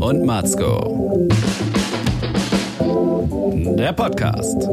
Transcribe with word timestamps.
und 0.00 0.24
Matzko. 0.24 1.26
Der 3.76 3.92
Podcast. 3.92 4.68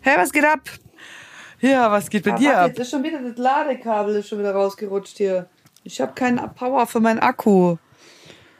Hey, 0.00 0.16
was 0.16 0.32
geht 0.32 0.44
ab? 0.44 0.60
Ja, 1.60 1.90
was 1.90 2.08
geht 2.08 2.24
bei 2.24 2.32
Ah, 2.32 2.36
dir 2.38 2.58
ab? 2.58 2.68
Jetzt 2.68 2.80
ist 2.80 2.90
schon 2.90 3.02
wieder 3.02 3.20
das 3.22 3.36
Ladekabel 3.36 4.16
ist 4.16 4.28
schon 4.28 4.38
wieder 4.38 4.52
rausgerutscht 4.54 5.18
hier. 5.18 5.46
Ich 5.84 6.00
habe 6.00 6.12
keinen 6.14 6.38
Power 6.54 6.86
für 6.86 7.00
meinen 7.00 7.18
Akku. 7.20 7.76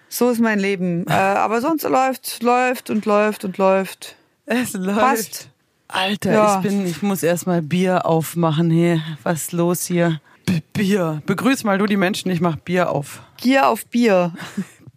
So 0.08 0.30
ist 0.30 0.40
mein 0.40 0.58
Leben. 0.58 1.06
Äh, 1.08 1.12
aber 1.12 1.60
sonst 1.60 1.82
läuft, 1.84 2.42
läuft 2.42 2.90
und 2.90 3.06
läuft 3.06 3.44
und 3.44 3.58
läuft. 3.58 4.16
Es 4.46 4.74
läuft. 4.74 4.98
Passt. 5.00 5.48
Alter, 5.88 6.32
Ja. 6.32 6.56
ich 6.56 6.62
bin, 6.68 6.86
ich 6.86 7.02
muss 7.02 7.22
erstmal 7.22 7.62
Bier 7.62 8.06
aufmachen 8.06 8.70
hier. 8.70 9.00
Was 9.24 9.42
ist 9.42 9.52
los 9.52 9.86
hier? 9.86 10.20
B 10.50 10.60
Bier. 10.72 11.22
Begrüß 11.26 11.62
mal 11.62 11.78
du 11.78 11.86
die 11.86 11.96
Menschen, 11.96 12.28
ich 12.28 12.40
mach 12.40 12.56
Bier 12.56 12.90
auf. 12.90 13.22
Gier 13.36 13.68
auf 13.68 13.86
Bier. 13.86 14.34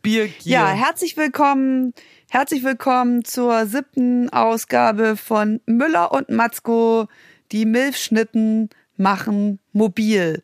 Bier, 0.02 0.28
Gier. 0.28 0.52
Ja, 0.52 0.70
herzlich 0.70 1.16
willkommen. 1.16 1.94
Herzlich 2.28 2.64
willkommen 2.64 3.24
zur 3.24 3.68
siebten 3.68 4.30
Ausgabe 4.30 5.16
von 5.16 5.62
Müller 5.68 6.12
und 6.12 6.30
Matzko. 6.30 7.08
Die 7.52 7.66
Milchschnitten 7.68 8.70
machen 8.98 9.60
mobil. 9.74 10.42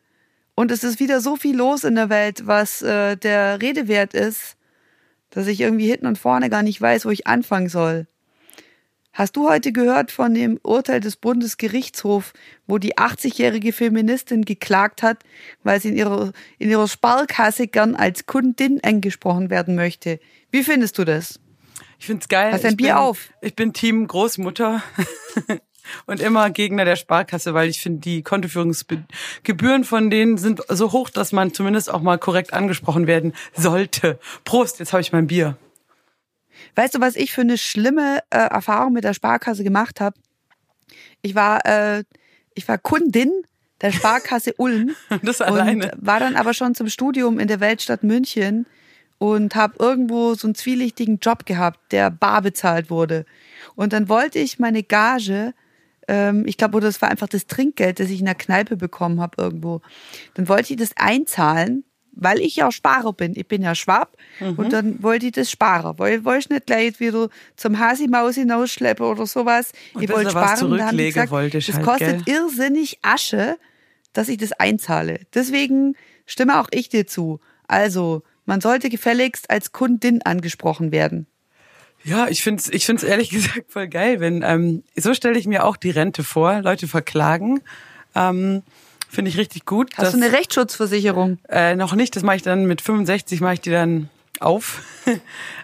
Und 0.54 0.70
es 0.70 0.84
ist 0.84 1.00
wieder 1.00 1.20
so 1.20 1.34
viel 1.34 1.56
los 1.56 1.82
in 1.82 1.96
der 1.96 2.08
Welt, 2.08 2.46
was 2.46 2.80
äh, 2.82 3.16
der 3.16 3.60
Rede 3.60 3.88
wert 3.88 4.14
ist, 4.14 4.56
dass 5.30 5.48
ich 5.48 5.60
irgendwie 5.60 5.90
hinten 5.90 6.06
und 6.06 6.18
vorne 6.18 6.50
gar 6.50 6.62
nicht 6.62 6.80
weiß, 6.80 7.04
wo 7.04 7.10
ich 7.10 7.26
anfangen 7.26 7.68
soll. 7.68 8.06
Hast 9.12 9.36
du 9.36 9.48
heute 9.48 9.72
gehört 9.72 10.12
von 10.12 10.34
dem 10.34 10.58
Urteil 10.62 11.00
des 11.00 11.16
Bundesgerichtshofs, 11.16 12.32
wo 12.66 12.78
die 12.78 12.96
80-jährige 12.96 13.72
Feministin 13.72 14.44
geklagt 14.44 15.02
hat, 15.02 15.24
weil 15.64 15.80
sie 15.80 15.88
in 15.88 15.96
ihrer, 15.96 16.32
in 16.58 16.70
ihrer 16.70 16.86
Sparkasse 16.86 17.66
gern 17.66 17.96
als 17.96 18.26
Kundin 18.26 18.80
angesprochen 18.82 19.50
werden 19.50 19.74
möchte? 19.74 20.20
Wie 20.50 20.62
findest 20.62 20.98
du 20.98 21.04
das? 21.04 21.40
ich 22.00 22.06
find's 22.06 22.28
geil. 22.28 22.52
Hast 22.52 22.64
ein 22.64 22.72
ich 22.72 22.76
Bier 22.78 22.94
bin, 22.94 22.96
auf? 22.96 23.30
Ich 23.42 23.54
bin 23.54 23.72
Team 23.72 24.06
Großmutter. 24.06 24.82
Und 26.06 26.20
immer 26.20 26.50
Gegner 26.50 26.84
der 26.84 26.96
Sparkasse, 26.96 27.52
weil 27.52 27.68
ich 27.68 27.80
finde, 27.80 28.00
die 28.00 28.22
Kontoführungsgebühren 28.22 29.84
von 29.84 30.08
denen 30.08 30.38
sind 30.38 30.62
so 30.68 30.92
hoch, 30.92 31.10
dass 31.10 31.32
man 31.32 31.52
zumindest 31.52 31.92
auch 31.92 32.00
mal 32.00 32.18
korrekt 32.18 32.52
angesprochen 32.52 33.06
werden 33.06 33.34
sollte. 33.54 34.18
Prost, 34.44 34.78
jetzt 34.78 34.92
habe 34.92 35.00
ich 35.00 35.12
mein 35.12 35.26
Bier. 35.26 35.56
Weißt 36.74 36.94
du, 36.94 37.00
was 37.00 37.16
ich 37.16 37.32
für 37.32 37.40
eine 37.42 37.58
schlimme 37.58 38.20
äh, 38.30 38.38
Erfahrung 38.38 38.92
mit 38.92 39.04
der 39.04 39.14
Sparkasse 39.14 39.64
gemacht 39.64 40.00
habe? 40.00 40.16
Ich 41.22 41.34
war, 41.34 41.64
äh, 41.66 42.04
ich 42.54 42.66
war 42.68 42.78
Kundin 42.78 43.32
der 43.80 43.92
Sparkasse 43.92 44.54
Ulm 44.56 44.94
Das 45.22 45.40
und 45.40 45.46
alleine. 45.46 45.92
war 45.96 46.20
dann 46.20 46.36
aber 46.36 46.54
schon 46.54 46.74
zum 46.74 46.88
Studium 46.88 47.38
in 47.38 47.48
der 47.48 47.60
Weltstadt 47.60 48.02
München 48.02 48.66
und 49.18 49.54
habe 49.54 49.74
irgendwo 49.78 50.34
so 50.34 50.46
einen 50.46 50.54
zwielichtigen 50.54 51.18
Job 51.18 51.46
gehabt, 51.46 51.92
der 51.92 52.10
bar 52.10 52.42
bezahlt 52.42 52.90
wurde. 52.90 53.26
Und 53.74 53.92
dann 53.92 54.08
wollte 54.08 54.38
ich 54.38 54.58
meine 54.58 54.82
Gage, 54.82 55.52
ähm, 56.08 56.44
ich 56.46 56.56
glaube, 56.56 56.76
oder 56.78 56.86
das 56.86 57.02
war 57.02 57.10
einfach 57.10 57.28
das 57.28 57.46
Trinkgeld, 57.46 58.00
das 58.00 58.10
ich 58.10 58.20
in 58.20 58.26
der 58.26 58.34
Kneipe 58.34 58.76
bekommen 58.76 59.20
habe 59.20 59.40
irgendwo. 59.42 59.82
Dann 60.34 60.48
wollte 60.48 60.72
ich 60.72 60.78
das 60.78 60.96
einzahlen, 60.96 61.84
weil 62.12 62.40
ich 62.40 62.56
ja 62.56 62.70
Sparer 62.72 63.12
bin. 63.12 63.34
Ich 63.36 63.46
bin 63.46 63.62
ja 63.62 63.74
Schwab 63.74 64.16
Mhm. 64.40 64.54
und 64.56 64.72
dann 64.72 65.02
wollte 65.02 65.26
ich 65.26 65.32
das 65.32 65.50
sparen. 65.50 65.98
Weil 65.98 66.24
wollte 66.24 66.40
ich 66.40 66.50
nicht 66.50 66.66
gleich 66.66 67.00
wieder 67.00 67.28
zum 67.56 67.78
Hasi-Maus 67.78 68.34
hinausschleppen 68.36 69.04
oder 69.06 69.26
sowas. 69.26 69.72
Und 69.94 70.02
ich 70.02 70.10
wollte 70.10 70.30
sparen 70.30 70.56
zurücklegen 70.56 71.12
gesagt, 71.14 71.30
wollte 71.30 71.58
ich 71.58 71.66
das 71.66 71.76
halt, 71.76 71.84
kostet 71.86 72.26
gell? 72.26 72.34
irrsinnig 72.36 72.98
Asche, 73.02 73.56
dass 74.12 74.28
ich 74.28 74.38
das 74.38 74.52
einzahle. 74.52 75.20
Deswegen 75.34 75.94
stimme 76.26 76.60
auch 76.60 76.68
ich 76.72 76.88
dir 76.88 77.06
zu. 77.06 77.40
Also, 77.68 78.22
man 78.46 78.60
sollte 78.60 78.88
gefälligst 78.88 79.48
als 79.50 79.72
Kundin 79.72 80.22
angesprochen 80.22 80.90
werden. 80.92 81.26
Ja, 82.02 82.28
ich 82.28 82.42
find's, 82.42 82.68
ich 82.68 82.86
find's 82.86 83.02
ehrlich 83.02 83.30
gesagt 83.30 83.70
voll 83.70 83.86
geil, 83.88 84.20
wenn 84.20 84.42
ähm, 84.42 84.82
so 84.96 85.14
stelle 85.14 85.38
ich 85.38 85.46
mir 85.46 85.64
auch 85.64 85.76
die 85.76 85.90
Rente 85.90 86.24
vor, 86.24 86.60
Leute 86.62 86.88
verklagen. 86.88 87.60
Ähm, 88.14 88.62
Finde 89.10 89.28
ich 89.28 89.36
richtig 89.36 89.66
gut. 89.66 89.90
Hast 89.96 90.14
du 90.14 90.18
eine 90.18 90.32
Rechtsschutzversicherung? 90.32 91.38
äh, 91.48 91.74
noch 91.74 91.94
nicht, 91.94 92.14
das 92.14 92.22
mache 92.22 92.36
ich 92.36 92.42
dann 92.42 92.66
mit 92.66 92.80
65, 92.80 93.40
mache 93.40 93.54
ich 93.54 93.60
die 93.60 93.70
dann 93.70 94.08
auf. 94.38 94.82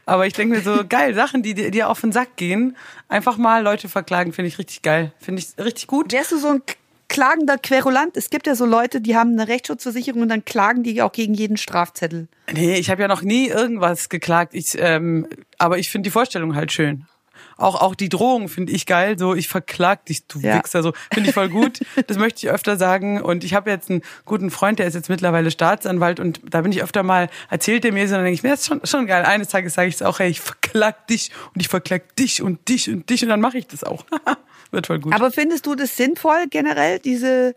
Aber 0.07 0.27
ich 0.27 0.33
denke 0.33 0.57
mir 0.57 0.63
so, 0.63 0.85
geil, 0.89 1.15
Sachen, 1.15 1.43
die 1.43 1.55
dir 1.55 1.89
auf 1.89 2.01
den 2.01 2.13
Sack 2.13 2.37
gehen, 2.37 2.77
einfach 3.09 3.37
mal 3.37 3.63
Leute 3.63 3.89
verklagen, 3.89 4.33
finde 4.33 4.49
ich 4.49 4.59
richtig 4.59 4.83
geil. 4.83 5.13
Finde 5.21 5.43
ich 5.43 5.65
richtig 5.65 5.87
gut. 5.87 6.13
Wärst 6.13 6.33
du 6.33 6.39
so 6.39 6.49
ein 6.49 6.63
klagender 7.09 7.57
Querulant? 7.57 8.17
Es 8.17 8.31
gibt 8.31 8.49
ja 8.49 8.57
so 8.57 8.67
Leute, 8.67 9.01
die 9.01 9.17
haben 9.17 9.33
eine 9.33 9.49
Rechtsschutzversicherung 9.49 10.23
und 10.23 10.29
dann 10.29 10.45
klagen 10.45 10.83
die 10.83 11.01
auch 11.03 11.13
gegen 11.13 11.35
jeden 11.35 11.57
Strafzettel. 11.57 12.29
Nee, 12.53 12.77
ich 12.77 12.91
habe 12.91 13.03
ja 13.03 13.09
noch 13.09 13.23
nie 13.23 13.49
irgendwas 13.49 14.09
geklagt. 14.09 14.55
Ich, 14.55 14.77
ähm, 14.77 15.29
aber 15.59 15.79
ich 15.79 15.91
finde 15.91 16.09
die 16.09 16.13
Vorstellung 16.13 16.57
halt 16.57 16.73
schön. 16.73 17.07
Auch, 17.59 17.81
auch 17.81 17.95
die 17.95 18.09
Drohung 18.11 18.49
finde 18.49 18.73
ich 18.73 18.85
geil. 18.85 19.19
So, 19.19 19.35
ich 19.35 19.49
verklag 19.49 20.05
dich, 20.05 20.27
du 20.27 20.41
Ja. 20.41 20.59
Wichser. 20.59 20.83
So, 20.83 20.93
finde 21.13 21.31
ich 21.31 21.35
voll 21.35 21.49
gut. 21.49 21.81
Das 22.07 22.19
möchte 22.19 22.47
ich 22.47 22.53
öfter 22.53 22.77
sagen. 22.77 23.21
Und 23.23 23.45
ich 23.45 23.55
habe 23.55 23.71
jetzt 23.71 23.91
einen 23.91 24.03
guten 24.27 24.51
Freund, 24.51 24.79
der 24.79 24.87
ist 24.87 24.95
jetzt 24.95 25.09
mittlerweile 25.09 25.51
Staatsanwalt. 25.51 26.21
Und 26.21 26.41
da 26.49 26.61
bin 26.61 26.73
ich 26.73 26.83
öfter 26.83 27.03
mal, 27.03 27.31
erzählt 27.49 27.85
er 27.85 27.93
mir 27.93 28.07
so, 28.09 28.15
dann 28.15 28.25
denke 28.25 28.35
ich 28.35 28.43
mir, 28.43 28.51
das 28.51 28.61
ist 28.61 28.67
schon, 28.67 28.81
schon 28.85 29.07
geil. 29.07 29.25
Eines 29.25 29.49
Tages 29.49 29.75
sage 29.75 29.89
ich 29.89 29.95
es 29.95 30.03
auch, 30.03 30.19
hey, 30.19 30.29
ich 30.29 30.41
verklag 30.41 31.07
dich 31.07 31.31
und 31.55 31.61
ich 31.61 31.69
verklag 31.69 32.15
dich 32.17 32.43
und 32.43 32.69
dich 32.69 32.91
und 32.91 33.09
dich. 33.09 33.23
Und 33.23 33.31
dann 33.31 33.41
mache 33.41 33.57
ich 33.59 33.67
das 33.67 33.85
auch. 33.85 34.05
Wird 34.71 34.87
voll 34.87 35.01
gut. 35.01 35.15
Aber 35.15 35.31
findest 35.31 35.65
du 35.67 35.75
das 35.75 35.97
sinnvoll 35.97 36.47
generell, 36.51 36.99
diese, 36.99 37.55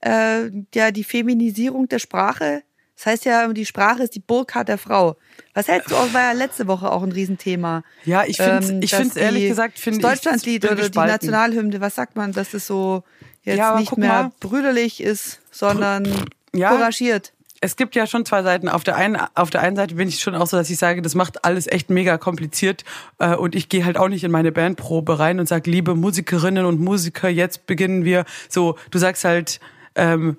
äh, 0.00 0.50
ja, 0.74 0.90
die 0.90 1.04
Feminisierung 1.04 1.88
der 1.88 1.98
Sprache? 1.98 2.62
Das 3.02 3.06
heißt 3.14 3.24
ja, 3.24 3.48
die 3.48 3.66
Sprache 3.66 4.04
ist 4.04 4.14
die 4.14 4.20
Burkhardt 4.20 4.68
der 4.68 4.78
Frau. 4.78 5.16
Was 5.54 5.66
hältst 5.66 5.90
du 5.90 5.96
auch, 5.96 6.12
war 6.14 6.20
ja 6.22 6.32
letzte 6.32 6.68
Woche 6.68 6.88
auch 6.92 7.02
ein 7.02 7.10
Riesenthema. 7.10 7.82
Ja, 8.04 8.22
ich 8.24 8.36
find's- 8.36 8.70
ich 8.80 8.90
dass 8.92 9.00
find's 9.00 9.16
ehrlich 9.16 9.42
die- 9.42 9.48
gesagt, 9.48 9.78
finde 9.80 9.98
das 10.00 10.12
ich, 10.14 10.20
Deutschlandlied 10.20 10.60
bin 10.62 10.70
oder 10.70 10.76
die 10.76 10.82
gespalten. 10.88 11.12
Nationalhymne, 11.12 11.80
was 11.80 11.96
sagt 11.96 12.14
man, 12.14 12.30
dass 12.32 12.54
es 12.54 12.64
so 12.66 13.02
jetzt 13.42 13.58
Ja, 13.58 13.76
nicht 13.76 13.96
mehr 13.96 14.08
mal. 14.24 14.32
brüderlich 14.38 15.02
ist, 15.02 15.40
sondern 15.50 16.06
Ja. 16.54 16.70
couragiert. 16.70 17.32
es 17.64 17.76
gibt 17.76 17.94
ja 17.96 18.06
schon 18.08 18.24
zwei 18.24 18.42
Seiten. 18.42 18.68
Auf 18.68 18.82
der 18.84 18.96
einen, 18.96 19.16
auf 19.34 19.50
der 19.50 19.62
einen 19.62 19.76
Seite 19.76 19.94
bin 19.96 20.06
ich 20.08 20.18
schon 20.20 20.34
auch 20.36 20.46
so, 20.48 20.56
dass 20.56 20.68
ich 20.70 20.78
sage, 20.78 21.00
das 21.02 21.14
macht 21.16 21.44
alles 21.44 21.66
echt 21.68 21.90
mega 21.90 22.18
kompliziert. 22.18 22.82
Äh, 23.20 23.34
und 23.36 23.54
ich 23.56 23.68
gehe 23.68 23.84
halt 23.84 23.96
auch 23.96 24.08
nicht 24.08 24.24
in 24.24 24.30
meine 24.32 24.50
Bandprobe 24.52 25.18
rein 25.20 25.38
und 25.40 25.48
sage, 25.48 25.70
liebe 25.70 25.94
Musikerinnen 25.94 26.64
und 26.66 26.80
Musiker, 26.80 27.28
jetzt 27.28 27.66
beginnen 27.66 28.04
wir. 28.04 28.24
So, 28.48 28.76
du 28.90 28.98
sagst 28.98 29.24
halt, 29.24 29.60
ähm, 29.94 30.38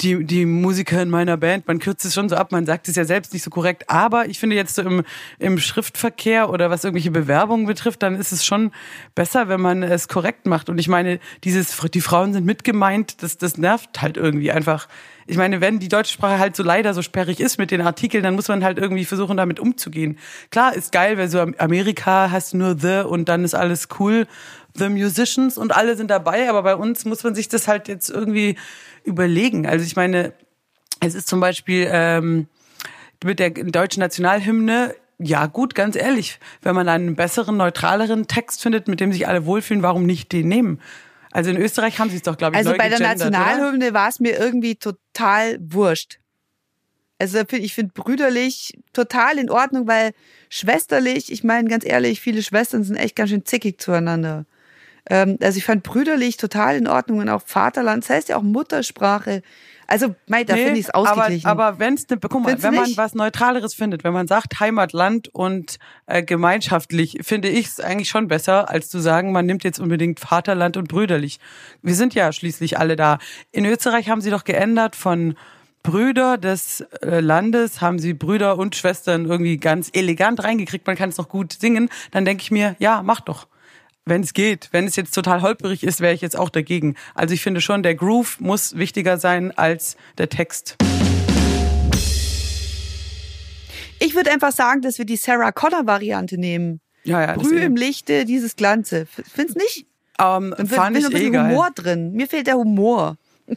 die, 0.00 0.24
die 0.24 0.46
Musiker 0.46 1.02
in 1.02 1.10
meiner 1.10 1.36
Band, 1.36 1.66
man 1.66 1.80
kürzt 1.80 2.04
es 2.04 2.14
schon 2.14 2.28
so 2.28 2.36
ab, 2.36 2.52
man 2.52 2.66
sagt 2.66 2.88
es 2.88 2.94
ja 2.94 3.04
selbst 3.04 3.32
nicht 3.32 3.42
so 3.42 3.50
korrekt, 3.50 3.90
aber 3.90 4.26
ich 4.26 4.38
finde 4.38 4.54
jetzt 4.54 4.76
so 4.76 4.82
im, 4.82 5.02
im 5.40 5.58
Schriftverkehr 5.58 6.50
oder 6.50 6.70
was 6.70 6.84
irgendwelche 6.84 7.10
Bewerbungen 7.10 7.66
betrifft, 7.66 8.02
dann 8.02 8.14
ist 8.14 8.30
es 8.30 8.44
schon 8.44 8.70
besser, 9.16 9.48
wenn 9.48 9.60
man 9.60 9.82
es 9.82 10.06
korrekt 10.06 10.46
macht. 10.46 10.68
Und 10.68 10.78
ich 10.78 10.86
meine, 10.86 11.18
dieses, 11.42 11.76
die 11.92 12.00
Frauen 12.00 12.32
sind 12.32 12.46
mitgemeint, 12.46 13.22
das, 13.24 13.38
das 13.38 13.58
nervt 13.58 14.00
halt 14.00 14.16
irgendwie 14.16 14.52
einfach. 14.52 14.86
Ich 15.26 15.36
meine, 15.36 15.60
wenn 15.60 15.80
die 15.80 15.88
deutsche 15.88 16.12
Sprache 16.12 16.38
halt 16.38 16.54
so 16.54 16.62
leider 16.62 16.94
so 16.94 17.02
sperrig 17.02 17.40
ist 17.40 17.58
mit 17.58 17.72
den 17.72 17.80
Artikeln, 17.80 18.22
dann 18.22 18.34
muss 18.34 18.48
man 18.48 18.62
halt 18.62 18.78
irgendwie 18.78 19.04
versuchen, 19.04 19.36
damit 19.36 19.58
umzugehen. 19.58 20.16
Klar, 20.50 20.74
ist 20.74 20.92
geil, 20.92 21.18
weil 21.18 21.28
so 21.28 21.40
Am- 21.40 21.54
Amerika 21.58 22.30
hast 22.30 22.52
du 22.52 22.56
nur 22.58 22.76
The 22.78 23.04
und 23.08 23.28
dann 23.28 23.44
ist 23.44 23.54
alles 23.54 23.88
cool. 23.98 24.28
The 24.74 24.88
Musicians 24.88 25.58
und 25.58 25.74
alle 25.74 25.96
sind 25.96 26.10
dabei, 26.10 26.48
aber 26.48 26.62
bei 26.62 26.76
uns 26.76 27.04
muss 27.04 27.24
man 27.24 27.34
sich 27.34 27.48
das 27.48 27.68
halt 27.68 27.88
jetzt 27.88 28.08
irgendwie 28.08 28.56
überlegen. 29.04 29.66
Also 29.66 29.84
ich 29.84 29.96
meine, 29.96 30.32
es 31.00 31.14
ist 31.14 31.28
zum 31.28 31.40
Beispiel 31.40 31.88
ähm, 31.90 32.46
mit 33.24 33.38
der 33.38 33.50
deutschen 33.50 34.00
Nationalhymne, 34.00 34.94
ja 35.18 35.46
gut, 35.46 35.74
ganz 35.74 35.96
ehrlich, 35.96 36.38
wenn 36.62 36.74
man 36.74 36.88
einen 36.88 37.14
besseren, 37.16 37.56
neutraleren 37.56 38.26
Text 38.26 38.62
findet, 38.62 38.88
mit 38.88 39.00
dem 39.00 39.12
sich 39.12 39.28
alle 39.28 39.46
wohlfühlen, 39.46 39.82
warum 39.82 40.04
nicht 40.04 40.32
den 40.32 40.48
nehmen? 40.48 40.80
Also 41.30 41.50
in 41.50 41.56
Österreich 41.56 41.98
haben 41.98 42.10
sie 42.10 42.16
es 42.16 42.22
doch, 42.22 42.36
glaube 42.36 42.54
ich, 42.54 42.58
Also 42.58 42.70
bei 42.76 42.88
der 42.88 42.98
gegendert? 42.98 43.18
Nationalhymne 43.18 43.94
war 43.94 44.08
es 44.08 44.20
mir 44.20 44.38
irgendwie 44.38 44.76
total 44.76 45.58
wurscht. 45.60 46.18
Also 47.18 47.38
ich 47.52 47.74
finde 47.74 47.92
brüderlich 47.94 48.76
total 48.92 49.38
in 49.38 49.48
Ordnung, 49.48 49.86
weil 49.86 50.12
schwesterlich, 50.48 51.30
ich 51.30 51.44
meine 51.44 51.68
ganz 51.68 51.84
ehrlich, 51.84 52.20
viele 52.20 52.42
Schwestern 52.42 52.82
sind 52.82 52.96
echt 52.96 53.14
ganz 53.14 53.30
schön 53.30 53.44
zickig 53.44 53.80
zueinander. 53.80 54.44
Ähm, 55.08 55.38
also 55.42 55.58
ich 55.58 55.64
fand 55.64 55.82
brüderlich 55.82 56.36
total 56.36 56.76
in 56.76 56.86
Ordnung 56.86 57.18
und 57.18 57.28
auch 57.28 57.42
Vaterland, 57.44 58.04
das 58.04 58.10
heißt 58.10 58.28
ja 58.28 58.36
auch 58.36 58.42
Muttersprache. 58.42 59.42
Also, 59.88 60.14
mei, 60.26 60.42
da 60.42 60.54
Nee, 60.54 60.64
finde 60.64 60.80
ich 60.80 60.86
es 60.86 60.94
ausgeglichen. 60.94 61.46
Aber, 61.46 61.64
aber 61.66 61.78
wenn 61.78 61.94
es 61.94 62.08
ne, 62.08 62.16
guck 62.18 62.32
mal, 62.32 62.48
Findest 62.48 62.64
du 62.64 62.68
wenn 62.68 62.74
man 62.76 62.84
nicht? 62.84 62.96
was 62.96 63.14
Neutraleres 63.14 63.74
findet, 63.74 64.04
wenn 64.04 64.14
man 64.14 64.26
sagt 64.26 64.58
Heimatland 64.58 65.28
und 65.34 65.78
äh, 66.06 66.22
gemeinschaftlich, 66.22 67.18
finde 67.20 67.48
ich 67.48 67.66
es 67.66 67.80
eigentlich 67.80 68.08
schon 68.08 68.26
besser, 68.26 68.70
als 68.70 68.88
zu 68.88 69.00
sagen, 69.00 69.32
man 69.32 69.44
nimmt 69.44 69.64
jetzt 69.64 69.80
unbedingt 69.80 70.18
Vaterland 70.18 70.78
und 70.78 70.88
brüderlich. 70.88 71.40
Wir 71.82 71.94
sind 71.94 72.14
ja 72.14 72.32
schließlich 72.32 72.78
alle 72.78 72.96
da. 72.96 73.18
In 73.50 73.66
Österreich 73.66 74.08
haben 74.08 74.22
sie 74.22 74.30
doch 74.30 74.44
geändert 74.44 74.96
von 74.96 75.34
Brüder 75.82 76.38
des 76.38 76.80
äh, 77.02 77.20
Landes, 77.20 77.80
haben 77.80 77.98
sie 77.98 78.14
Brüder 78.14 78.56
und 78.56 78.76
Schwestern 78.76 79.26
irgendwie 79.26 79.56
ganz 79.58 79.90
elegant 79.92 80.42
reingekriegt, 80.42 80.86
man 80.86 80.96
kann 80.96 81.10
es 81.10 81.18
noch 81.18 81.28
gut 81.28 81.52
singen. 81.52 81.90
Dann 82.12 82.24
denke 82.24 82.42
ich 82.42 82.50
mir, 82.50 82.76
ja, 82.78 83.02
mach 83.02 83.20
doch. 83.20 83.46
Wenn 84.04 84.22
es 84.22 84.34
geht. 84.34 84.68
Wenn 84.72 84.86
es 84.86 84.96
jetzt 84.96 85.12
total 85.14 85.42
holperig 85.42 85.84
ist, 85.84 86.00
wäre 86.00 86.12
ich 86.12 86.20
jetzt 86.22 86.36
auch 86.36 86.48
dagegen. 86.48 86.96
Also 87.14 87.34
ich 87.34 87.42
finde 87.42 87.60
schon, 87.60 87.84
der 87.84 87.94
Groove 87.94 88.40
muss 88.40 88.76
wichtiger 88.76 89.16
sein 89.16 89.56
als 89.56 89.96
der 90.18 90.28
Text. 90.28 90.76
Ich 94.00 94.16
würde 94.16 94.32
einfach 94.32 94.50
sagen, 94.50 94.82
dass 94.82 94.98
wir 94.98 95.04
die 95.04 95.16
Sarah 95.16 95.52
Connor 95.52 95.86
Variante 95.86 96.36
nehmen. 96.36 96.80
Ja, 97.04 97.20
ja, 97.20 97.34
Brühe 97.34 97.60
eh. 97.60 97.64
im 97.64 97.76
Lichte 97.76 98.24
dieses 98.24 98.56
Glanze. 98.56 99.06
Findest 99.06 99.56
nicht? 99.56 99.86
Ähm, 100.18 100.52
Dann 100.56 100.66
fand 100.66 100.96
ich 100.96 101.04
ein 101.04 101.12
eh 101.12 101.14
bisschen 101.14 101.32
geil. 101.32 101.50
Humor 101.50 101.70
drin. 101.72 102.12
Mir 102.12 102.26
fehlt 102.26 102.48
der 102.48 102.56
Humor. 102.56 103.16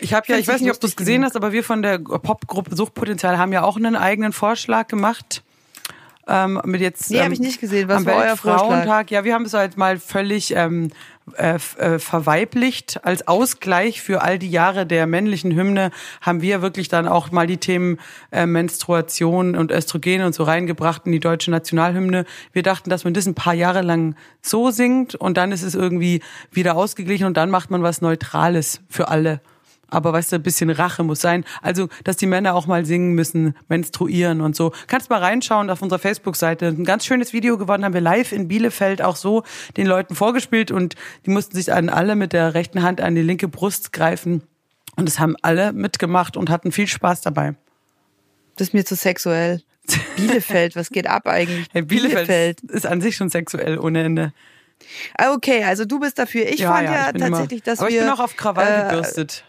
Ich 0.00 0.14
habe 0.14 0.26
ja, 0.28 0.38
ich 0.38 0.46
weiß 0.46 0.60
nicht 0.60 0.70
ob 0.70 0.78
du 0.78 0.86
es 0.86 0.94
gesehen 0.94 1.22
genug. 1.22 1.26
hast, 1.26 1.36
aber 1.36 1.50
wir 1.50 1.64
von 1.64 1.82
der 1.82 1.98
Popgruppe 1.98 2.76
Suchtpotenzial 2.76 3.36
haben 3.36 3.52
ja 3.52 3.64
auch 3.64 3.76
einen 3.76 3.96
eigenen 3.96 4.32
Vorschlag 4.32 4.86
gemacht. 4.86 5.42
Ähm, 6.28 6.60
mit 6.64 6.82
jetzt 6.82 7.10
Nee, 7.10 7.18
ähm, 7.18 7.32
ich 7.32 7.40
nicht 7.40 7.60
gesehen. 7.60 7.88
Was 7.88 7.98
am 7.98 8.06
war 8.06 8.16
euer 8.16 8.28
Weltfrauentag. 8.28 9.10
Ja, 9.10 9.24
wir 9.24 9.32
haben 9.32 9.46
es 9.46 9.54
halt 9.54 9.78
mal 9.78 9.98
völlig 9.98 10.54
ähm, 10.54 10.90
äh, 11.36 11.58
äh, 11.78 11.98
verweiblicht 11.98 13.00
als 13.04 13.26
Ausgleich 13.26 14.02
für 14.02 14.22
all 14.22 14.38
die 14.38 14.50
Jahre 14.50 14.86
der 14.86 15.06
männlichen 15.06 15.54
Hymne 15.54 15.90
haben 16.20 16.42
wir 16.42 16.62
wirklich 16.62 16.88
dann 16.88 17.08
auch 17.08 17.30
mal 17.30 17.46
die 17.46 17.56
Themen 17.56 17.98
äh, 18.30 18.46
Menstruation 18.46 19.56
und 19.56 19.70
Östrogen 19.70 20.22
und 20.22 20.34
so 20.34 20.44
reingebracht 20.44 21.02
in 21.06 21.12
die 21.12 21.20
deutsche 21.20 21.50
Nationalhymne. 21.50 22.24
Wir 22.52 22.62
dachten, 22.62 22.90
dass 22.90 23.04
man 23.04 23.14
das 23.14 23.26
ein 23.26 23.34
paar 23.34 23.54
Jahre 23.54 23.82
lang 23.82 24.14
so 24.42 24.70
singt 24.70 25.14
und 25.14 25.36
dann 25.36 25.50
ist 25.50 25.62
es 25.62 25.74
irgendwie 25.74 26.20
wieder 26.52 26.76
ausgeglichen 26.76 27.26
und 27.26 27.36
dann 27.36 27.50
macht 27.50 27.70
man 27.70 27.82
was 27.82 28.00
Neutrales 28.00 28.80
für 28.88 29.08
alle. 29.08 29.40
Aber 29.90 30.12
weißt 30.12 30.32
du, 30.32 30.36
ein 30.36 30.42
bisschen 30.42 30.70
Rache 30.70 31.02
muss 31.02 31.20
sein. 31.20 31.44
Also, 31.62 31.88
dass 32.04 32.16
die 32.16 32.26
Männer 32.26 32.54
auch 32.54 32.66
mal 32.66 32.84
singen 32.84 33.14
müssen, 33.14 33.54
menstruieren 33.68 34.40
und 34.40 34.54
so. 34.54 34.72
Kannst 34.86 35.08
mal 35.08 35.20
reinschauen 35.20 35.70
auf 35.70 35.80
unserer 35.80 35.98
Facebook-Seite. 35.98 36.66
Ein 36.66 36.84
ganz 36.84 37.06
schönes 37.06 37.32
Video 37.32 37.56
geworden, 37.56 37.84
haben 37.84 37.94
wir 37.94 38.00
live 38.00 38.32
in 38.32 38.48
Bielefeld 38.48 39.00
auch 39.00 39.16
so 39.16 39.44
den 39.76 39.86
Leuten 39.86 40.14
vorgespielt 40.14 40.70
und 40.70 40.94
die 41.24 41.30
mussten 41.30 41.56
sich 41.56 41.72
an 41.72 41.88
alle 41.88 42.16
mit 42.16 42.32
der 42.32 42.54
rechten 42.54 42.82
Hand 42.82 43.00
an 43.00 43.14
die 43.14 43.22
linke 43.22 43.48
Brust 43.48 43.92
greifen. 43.92 44.42
Und 44.96 45.08
es 45.08 45.18
haben 45.18 45.36
alle 45.42 45.72
mitgemacht 45.72 46.36
und 46.36 46.50
hatten 46.50 46.72
viel 46.72 46.88
Spaß 46.88 47.20
dabei. 47.20 47.54
Das 48.56 48.68
ist 48.68 48.74
mir 48.74 48.84
zu 48.84 48.96
sexuell. 48.96 49.62
Bielefeld, 50.16 50.76
was 50.76 50.90
geht 50.90 51.06
ab 51.06 51.26
eigentlich? 51.26 51.66
Hey, 51.72 51.82
Bielefeld, 51.82 52.60
ist 52.62 52.86
an 52.86 53.00
sich 53.00 53.16
schon 53.16 53.30
sexuell 53.30 53.78
ohne 53.78 54.02
Ende. 54.02 54.32
Ah, 55.16 55.32
Okay, 55.32 55.64
also 55.64 55.84
du 55.84 55.98
bist 55.98 56.18
dafür. 56.18 56.46
Ich 56.46 56.64
fand 56.64 56.84
ja, 56.88 57.10
bin 57.12 57.22
tatsächlich, 57.22 57.64
immer, 57.64 57.64
dass 57.64 57.78
aber 57.80 57.88
wir. 57.88 58.00
ich 58.00 58.02
bin 58.02 58.12
auch 58.12 58.20
auf 58.20 58.36
Krawall 58.36 58.86
äh, 58.86 58.90
gebürstet. 58.90 59.44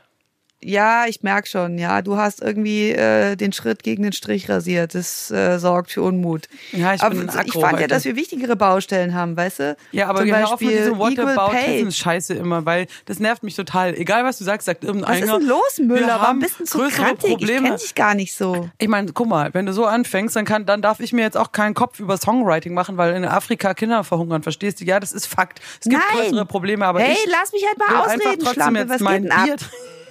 Ja, 0.61 1.06
ich 1.07 1.23
merk 1.23 1.47
schon. 1.47 1.77
Ja, 1.77 2.01
du 2.01 2.17
hast 2.17 2.41
irgendwie 2.41 2.89
äh, 2.89 3.38
den 3.38 3.53
Schritt 3.53 3.81
gegen 3.81 4.03
den 4.03 4.11
Strich 4.11 4.50
rasiert. 4.50 4.94
Das 4.94 5.31
äh, 5.31 5.57
sorgt 5.57 5.91
für 5.91 6.01
Unmut. 6.01 6.50
Ja, 6.73 6.94
ich 6.94 7.01
aber 7.01 7.15
bin 7.15 7.27
ich 7.27 7.33
fand 7.33 7.56
ja, 7.56 7.71
heute. 7.71 7.88
dass 7.88 8.03
wir 8.03 8.17
wichtigere 8.17 8.57
Baustellen 8.57 9.13
haben, 9.13 9.38
weißt 9.38 9.59
du? 9.59 9.77
Ja, 9.94 10.07
aber 10.07 10.19
Zum 10.19 10.33
auf 10.33 10.59
mit 10.59 10.69
Beispiel 10.69 10.77
diesem 10.77 10.94
Equal 10.95 11.15
Pay. 11.15 11.35
Whataboutism-Scheiße 11.35 12.33
immer, 12.33 12.65
weil 12.65 12.88
das 13.06 13.19
nervt 13.19 13.44
mich 13.44 13.56
total. 13.56 13.94
Egal, 13.95 14.25
was 14.25 14.38
du 14.38 14.44
sagst, 14.44 14.65
sagt 14.65 14.83
Was 14.83 14.88
irgendeiner. 14.88 15.25
ist 15.25 15.31
denn 15.31 15.47
los, 15.47 15.77
wir 15.77 15.85
Müller? 15.85 16.07
Warum 16.07 16.21
haben 16.25 16.39
bist 16.39 16.59
du 16.59 16.65
so 16.65 16.79
größere 16.79 17.03
krantig? 17.03 17.29
Ich 17.29 17.38
Probleme. 17.38 17.69
kenn 17.69 17.77
dich 17.77 17.95
gar 17.95 18.13
nicht 18.13 18.35
so. 18.35 18.69
Ich 18.79 18.89
meine, 18.89 19.13
guck 19.13 19.27
mal, 19.27 19.53
wenn 19.53 19.65
du 19.65 19.71
so 19.71 19.85
anfängst, 19.85 20.35
dann 20.35 20.44
kann, 20.44 20.65
dann 20.65 20.81
darf 20.81 21.00
ich 21.00 21.13
mir 21.13 21.21
jetzt 21.21 21.38
auch 21.38 21.53
keinen 21.53 21.73
Kopf 21.73 22.01
über 22.01 22.17
Songwriting 22.17 22.73
machen, 22.73 22.97
weil 22.97 23.15
in 23.15 23.23
Afrika 23.23 23.73
Kinder 23.73 24.03
verhungern, 24.03 24.44
verstehst 24.44 24.81
du? 24.81 24.85
Ja, 24.85 25.00
das 25.00 25.13
ist 25.13 25.25
Fakt. 25.25 25.61
Es 25.79 25.89
gibt 25.89 26.03
Nein. 26.13 26.23
größere 26.25 26.45
Probleme, 26.45 26.85
aber 26.85 27.00
hey, 27.00 27.13
ich 27.13 27.31
lass 27.31 27.53
mich 27.53 27.65
halt 27.65 27.77
mal 27.77 28.01
ausreden, 28.01 28.45
Schlampe. 28.45 28.89
Was 28.89 29.00
mein 29.00 29.23
geht 29.23 29.31
denn 29.31 29.53
ab? 29.53 29.59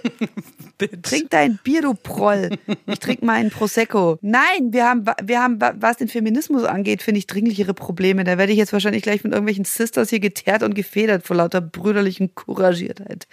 Trink 1.02 1.30
dein 1.30 1.58
Bier, 1.62 1.82
du 1.82 1.94
Proll. 1.94 2.50
Ich 2.86 3.00
trinke 3.00 3.24
meinen 3.24 3.50
Prosecco. 3.50 4.18
Nein, 4.22 4.72
wir 4.72 4.86
haben, 4.86 5.04
wir 5.22 5.42
haben, 5.42 5.58
was 5.60 5.96
den 5.96 6.08
Feminismus 6.08 6.64
angeht, 6.64 7.02
finde 7.02 7.18
ich 7.18 7.26
dringlichere 7.26 7.74
Probleme. 7.74 8.24
Da 8.24 8.38
werde 8.38 8.52
ich 8.52 8.58
jetzt 8.58 8.72
wahrscheinlich 8.72 9.02
gleich 9.02 9.24
mit 9.24 9.32
irgendwelchen 9.32 9.64
Sisters 9.64 10.10
hier 10.10 10.20
geteert 10.20 10.62
und 10.62 10.74
gefedert 10.74 11.26
vor 11.26 11.36
lauter 11.36 11.60
brüderlichen 11.60 12.34
Couragiertheit. 12.34 13.26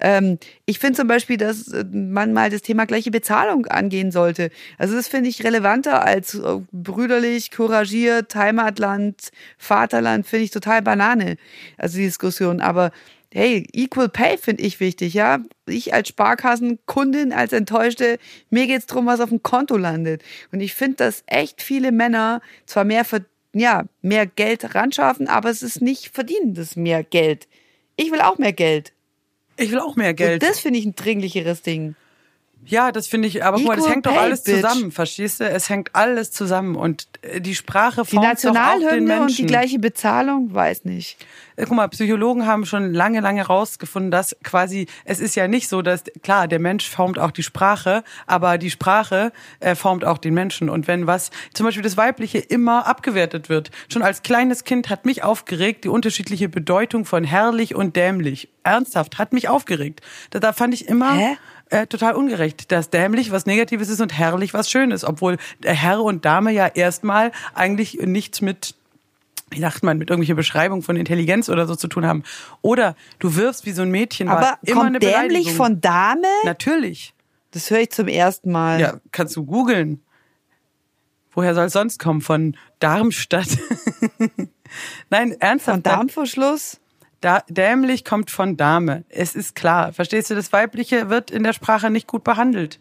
Ähm, 0.00 0.38
ich 0.66 0.78
finde 0.78 0.98
zum 0.98 1.08
Beispiel, 1.08 1.36
dass 1.36 1.68
äh, 1.68 1.84
man 1.92 2.32
mal 2.32 2.50
das 2.50 2.62
Thema 2.62 2.86
gleiche 2.86 3.10
Bezahlung 3.10 3.66
angehen 3.66 4.10
sollte. 4.10 4.50
Also 4.76 4.94
das 4.94 5.08
finde 5.08 5.30
ich 5.30 5.44
relevanter 5.44 6.04
als 6.04 6.34
äh, 6.34 6.60
brüderlich, 6.72 7.50
couragiert, 7.50 8.34
Heimatland, 8.34 9.30
Vaterland, 9.56 10.26
finde 10.26 10.44
ich 10.44 10.50
total 10.50 10.82
Banane. 10.82 11.36
Also 11.76 11.98
die 11.98 12.04
Diskussion. 12.04 12.60
Aber 12.60 12.90
hey, 13.32 13.66
Equal 13.72 14.08
Pay 14.08 14.38
finde 14.38 14.62
ich 14.62 14.80
wichtig, 14.80 15.14
ja. 15.14 15.40
Ich 15.66 15.92
als 15.92 16.08
Sparkassenkundin, 16.08 17.32
als 17.32 17.52
Enttäuschte, 17.52 18.18
mir 18.50 18.66
geht's 18.66 18.86
drum, 18.86 19.06
was 19.06 19.20
auf 19.20 19.28
dem 19.28 19.42
Konto 19.42 19.76
landet. 19.76 20.22
Und 20.50 20.60
ich 20.60 20.74
finde, 20.74 20.96
dass 20.96 21.24
echt 21.26 21.62
viele 21.62 21.92
Männer 21.92 22.40
zwar 22.66 22.84
mehr, 22.84 23.04
ja, 23.52 23.84
mehr 24.02 24.26
Geld 24.26 24.74
ranschaffen, 24.74 25.28
aber 25.28 25.50
es 25.50 25.62
ist 25.62 25.82
nicht 25.82 26.14
verdienendes 26.14 26.76
mehr 26.76 27.04
Geld. 27.04 27.48
Ich 27.96 28.10
will 28.10 28.20
auch 28.20 28.38
mehr 28.38 28.52
Geld. 28.52 28.92
Ich 29.56 29.70
will 29.72 29.80
auch 29.80 29.96
mehr 29.96 30.14
Geld. 30.14 30.42
Und 30.42 30.48
das 30.48 30.60
finde 30.60 30.78
ich 30.78 30.86
ein 30.86 30.94
dringlicheres 30.94 31.62
Ding. 31.62 31.96
Ja, 32.64 32.92
das 32.92 33.06
finde 33.06 33.28
ich, 33.28 33.44
aber 33.44 33.56
guck 33.56 33.66
mal, 33.66 33.76
das 33.76 33.88
hängt 33.88 34.04
doch 34.04 34.16
alles 34.16 34.42
bitch. 34.42 34.56
zusammen, 34.56 34.92
verstehst 34.92 35.40
du? 35.40 35.48
Es 35.48 35.70
hängt 35.70 35.94
alles 35.94 36.30
zusammen 36.30 36.76
und 36.76 37.08
äh, 37.22 37.40
die 37.40 37.54
Sprache 37.54 38.02
Die 38.02 38.16
formt 38.16 38.26
doch 38.26 38.30
auch 38.30 38.40
den 38.40 38.52
Nationalhymne 38.52 39.20
und 39.22 39.28
die 39.28 39.42
Menschen. 39.42 39.46
gleiche 39.46 39.78
Bezahlung, 39.78 40.52
weiß 40.52 40.84
nicht. 40.84 41.16
Äh, 41.56 41.64
Guck 41.66 41.76
mal, 41.76 41.88
Psychologen 41.88 42.46
haben 42.46 42.66
schon 42.66 42.92
lange, 42.92 43.20
lange 43.20 43.46
rausgefunden, 43.46 44.10
dass 44.10 44.36
quasi, 44.44 44.86
es 45.06 45.18
ist 45.18 45.34
ja 45.34 45.48
nicht 45.48 45.68
so, 45.68 45.80
dass, 45.80 46.04
klar, 46.22 46.46
der 46.46 46.58
Mensch 46.58 46.88
formt 46.90 47.18
auch 47.18 47.30
die 47.30 47.42
Sprache, 47.42 48.04
aber 48.26 48.58
die 48.58 48.70
Sprache 48.70 49.32
äh, 49.60 49.74
formt 49.74 50.04
auch 50.04 50.18
den 50.18 50.34
Menschen. 50.34 50.68
Und 50.68 50.86
wenn 50.88 51.06
was, 51.06 51.30
zum 51.54 51.64
Beispiel 51.64 51.82
das 51.82 51.96
Weibliche 51.96 52.38
immer 52.38 52.86
abgewertet 52.86 53.48
wird. 53.48 53.70
Schon 53.90 54.02
als 54.02 54.22
kleines 54.22 54.64
Kind 54.64 54.90
hat 54.90 55.06
mich 55.06 55.22
aufgeregt, 55.22 55.84
die 55.84 55.88
unterschiedliche 55.88 56.50
Bedeutung 56.50 57.06
von 57.06 57.24
herrlich 57.24 57.74
und 57.74 57.96
dämlich. 57.96 58.50
Ernsthaft, 58.62 59.16
hat 59.16 59.32
mich 59.32 59.48
aufgeregt. 59.48 60.02
Da, 60.30 60.38
da 60.38 60.52
fand 60.52 60.74
ich 60.74 60.86
immer... 60.86 61.14
Hä? 61.14 61.36
Äh, 61.70 61.86
total 61.86 62.14
ungerecht, 62.14 62.72
dass 62.72 62.90
dämlich 62.90 63.30
was 63.30 63.46
Negatives 63.46 63.88
ist 63.88 64.00
und 64.00 64.16
herrlich 64.16 64.54
was 64.54 64.70
Schönes, 64.70 65.04
obwohl 65.04 65.36
Herr 65.62 66.02
und 66.02 66.24
Dame 66.24 66.50
ja 66.52 66.66
erstmal 66.66 67.32
eigentlich 67.54 67.98
nichts 68.02 68.40
mit 68.40 68.74
wie 69.50 69.60
sagt 69.60 69.82
man, 69.82 69.96
mit 69.96 70.10
irgendwelcher 70.10 70.34
Beschreibung 70.34 70.82
von 70.82 70.96
Intelligenz 70.96 71.48
oder 71.48 71.66
so 71.66 71.74
zu 71.74 71.88
tun 71.88 72.04
haben. 72.04 72.22
Oder 72.60 72.96
du 73.18 73.34
wirfst 73.34 73.64
wie 73.64 73.72
so 73.72 73.80
ein 73.80 73.90
Mädchen, 73.90 74.28
Aber 74.28 74.58
immer 74.62 74.82
eine 74.82 74.98
kommt 74.98 75.02
dämlich 75.02 75.14
Beleidigung. 75.14 75.54
von 75.54 75.80
Dame? 75.80 76.26
Natürlich. 76.44 77.14
Das 77.52 77.70
höre 77.70 77.80
ich 77.80 77.90
zum 77.90 78.08
ersten 78.08 78.52
Mal. 78.52 78.80
Ja, 78.80 79.00
kannst 79.10 79.36
du 79.36 79.44
googeln. 79.46 80.02
Woher 81.32 81.54
soll 81.54 81.66
es 81.66 81.72
sonst 81.72 81.98
kommen? 81.98 82.20
Von 82.20 82.56
Darmstadt. 82.78 83.48
Nein, 85.10 85.36
ernsthaft. 85.40 85.76
Von 85.76 85.82
Darmverschluss? 85.82 86.80
Da, 87.20 87.42
dämlich 87.48 88.04
kommt 88.04 88.30
von 88.30 88.56
Dame. 88.56 89.04
Es 89.08 89.34
ist 89.34 89.54
klar. 89.54 89.92
Verstehst 89.92 90.30
du, 90.30 90.34
das 90.34 90.52
Weibliche 90.52 91.10
wird 91.10 91.30
in 91.30 91.42
der 91.42 91.52
Sprache 91.52 91.90
nicht 91.90 92.06
gut 92.06 92.22
behandelt. 92.22 92.78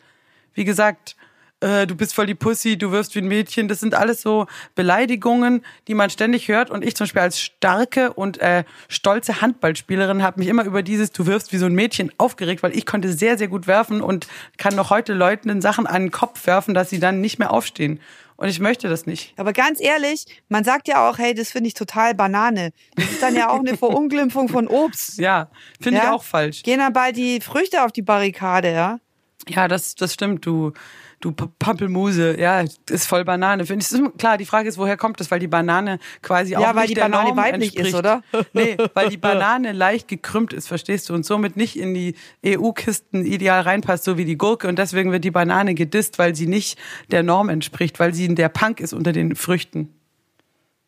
Wie 0.53 0.63
gesagt, 0.63 1.15
äh, 1.59 1.87
du 1.87 1.95
bist 1.95 2.13
voll 2.13 2.27
die 2.27 2.35
Pussy, 2.35 2.77
du 2.77 2.91
wirfst 2.91 3.15
wie 3.15 3.19
ein 3.19 3.27
Mädchen. 3.27 3.67
Das 3.67 3.79
sind 3.79 3.95
alles 3.95 4.21
so 4.21 4.45
Beleidigungen, 4.75 5.63
die 5.87 5.95
man 5.95 6.11
ständig 6.11 6.47
hört. 6.49 6.69
Und 6.69 6.85
ich 6.85 6.95
zum 6.95 7.05
Beispiel 7.05 7.21
als 7.23 7.41
starke 7.41 8.13
und 8.13 8.39
äh, 8.39 8.63
stolze 8.89 9.41
Handballspielerin 9.41 10.21
habe 10.21 10.39
mich 10.39 10.49
immer 10.49 10.65
über 10.65 10.83
dieses 10.83 11.11
Du 11.11 11.25
wirfst 11.25 11.51
wie 11.51 11.57
so 11.57 11.65
ein 11.65 11.73
Mädchen 11.73 12.11
aufgeregt, 12.19 12.61
weil 12.61 12.77
ich 12.77 12.85
konnte 12.85 13.11
sehr, 13.11 13.39
sehr 13.39 13.47
gut 13.47 13.65
werfen 13.65 14.01
und 14.01 14.27
kann 14.57 14.75
noch 14.75 14.91
heute 14.91 15.13
Leuten 15.13 15.49
in 15.49 15.61
Sachen 15.61 15.87
an 15.87 16.03
den 16.03 16.11
Kopf 16.11 16.45
werfen, 16.45 16.75
dass 16.75 16.91
sie 16.91 16.99
dann 16.99 17.21
nicht 17.21 17.39
mehr 17.39 17.51
aufstehen. 17.51 17.99
Und 18.37 18.49
ich 18.49 18.59
möchte 18.59 18.87
das 18.87 19.05
nicht. 19.07 19.33
Aber 19.37 19.51
ganz 19.51 19.81
ehrlich, 19.81 20.25
man 20.47 20.63
sagt 20.63 20.87
ja 20.87 21.09
auch, 21.09 21.17
hey, 21.17 21.33
das 21.33 21.51
finde 21.51 21.67
ich 21.69 21.73
total 21.73 22.13
Banane. 22.13 22.71
Das 22.95 23.09
ist 23.09 23.21
dann 23.21 23.35
ja 23.35 23.49
auch 23.49 23.59
eine 23.59 23.75
Verunglimpfung 23.77 24.47
von 24.47 24.67
Obst. 24.67 25.17
Ja, 25.17 25.49
finde 25.81 25.99
ich 25.99 26.03
Ja? 26.05 26.13
auch 26.13 26.23
falsch. 26.23 26.61
Gehen 26.63 26.77
dann 26.79 26.93
bald 26.93 27.17
die 27.17 27.41
Früchte 27.41 27.83
auf 27.83 27.91
die 27.91 28.03
Barrikade, 28.03 28.71
ja? 28.71 28.99
Ja, 29.47 29.67
das, 29.67 29.95
das 29.95 30.13
stimmt, 30.13 30.45
du, 30.45 30.73
du 31.19 31.31
Pampelmuse. 31.31 32.39
Ja, 32.39 32.63
ist 32.89 33.07
voll 33.07 33.25
Banane. 33.25 33.65
Finde 33.65 33.83
ich, 33.85 33.91
ist- 33.91 34.17
klar, 34.17 34.37
die 34.37 34.45
Frage 34.45 34.69
ist, 34.69 34.77
woher 34.77 34.97
kommt 34.97 35.19
das? 35.19 35.31
Weil 35.31 35.39
die 35.39 35.47
Banane 35.47 35.99
quasi 36.21 36.55
auch 36.55 36.61
Ja, 36.61 36.75
weil 36.75 36.81
nicht 36.83 36.91
die 36.91 36.93
der 36.95 37.01
Banane 37.03 37.29
Norm 37.29 37.37
weiblich 37.37 37.75
entspricht. 37.77 37.87
ist, 37.87 37.95
oder? 37.95 38.23
Nee, 38.53 38.77
weil 38.93 39.09
die 39.09 39.17
Banane 39.27 39.71
leicht 39.71 40.07
gekrümmt 40.07 40.53
ist, 40.53 40.67
verstehst 40.67 41.09
du? 41.09 41.13
Und 41.13 41.25
somit 41.25 41.57
nicht 41.57 41.77
in 41.77 41.93
die 41.93 42.15
EU-Kisten 42.45 43.25
ideal 43.25 43.61
reinpasst, 43.61 44.03
so 44.03 44.17
wie 44.17 44.25
die 44.25 44.37
Gurke. 44.37 44.67
Und 44.67 44.77
deswegen 44.79 45.11
wird 45.11 45.23
die 45.23 45.31
Banane 45.31 45.73
gedisst, 45.75 46.19
weil 46.19 46.35
sie 46.35 46.47
nicht 46.47 46.77
der 47.11 47.23
Norm 47.23 47.49
entspricht, 47.49 47.99
weil 47.99 48.13
sie 48.13 48.33
der 48.33 48.49
Punk 48.49 48.79
ist 48.79 48.93
unter 48.93 49.11
den 49.11 49.35
Früchten. 49.35 49.93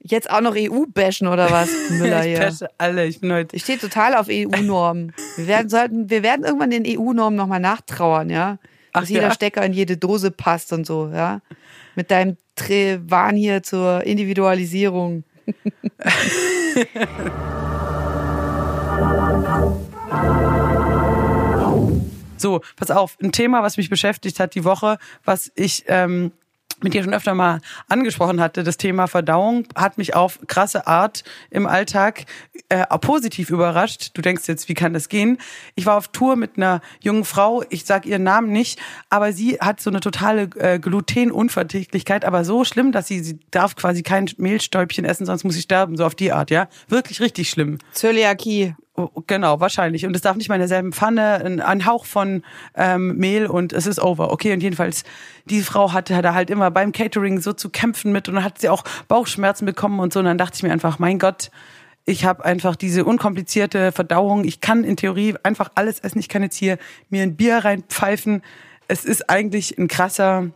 Jetzt 0.02 0.30
auch 0.30 0.40
noch 0.40 0.56
EU 0.56 0.86
bashen 0.88 1.28
oder 1.28 1.52
was, 1.52 1.70
Müller 1.90 2.22
ich 2.22 2.28
hier? 2.28 2.40
pesche 2.40 2.68
alle. 2.78 3.06
Ich 3.06 3.20
bin 3.20 3.34
heute. 3.34 3.54
Ich 3.56 3.64
stehe 3.64 3.78
total 3.78 4.16
auf 4.16 4.28
EU-Normen. 4.30 5.12
Wir 5.36 5.48
werden, 5.48 5.68
sollten, 5.70 6.10
wir 6.10 6.24
werden 6.24 6.46
irgendwann 6.46 6.70
den 6.70 6.86
EU-Normen 6.88 7.36
nochmal 7.36 7.60
nachtrauern, 7.60 8.30
ja? 8.30 8.60
Dass 8.93 9.05
Ach 9.05 9.10
jeder 9.10 9.24
ja? 9.24 9.31
Stecker 9.31 9.65
in 9.65 9.74
jede 9.74 9.98
Dose 9.98 10.31
passt 10.31 10.74
und 10.74 10.86
so, 10.86 11.10
ja? 11.13 11.41
Mit 11.96 12.12
deinem 12.12 12.38
Trevan 12.55 13.36
hier 13.36 13.63
zur 13.63 14.03
Individualisierung. 14.03 15.24
So, 22.39 22.62
pass 22.77 22.89
auf, 22.89 23.17
ein 23.22 23.34
Thema, 23.34 23.63
was 23.63 23.75
mich 23.75 23.89
beschäftigt 23.89 24.39
hat 24.39 24.55
die 24.55 24.63
Woche, 24.63 24.98
was 25.25 25.51
ich 25.55 25.84
ähm, 25.88 26.31
mit 26.82 26.94
dir 26.94 27.04
schon 27.04 27.14
öfter 27.14 27.34
mal 27.34 27.60
angesprochen 27.88 28.40
hatte, 28.40 28.64
das 28.64 28.78
Thema 28.78 29.08
Verdauung 29.08 29.66
hat 29.76 29.98
mich 29.98 30.16
auf 30.16 30.40
krasse 30.48 30.88
Art 30.88 31.24
im 31.50 31.68
Alltag 31.68 32.26
äh, 32.70 32.86
positiv 33.00 33.50
überrascht. 33.50 34.12
Du 34.14 34.22
denkst 34.22 34.48
jetzt, 34.48 34.70
wie 34.70 34.74
kann 34.74 34.94
das 34.94 35.10
gehen? 35.10 35.38
Ich 35.76 35.86
war 35.86 35.98
auf 35.98 36.10
Tour 36.10 36.36
mit 36.36 36.58
einer 36.58 36.82
jungen 37.02 37.26
Frau, 37.26 37.64
ich 37.70 37.86
sag 37.86 38.06
ihren 38.06 38.24
Namen 38.24 38.52
nicht, 38.52 38.80
aber 39.10 39.34
sie 39.34 39.58
hat 39.60 39.82
so 39.82 39.90
eine 39.90 40.00
totale 40.00 40.50
äh, 40.56 40.80
Glutenunverträglichkeit, 40.80 42.26
aber 42.26 42.46
so 42.46 42.64
schlimm, 42.64 42.92
dass 42.92 43.08
sie, 43.08 43.20
sie 43.22 43.40
darf 43.52 43.76
quasi 43.76 44.04
kein 44.04 44.30
Mehlstäubchen 44.38 45.06
essen, 45.06 45.26
sonst 45.26 45.44
muss 45.44 45.56
sie 45.56 45.62
sterben, 45.62 45.98
so 45.98 46.06
auf 46.06 46.16
die 46.16 46.32
Art, 46.32 46.52
ja? 46.52 46.68
Wirklich 46.88 47.22
richtig 47.22 47.50
schlimm. 47.50 47.80
Zöliakie. 47.92 48.76
Oh, 49.00 49.24
Genau, 49.27 49.62
wahrscheinlich. 49.62 50.06
Und 50.06 50.13
es 50.13 50.22
darf 50.22 50.36
nicht 50.36 50.50
mal 50.50 50.56
in 50.56 50.60
derselben 50.62 50.91
Pfanne, 50.91 51.36
ein, 51.46 51.62
ein 51.62 51.86
Hauch 51.86 52.06
von 52.06 52.44
ähm, 52.75 53.15
Mehl 53.15 53.46
und 53.46 53.72
es 53.72 53.86
ist 53.86 54.01
over. 54.01 54.32
Okay, 54.32 54.51
und 54.51 54.62
jedenfalls, 54.62 55.03
die 55.46 55.62
Frau 55.62 55.94
hatte 55.94 56.22
da 56.22 56.34
halt 56.34 56.50
immer 56.50 56.70
beim 56.70 56.91
Catering 56.91 57.39
so 57.39 57.53
zu 57.53 57.70
kämpfen 57.70 58.12
mit 58.12 58.27
und 58.27 58.36
dann 58.36 58.44
hat 58.44 58.60
sie 58.60 58.68
auch 58.68 58.84
Bauchschmerzen 59.08 59.65
bekommen 59.65 60.00
und 60.01 60.12
so. 60.12 60.20
Und 60.20 60.25
dann 60.25 60.38
dachte 60.38 60.58
ich 60.58 60.63
mir 60.63 60.74
einfach, 60.74 61.00
mein 61.00 61.18
Gott, 61.18 61.50
ich 62.06 62.25
habe 62.25 62.44
einfach 62.44 62.75
diese 62.75 63.06
unkomplizierte 63.06 63.94
Verdauung. 63.94 64.44
Ich 64.44 64.60
kann 64.60 64.84
in 64.84 64.98
Theorie 64.98 65.36
einfach 65.44 65.72
alles 65.75 66.00
essen. 66.00 66.20
Ich 66.20 66.27
kann 66.27 66.44
jetzt 66.44 66.58
hier 66.58 66.77
mir 67.10 67.24
ein 67.24 67.38
Bier 67.38 67.60
reinpfeifen. 67.60 68.41
Es 68.89 69.06
ist 69.06 69.29
eigentlich 69.29 69.77
ein 69.77 69.88
krasser, 69.88 70.50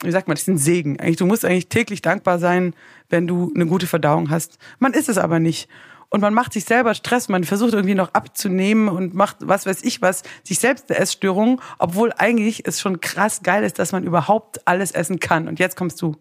wie 0.00 0.10
sagt 0.10 0.26
man, 0.26 0.34
das 0.34 0.42
ist 0.42 0.48
ein 0.48 0.58
Segen. 0.58 0.98
Eigentlich, 0.98 1.18
du 1.18 1.26
musst 1.26 1.44
eigentlich 1.44 1.68
täglich 1.68 2.02
dankbar 2.02 2.40
sein, 2.40 2.74
wenn 3.08 3.28
du 3.28 3.52
eine 3.54 3.66
gute 3.66 3.86
Verdauung 3.86 4.30
hast. 4.30 4.58
Man 4.80 4.94
ist 4.94 5.08
es 5.08 5.18
aber 5.18 5.38
nicht. 5.38 5.68
Und 6.12 6.20
man 6.20 6.34
macht 6.34 6.52
sich 6.52 6.66
selber 6.66 6.94
Stress, 6.94 7.30
man 7.30 7.42
versucht 7.42 7.72
irgendwie 7.72 7.94
noch 7.94 8.12
abzunehmen 8.12 8.88
und 8.88 9.14
macht 9.14 9.38
was 9.40 9.64
weiß 9.64 9.82
ich 9.82 10.02
was, 10.02 10.22
sich 10.44 10.58
selbst 10.58 10.90
eine 10.90 10.98
Essstörung, 10.98 11.62
obwohl 11.78 12.12
eigentlich 12.18 12.66
es 12.66 12.80
schon 12.80 13.00
krass 13.00 13.42
geil 13.42 13.64
ist, 13.64 13.78
dass 13.78 13.92
man 13.92 14.04
überhaupt 14.04 14.60
alles 14.68 14.90
essen 14.90 15.20
kann. 15.20 15.48
Und 15.48 15.58
jetzt 15.58 15.74
kommst 15.74 16.02
du. 16.02 16.16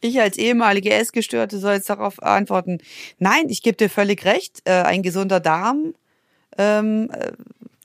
Ich 0.00 0.20
als 0.20 0.36
ehemalige 0.36 0.92
Essgestörte 0.92 1.58
soll 1.58 1.74
jetzt 1.74 1.88
darauf 1.88 2.20
antworten. 2.20 2.78
Nein, 3.20 3.44
ich 3.48 3.62
gebe 3.62 3.76
dir 3.76 3.88
völlig 3.88 4.24
recht. 4.24 4.60
Äh, 4.64 4.82
ein 4.82 5.02
gesunder 5.04 5.38
Darm. 5.38 5.94
Ähm, 6.58 7.08
äh, 7.12 7.30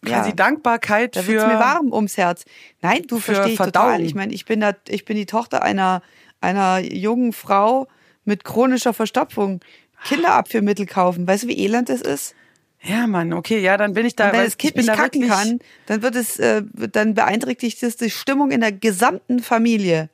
Quasi 0.03 0.35
Dankbarkeit 0.35 1.15
da 1.15 1.21
für. 1.21 1.33
wird's 1.33 1.45
mir 1.45 1.59
warm 1.59 1.93
ums 1.93 2.17
Herz. 2.17 2.45
Nein, 2.81 3.03
du 3.07 3.19
verstehst 3.19 3.57
Verdauung. 3.57 3.91
total. 3.91 4.01
Ich 4.01 4.15
meine, 4.15 4.33
ich 4.33 4.45
bin 4.45 4.61
da, 4.61 4.73
ich 4.87 5.05
bin 5.05 5.15
die 5.15 5.27
Tochter 5.27 5.61
einer 5.61 6.01
einer 6.41 6.79
jungen 6.79 7.33
Frau 7.33 7.87
mit 8.25 8.43
chronischer 8.43 8.93
Verstopfung. 8.93 9.61
Kinderabführmittel 10.05 10.85
kaufen. 10.85 11.27
Weißt 11.27 11.43
du, 11.43 11.47
wie 11.47 11.57
elend 11.59 11.89
das 11.89 12.01
ist? 12.01 12.35
Ja, 12.81 13.07
Mann, 13.07 13.33
okay, 13.33 13.59
ja, 13.59 13.75
dann 13.75 13.93
bin 13.93 14.05
ich 14.05 14.15
da. 14.15 14.27
Und 14.27 14.33
wenn 14.33 14.45
das 14.45 14.57
Kind 14.57 14.75
nicht 14.75 14.87
da 14.87 14.95
kacken 14.95 15.27
kann, 15.27 15.59
dann 15.87 16.01
wird 16.01 16.15
es, 16.15 16.37
äh, 16.37 16.61
dann 16.91 17.15
beeinträchtigt 17.15 17.81
es 17.83 17.97
die 17.97 18.09
Stimmung 18.09 18.51
in 18.51 18.61
der 18.61 18.71
gesamten 18.71 19.39
Familie, 19.39 20.09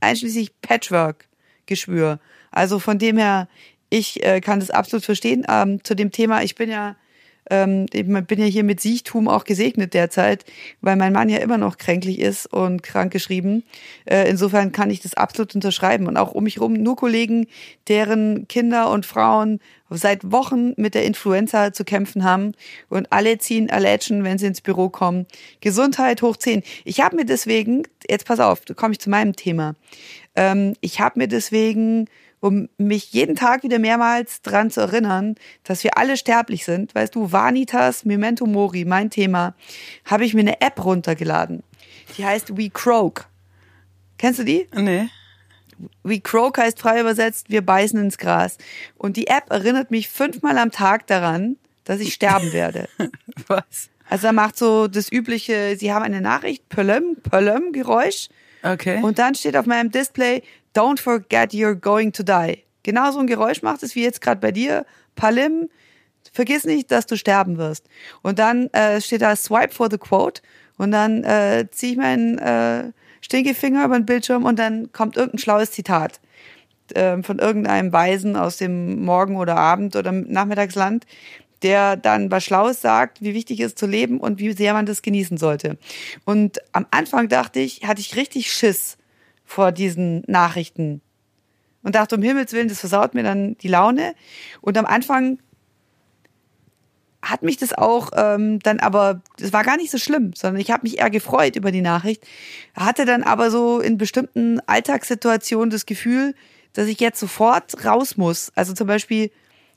einschließlich 0.00 0.60
Patchwork-Geschwür. 0.60 2.20
Also 2.50 2.78
von 2.78 2.98
dem 2.98 3.18
her, 3.18 3.48
ich 3.90 4.24
äh, 4.24 4.40
kann 4.40 4.60
das 4.60 4.70
absolut 4.70 5.04
verstehen. 5.04 5.44
Ähm, 5.48 5.82
zu 5.82 5.94
dem 5.94 6.12
Thema, 6.12 6.42
ich 6.42 6.54
bin 6.54 6.70
ja, 6.70 6.96
ähm, 7.50 7.86
ich 7.92 8.06
bin 8.06 8.38
ja 8.38 8.46
hier 8.46 8.64
mit 8.64 8.80
Siechtum 8.80 9.28
auch 9.28 9.44
gesegnet 9.44 9.94
derzeit, 9.94 10.44
weil 10.80 10.96
mein 10.96 11.12
Mann 11.12 11.28
ja 11.28 11.38
immer 11.38 11.58
noch 11.58 11.76
kränklich 11.76 12.18
ist 12.18 12.46
und 12.46 12.82
krankgeschrieben. 12.82 13.64
Äh, 14.06 14.28
insofern 14.28 14.72
kann 14.72 14.90
ich 14.90 15.00
das 15.00 15.14
absolut 15.14 15.54
unterschreiben. 15.54 16.06
Und 16.06 16.16
auch 16.16 16.32
um 16.32 16.44
mich 16.44 16.60
rum 16.60 16.74
nur 16.74 16.96
Kollegen, 16.96 17.46
deren 17.88 18.48
Kinder 18.48 18.90
und 18.90 19.06
Frauen 19.06 19.60
seit 19.90 20.32
Wochen 20.32 20.72
mit 20.76 20.94
der 20.94 21.04
Influenza 21.04 21.72
zu 21.72 21.84
kämpfen 21.84 22.24
haben 22.24 22.52
und 22.88 23.12
alle 23.12 23.38
ziehen 23.38 23.70
Allergen, 23.70 24.24
wenn 24.24 24.38
sie 24.38 24.46
ins 24.46 24.60
Büro 24.60 24.88
kommen. 24.88 25.26
Gesundheit 25.60 26.22
hoch 26.22 26.36
10. 26.36 26.62
Ich 26.84 27.00
habe 27.00 27.16
mir 27.16 27.24
deswegen, 27.24 27.82
jetzt 28.08 28.26
pass 28.26 28.40
auf, 28.40 28.62
da 28.64 28.74
komme 28.74 28.92
ich 28.92 29.00
zu 29.00 29.10
meinem 29.10 29.36
Thema. 29.36 29.74
Ähm, 30.34 30.74
ich 30.80 31.00
habe 31.00 31.18
mir 31.18 31.28
deswegen, 31.28 32.08
um 32.44 32.68
mich 32.76 33.10
jeden 33.14 33.36
Tag 33.36 33.62
wieder 33.62 33.78
mehrmals 33.78 34.42
dran 34.42 34.70
zu 34.70 34.82
erinnern, 34.82 35.36
dass 35.62 35.82
wir 35.82 35.96
alle 35.96 36.18
sterblich 36.18 36.66
sind, 36.66 36.94
weißt 36.94 37.14
du, 37.14 37.32
Vanitas 37.32 38.04
Memento 38.04 38.44
Mori, 38.44 38.84
mein 38.84 39.08
Thema, 39.08 39.54
habe 40.04 40.26
ich 40.26 40.34
mir 40.34 40.40
eine 40.40 40.60
App 40.60 40.84
runtergeladen. 40.84 41.62
Die 42.18 42.26
heißt 42.26 42.54
We 42.58 42.68
Croak. 42.68 43.30
Kennst 44.18 44.40
du 44.40 44.44
die? 44.44 44.68
Nee. 44.74 45.08
We 46.02 46.20
Croak 46.20 46.58
heißt 46.58 46.78
frei 46.78 47.00
übersetzt, 47.00 47.48
wir 47.48 47.64
beißen 47.64 47.98
ins 47.98 48.18
Gras. 48.18 48.58
Und 48.98 49.16
die 49.16 49.28
App 49.28 49.44
erinnert 49.48 49.90
mich 49.90 50.10
fünfmal 50.10 50.58
am 50.58 50.70
Tag 50.70 51.06
daran, 51.06 51.56
dass 51.84 51.98
ich 52.00 52.12
sterben 52.12 52.52
werde. 52.52 52.90
Was? 53.46 53.88
Also 54.10 54.26
er 54.26 54.34
macht 54.34 54.58
so 54.58 54.86
das 54.86 55.10
übliche, 55.10 55.76
sie 55.78 55.94
haben 55.94 56.02
eine 56.02 56.20
Nachricht, 56.20 56.68
Pölöm, 56.68 57.16
Pölöm 57.22 57.72
Geräusch. 57.72 58.28
Okay. 58.62 59.00
Und 59.02 59.18
dann 59.18 59.34
steht 59.34 59.56
auf 59.56 59.64
meinem 59.64 59.90
Display, 59.90 60.42
don't 60.74 61.00
forget 61.00 61.52
you're 61.52 61.74
going 61.74 62.12
to 62.12 62.22
die. 62.22 62.64
Genau 62.82 63.10
so 63.10 63.18
ein 63.18 63.26
Geräusch 63.26 63.62
macht 63.62 63.82
es 63.82 63.94
wie 63.94 64.02
jetzt 64.02 64.20
gerade 64.20 64.40
bei 64.40 64.52
dir. 64.52 64.84
Palim, 65.16 65.70
vergiss 66.32 66.64
nicht, 66.64 66.90
dass 66.90 67.06
du 67.06 67.16
sterben 67.16 67.56
wirst. 67.56 67.86
Und 68.22 68.38
dann 68.38 68.68
äh, 68.72 69.00
steht 69.00 69.22
da 69.22 69.34
Swipe 69.36 69.72
for 69.72 69.88
the 69.90 69.98
Quote 69.98 70.42
und 70.76 70.90
dann 70.90 71.24
äh, 71.24 71.66
ziehe 71.70 71.92
ich 71.92 71.98
meinen 71.98 72.38
äh, 72.38 72.92
Stinkefinger 73.20 73.84
über 73.84 73.98
den 73.98 74.06
Bildschirm 74.06 74.44
und 74.44 74.58
dann 74.58 74.92
kommt 74.92 75.16
irgendein 75.16 75.38
schlaues 75.38 75.70
Zitat 75.70 76.20
ähm, 76.94 77.24
von 77.24 77.38
irgendeinem 77.38 77.92
Weisen 77.92 78.36
aus 78.36 78.58
dem 78.58 79.02
Morgen- 79.04 79.36
oder 79.36 79.56
Abend- 79.56 79.96
oder 79.96 80.12
Nachmittagsland, 80.12 81.06
der 81.62 81.96
dann 81.96 82.30
was 82.30 82.44
Schlaues 82.44 82.82
sagt, 82.82 83.22
wie 83.22 83.32
wichtig 83.32 83.60
es 83.60 83.68
ist 83.68 83.78
zu 83.78 83.86
leben 83.86 84.20
und 84.20 84.38
wie 84.38 84.52
sehr 84.52 84.74
man 84.74 84.84
das 84.84 85.00
genießen 85.00 85.38
sollte. 85.38 85.78
Und 86.26 86.60
am 86.72 86.86
Anfang 86.90 87.28
dachte 87.28 87.60
ich, 87.60 87.86
hatte 87.86 88.02
ich 88.02 88.16
richtig 88.16 88.52
Schiss 88.52 88.98
vor 89.44 89.72
diesen 89.72 90.22
Nachrichten 90.26 91.00
und 91.84 91.94
dachte, 91.94 92.16
um 92.16 92.22
Himmels 92.22 92.52
Willen, 92.52 92.68
das 92.68 92.80
versaut 92.80 93.14
mir 93.14 93.22
dann 93.22 93.56
die 93.58 93.68
Laune. 93.68 94.14
Und 94.62 94.76
am 94.76 94.86
Anfang 94.86 95.38
hat 97.22 97.42
mich 97.42 97.56
das 97.56 97.72
auch 97.72 98.10
ähm, 98.16 98.58
dann 98.60 98.80
aber, 98.80 99.20
das 99.38 99.52
war 99.52 99.64
gar 99.64 99.76
nicht 99.76 99.90
so 99.90 99.98
schlimm, 99.98 100.32
sondern 100.34 100.60
ich 100.60 100.70
habe 100.70 100.82
mich 100.82 100.98
eher 100.98 101.10
gefreut 101.10 101.56
über 101.56 101.70
die 101.70 101.82
Nachricht. 101.82 102.26
Hatte 102.74 103.04
dann 103.04 103.22
aber 103.22 103.50
so 103.50 103.80
in 103.80 103.98
bestimmten 103.98 104.60
Alltagssituationen 104.66 105.70
das 105.70 105.86
Gefühl, 105.86 106.34
dass 106.72 106.88
ich 106.88 107.00
jetzt 107.00 107.20
sofort 107.20 107.84
raus 107.84 108.16
muss. 108.16 108.50
Also 108.54 108.72
zum 108.72 108.86
Beispiel, 108.86 109.30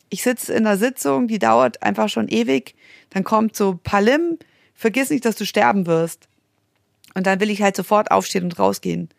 ich 0.09 0.23
sitze 0.23 0.53
in 0.53 0.65
einer 0.65 0.77
Sitzung, 0.77 1.27
die 1.27 1.39
dauert 1.39 1.83
einfach 1.83 2.09
schon 2.09 2.29
ewig, 2.29 2.75
dann 3.09 3.23
kommt 3.23 3.55
so 3.55 3.79
Palim, 3.83 4.39
vergiss 4.73 5.09
nicht, 5.09 5.25
dass 5.25 5.35
du 5.35 5.45
sterben 5.45 5.87
wirst. 5.87 6.27
Und 7.13 7.27
dann 7.27 7.39
will 7.39 7.49
ich 7.49 7.61
halt 7.61 7.75
sofort 7.75 8.11
aufstehen 8.11 8.45
und 8.45 8.59
rausgehen 8.59 9.09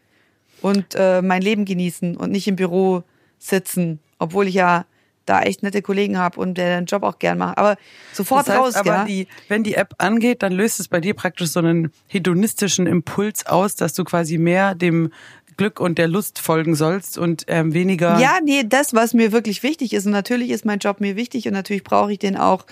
und 0.62 0.94
äh, 0.94 1.22
mein 1.22 1.42
Leben 1.42 1.64
genießen 1.64 2.16
und 2.16 2.30
nicht 2.30 2.48
im 2.48 2.56
Büro 2.56 3.02
sitzen, 3.38 4.00
obwohl 4.18 4.48
ich 4.48 4.54
ja 4.54 4.84
da 5.28 5.42
echt 5.42 5.62
nette 5.62 5.82
Kollegen 5.82 6.18
habe 6.18 6.40
und 6.40 6.56
der 6.56 6.80
den 6.80 6.86
Job 6.86 7.02
auch 7.02 7.18
gern 7.18 7.38
macht. 7.38 7.58
Aber 7.58 7.76
sofort 8.12 8.48
Das 8.48 8.54
heißt 8.54 8.64
raus, 8.64 8.74
aber, 8.76 8.88
ja. 8.88 9.04
die, 9.04 9.28
wenn 9.48 9.62
die 9.62 9.74
App 9.74 9.94
angeht, 9.98 10.42
dann 10.42 10.52
löst 10.52 10.80
es 10.80 10.88
bei 10.88 11.00
dir 11.00 11.14
praktisch 11.14 11.50
so 11.50 11.60
einen 11.60 11.92
hedonistischen 12.06 12.86
Impuls 12.86 13.46
aus, 13.46 13.74
dass 13.74 13.92
du 13.92 14.04
quasi 14.04 14.38
mehr 14.38 14.74
dem 14.74 15.12
Glück 15.56 15.80
und 15.80 15.98
der 15.98 16.08
Lust 16.08 16.38
folgen 16.38 16.74
sollst 16.74 17.18
und 17.18 17.44
ähm, 17.48 17.74
weniger. 17.74 18.18
Ja, 18.18 18.38
nee, 18.42 18.64
das, 18.66 18.94
was 18.94 19.12
mir 19.12 19.32
wirklich 19.32 19.62
wichtig 19.62 19.92
ist. 19.92 20.06
Und 20.06 20.12
natürlich 20.12 20.50
ist 20.50 20.64
mein 20.64 20.78
Job 20.78 21.00
mir 21.00 21.16
wichtig 21.16 21.46
und 21.46 21.52
natürlich 21.52 21.84
brauche 21.84 22.12
ich 22.12 22.18
den 22.18 22.36
auch, 22.36 22.64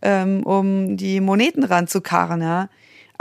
ähm, 0.00 0.42
um 0.42 0.96
die 0.96 1.20
Moneten 1.20 1.62
ranzukarren, 1.62 2.40
ja. 2.40 2.68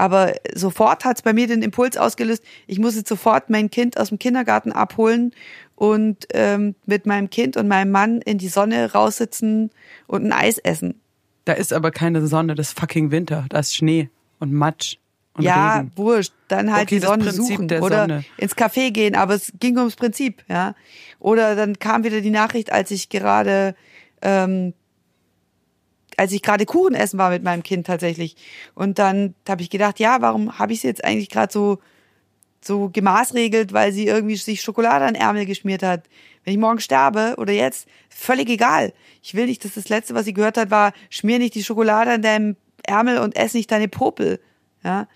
Aber 0.01 0.33
sofort 0.55 1.05
hat's 1.05 1.21
bei 1.21 1.31
mir 1.31 1.45
den 1.45 1.61
Impuls 1.61 1.95
ausgelöst, 1.95 2.43
ich 2.65 2.79
muss 2.79 2.95
jetzt 2.95 3.07
sofort 3.07 3.51
mein 3.51 3.69
Kind 3.69 3.99
aus 3.99 4.09
dem 4.09 4.17
Kindergarten 4.17 4.71
abholen 4.71 5.31
und 5.75 6.25
ähm, 6.33 6.73
mit 6.87 7.05
meinem 7.05 7.29
Kind 7.29 7.55
und 7.55 7.67
meinem 7.67 7.91
Mann 7.91 8.19
in 8.19 8.39
die 8.39 8.47
Sonne 8.47 8.93
raussitzen 8.93 9.69
und 10.07 10.25
ein 10.25 10.33
Eis 10.33 10.57
essen. 10.57 10.99
Da 11.45 11.53
ist 11.53 11.71
aber 11.71 11.91
keine 11.91 12.25
Sonne, 12.25 12.55
das 12.55 12.69
ist 12.69 12.79
fucking 12.79 13.11
Winter. 13.11 13.45
Da 13.49 13.59
ist 13.59 13.75
Schnee 13.75 14.09
und 14.39 14.51
Matsch 14.51 14.97
und 15.35 15.43
ja, 15.43 15.75
Regen. 15.77 15.91
wurscht. 15.95 16.33
Dann 16.47 16.73
halt 16.73 16.87
Okay, 16.87 16.95
die 16.99 17.05
Sonne 17.05 17.31
suchen 17.31 17.67
der 17.67 17.83
oder 17.83 18.01
Sonne. 18.07 18.25
ins 18.37 18.57
Café 18.57 18.89
gehen, 18.89 19.13
aber 19.13 19.35
es 19.35 19.53
ging 19.59 19.77
ums 19.77 19.95
Prinzip, 19.97 20.43
ja. 20.49 20.73
Oder 21.19 21.55
dann 21.55 21.77
kam 21.77 22.03
wieder 22.03 22.21
die 22.21 22.31
Nachricht, 22.31 22.71
als 22.71 22.89
ich 22.89 23.09
gerade, 23.09 23.75
ähm, 24.23 24.73
als 26.21 26.33
ich 26.33 26.43
gerade 26.43 26.67
Kuchen 26.67 26.93
essen 26.93 27.17
war 27.17 27.31
mit 27.31 27.41
meinem 27.41 27.63
Kind 27.63 27.87
tatsächlich. 27.87 28.35
Und 28.75 28.99
dann 28.99 29.33
habe 29.49 29.63
ich 29.63 29.71
gedacht, 29.71 29.99
ja, 29.99 30.21
warum 30.21 30.59
habe 30.59 30.71
ich 30.71 30.81
sie 30.81 30.87
jetzt 30.87 31.03
eigentlich 31.03 31.29
gerade 31.29 31.51
so 31.51 31.79
so 32.63 32.89
gemaßregelt, 32.89 33.73
weil 33.73 33.91
sie 33.91 34.05
irgendwie 34.05 34.35
sich 34.35 34.61
Schokolade 34.61 35.03
an 35.03 35.15
Ärmel 35.15 35.47
geschmiert 35.47 35.81
hat. 35.81 36.03
Wenn 36.43 36.53
ich 36.53 36.59
morgen 36.59 36.79
sterbe 36.79 37.33
oder 37.39 37.53
jetzt, 37.53 37.87
völlig 38.07 38.47
egal. 38.49 38.93
Ich 39.23 39.33
will 39.33 39.47
nicht, 39.47 39.65
dass 39.65 39.73
das 39.73 39.89
Letzte, 39.89 40.13
was 40.13 40.25
sie 40.25 40.33
gehört 40.33 40.59
hat, 40.59 40.69
war, 40.69 40.93
schmier 41.09 41.39
nicht 41.39 41.55
die 41.55 41.63
Schokolade 41.63 42.11
an 42.11 42.21
deinem 42.21 42.55
Ärmel 42.83 43.17
und 43.17 43.35
ess 43.35 43.55
nicht 43.55 43.71
deine 43.71 43.87
Popel. 43.87 44.39
Ja. 44.83 45.07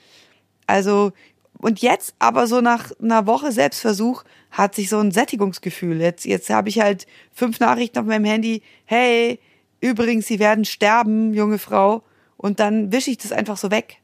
Also, 0.66 1.12
und 1.60 1.84
jetzt 1.84 2.16
aber 2.18 2.48
so 2.48 2.62
nach 2.62 2.92
einer 3.00 3.28
Woche 3.28 3.52
Selbstversuch 3.52 4.24
hat 4.50 4.74
sich 4.74 4.90
so 4.90 4.98
ein 4.98 5.12
Sättigungsgefühl. 5.12 6.02
Jetzt, 6.02 6.26
jetzt 6.26 6.50
habe 6.50 6.70
ich 6.70 6.80
halt 6.80 7.06
fünf 7.32 7.60
Nachrichten 7.60 8.00
auf 8.00 8.06
meinem 8.06 8.26
Handy. 8.26 8.64
Hey, 8.86 9.40
übrigens, 9.82 10.28
sie 10.28 10.40
werden 10.40 10.66
sterben, 10.66 11.34
junge 11.34 11.58
Frau. 11.58 12.04
Und 12.38 12.60
dann 12.60 12.92
wische 12.92 13.12
ich 13.12 13.18
das 13.18 13.32
einfach 13.32 13.58
so 13.58 13.72
weg. 13.72 13.98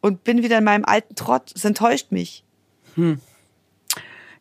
Und 0.00 0.24
bin 0.24 0.42
wieder 0.42 0.58
in 0.58 0.64
meinem 0.64 0.84
alten 0.84 1.14
Trott. 1.14 1.52
Es 1.54 1.64
enttäuscht 1.64 2.12
mich. 2.12 2.44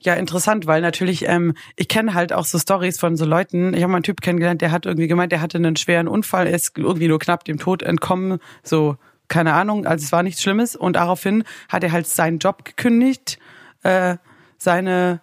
ja 0.05 0.13
interessant, 0.15 0.67
weil 0.67 0.81
natürlich, 0.81 1.27
ähm, 1.27 1.53
ich 1.75 1.87
kenne 1.87 2.13
halt 2.13 2.33
auch 2.33 2.45
so 2.45 2.59
Stories 2.59 2.99
von 2.99 3.15
so 3.15 3.25
Leuten. 3.25 3.73
Ich 3.73 3.81
habe 3.81 3.91
mal 3.91 3.97
einen 3.97 4.03
Typ 4.03 4.21
kennengelernt, 4.21 4.61
der 4.61 4.71
hat 4.71 4.85
irgendwie 4.85 5.07
gemeint, 5.07 5.31
der 5.31 5.41
hatte 5.41 5.57
einen 5.57 5.75
schweren 5.75 6.07
Unfall, 6.07 6.47
ist 6.47 6.77
irgendwie 6.77 7.07
nur 7.07 7.19
knapp 7.19 7.45
dem 7.45 7.57
Tod 7.57 7.83
entkommen, 7.83 8.39
so 8.63 8.97
keine 9.29 9.53
Ahnung, 9.53 9.85
also 9.85 10.03
es 10.03 10.11
war 10.11 10.21
nichts 10.21 10.41
Schlimmes. 10.41 10.75
Und 10.75 10.95
daraufhin 10.95 11.43
hat 11.69 11.83
er 11.83 11.91
halt 11.91 12.07
seinen 12.07 12.39
Job 12.39 12.65
gekündigt, 12.65 13.39
äh, 13.83 14.17
seine 14.57 15.21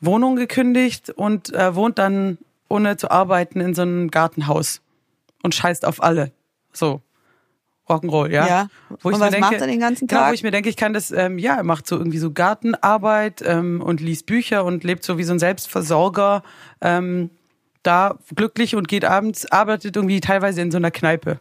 Wohnung 0.00 0.36
gekündigt 0.36 1.10
und 1.10 1.52
äh, 1.52 1.74
wohnt 1.74 1.98
dann 1.98 2.38
ohne 2.70 2.96
zu 2.96 3.10
arbeiten 3.10 3.60
in 3.60 3.74
so 3.74 3.82
einem 3.82 4.10
Gartenhaus 4.10 4.80
und 5.42 5.54
scheißt 5.54 5.84
auf 5.84 6.02
alle. 6.02 6.32
So. 6.72 7.02
Rock'n'Roll, 7.88 8.30
ja. 8.30 8.46
Ja. 8.46 8.68
Wo 8.88 9.10
ich 9.10 9.14
Und 9.16 9.20
mir 9.20 9.26
was 9.26 9.30
denke, 9.32 9.46
macht 9.46 9.60
er 9.60 9.66
den 9.66 9.80
ganzen 9.80 10.06
Genau, 10.06 10.20
Tag? 10.20 10.30
wo 10.30 10.34
ich 10.34 10.44
mir 10.44 10.52
denke, 10.52 10.68
ich 10.68 10.76
kann 10.76 10.92
das, 10.92 11.10
ähm, 11.10 11.38
ja, 11.38 11.56
er 11.56 11.64
macht 11.64 11.88
so 11.88 11.96
irgendwie 11.96 12.18
so 12.18 12.30
Gartenarbeit 12.30 13.42
ähm, 13.44 13.82
und 13.82 14.00
liest 14.00 14.26
Bücher 14.26 14.64
und 14.64 14.84
lebt 14.84 15.02
so 15.02 15.18
wie 15.18 15.24
so 15.24 15.32
ein 15.32 15.40
Selbstversorger 15.40 16.44
ähm, 16.80 17.30
da 17.82 18.16
glücklich 18.36 18.76
und 18.76 18.86
geht 18.86 19.04
abends, 19.04 19.50
arbeitet 19.50 19.96
irgendwie 19.96 20.20
teilweise 20.20 20.60
in 20.60 20.70
so 20.70 20.76
einer 20.76 20.92
Kneipe. 20.92 21.40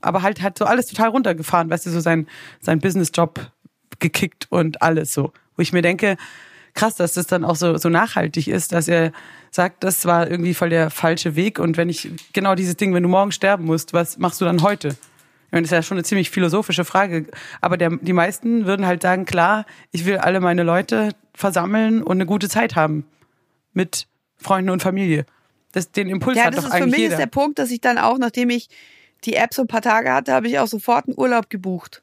Aber 0.00 0.22
halt 0.22 0.40
hat 0.40 0.56
so 0.56 0.64
alles 0.66 0.86
total 0.86 1.08
runtergefahren, 1.08 1.68
weißt 1.68 1.86
du, 1.86 1.90
so 1.90 1.98
sein, 1.98 2.28
sein 2.60 2.78
Businessjob 2.78 3.50
gekickt 3.98 4.46
und 4.50 4.80
alles 4.82 5.12
so. 5.12 5.32
Wo 5.56 5.62
ich 5.62 5.72
mir 5.72 5.82
denke, 5.82 6.16
krass, 6.74 6.94
dass 6.96 7.14
das 7.14 7.26
dann 7.26 7.44
auch 7.44 7.56
so, 7.56 7.76
so 7.76 7.88
nachhaltig 7.88 8.48
ist, 8.48 8.72
dass 8.72 8.88
er 8.88 9.12
sagt, 9.50 9.82
das 9.84 10.04
war 10.04 10.30
irgendwie 10.30 10.54
voll 10.54 10.70
der 10.70 10.90
falsche 10.90 11.36
Weg 11.36 11.58
und 11.58 11.76
wenn 11.76 11.88
ich, 11.88 12.08
genau 12.32 12.54
dieses 12.54 12.76
Ding, 12.76 12.94
wenn 12.94 13.02
du 13.02 13.08
morgen 13.08 13.32
sterben 13.32 13.64
musst, 13.64 13.92
was 13.92 14.18
machst 14.18 14.40
du 14.40 14.44
dann 14.44 14.62
heute? 14.62 14.88
Ich 15.48 15.52
meine, 15.52 15.62
das 15.62 15.72
ist 15.72 15.76
ja 15.76 15.82
schon 15.82 15.96
eine 15.96 16.04
ziemlich 16.04 16.28
philosophische 16.28 16.84
Frage. 16.84 17.26
Aber 17.62 17.78
der, 17.78 17.96
die 17.96 18.12
meisten 18.12 18.66
würden 18.66 18.86
halt 18.86 19.00
sagen, 19.00 19.24
klar, 19.24 19.64
ich 19.92 20.04
will 20.04 20.18
alle 20.18 20.40
meine 20.40 20.62
Leute 20.62 21.12
versammeln 21.32 22.02
und 22.02 22.18
eine 22.18 22.26
gute 22.26 22.50
Zeit 22.50 22.76
haben. 22.76 23.06
Mit 23.72 24.08
Freunden 24.36 24.68
und 24.68 24.82
Familie. 24.82 25.24
Das, 25.72 25.90
den 25.90 26.10
Impuls 26.10 26.36
Ja, 26.36 26.44
hat 26.44 26.54
das 26.54 26.64
doch 26.64 26.70
ist 26.70 26.76
für 26.76 26.82
eigentlich 26.82 26.90
mich 26.90 27.00
jeder. 27.00 27.14
ist 27.14 27.20
der 27.20 27.26
Punkt, 27.28 27.58
dass 27.58 27.70
ich 27.70 27.80
dann 27.80 27.96
auch, 27.96 28.18
nachdem 28.18 28.50
ich 28.50 28.68
die 29.24 29.36
App 29.36 29.54
so 29.54 29.62
ein 29.62 29.68
paar 29.68 29.80
Tage 29.80 30.12
hatte, 30.12 30.34
habe 30.34 30.48
ich 30.48 30.58
auch 30.58 30.66
sofort 30.66 31.08
einen 31.08 31.16
Urlaub 31.18 31.48
gebucht. 31.48 32.02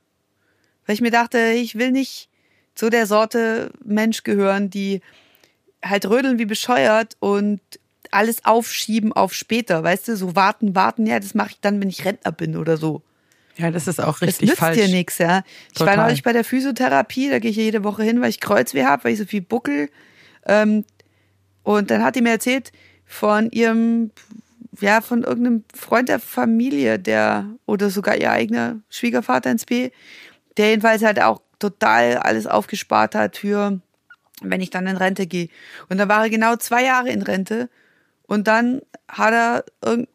Weil 0.88 0.96
ich 0.96 1.02
mir 1.02 1.12
dachte, 1.12 1.38
ich 1.38 1.76
will 1.76 1.92
nicht 1.92 2.30
zu 2.76 2.90
der 2.90 3.08
Sorte 3.08 3.72
Mensch 3.84 4.24
gehören, 4.24 4.70
die 4.70 5.02
halt 5.84 6.06
rödeln 6.08 6.40
wie 6.40 6.46
bescheuert 6.46 7.16
und 7.20 7.62
alles 8.12 8.46
aufschieben 8.46 9.14
auf 9.14 9.34
später, 9.34 9.84
weißt 9.84 10.08
du, 10.10 10.16
so 10.16 10.36
warten, 10.36 10.76
warten, 10.76 11.06
ja, 11.06 11.20
das 11.20 11.34
mache 11.34 11.52
ich 11.52 11.60
dann, 11.62 11.82
wenn 11.82 11.90
ich 11.90 12.06
Rentner 12.06 12.32
bin 12.32 12.56
oder 12.56 12.78
so. 12.78 13.02
ja, 13.58 13.72
das 13.72 13.88
ist 13.88 14.00
auch 14.02 14.20
Das 14.20 14.28
richtig 14.28 14.50
nützt 14.50 14.60
falsch. 14.60 14.78
dir 14.78 14.88
nichts, 14.88 15.18
ja. 15.18 15.44
Ich 15.72 15.80
Total. 15.80 15.98
war 15.98 16.06
neulich 16.06 16.24
bei 16.24 16.34
der 16.34 16.44
Physiotherapie, 16.44 17.30
da 17.30 17.40
gehe 17.40 17.52
ich 17.52 17.58
ja 17.58 17.64
jede 17.64 17.84
Woche 17.84 18.04
hin, 18.04 18.22
weil 18.22 18.30
ich 18.30 18.40
Kreuzweh 18.40 18.86
habe, 18.86 19.04
weil 19.06 19.14
ich 19.14 19.20
so 19.20 19.26
viel 19.26 19.42
buckel. 19.42 19.90
Ähm, 20.46 20.86
und 21.64 21.90
dann 21.92 22.04
hat 22.04 22.16
die 22.16 22.22
mir 22.22 22.32
erzählt 22.32 22.72
von 23.06 23.50
ihrem, 23.52 24.12
ja, 24.82 25.02
von 25.02 25.24
irgendeinem 25.24 25.64
Freund 25.74 26.10
der 26.10 26.20
Familie, 26.20 27.00
der, 27.00 27.46
oder 27.66 27.90
sogar 27.90 28.16
ihr 28.18 28.32
eigener 28.32 28.80
Schwiegervater 28.90 29.52
ins 29.52 29.66
B, 29.66 29.90
der 30.58 30.70
jedenfalls 30.70 31.04
halt 31.04 31.22
auch 31.22 31.42
total 31.60 32.18
alles 32.18 32.48
aufgespart 32.48 33.16
hat 33.16 33.38
für, 33.38 33.80
wenn 34.42 34.62
ich 34.62 34.70
dann 34.70 34.88
in 34.88 34.98
Rente 34.98 35.28
gehe. 35.28 35.50
Und 35.90 35.98
dann 35.98 36.10
war 36.10 36.24
er 36.24 36.30
genau 36.30 36.56
zwei 36.56 36.84
Jahre 36.84 37.10
in 37.10 37.22
Rente 37.22 37.70
und 38.28 38.48
dann 38.48 38.82
hat 39.08 39.34
er 39.34 39.66
irgend 39.84 40.10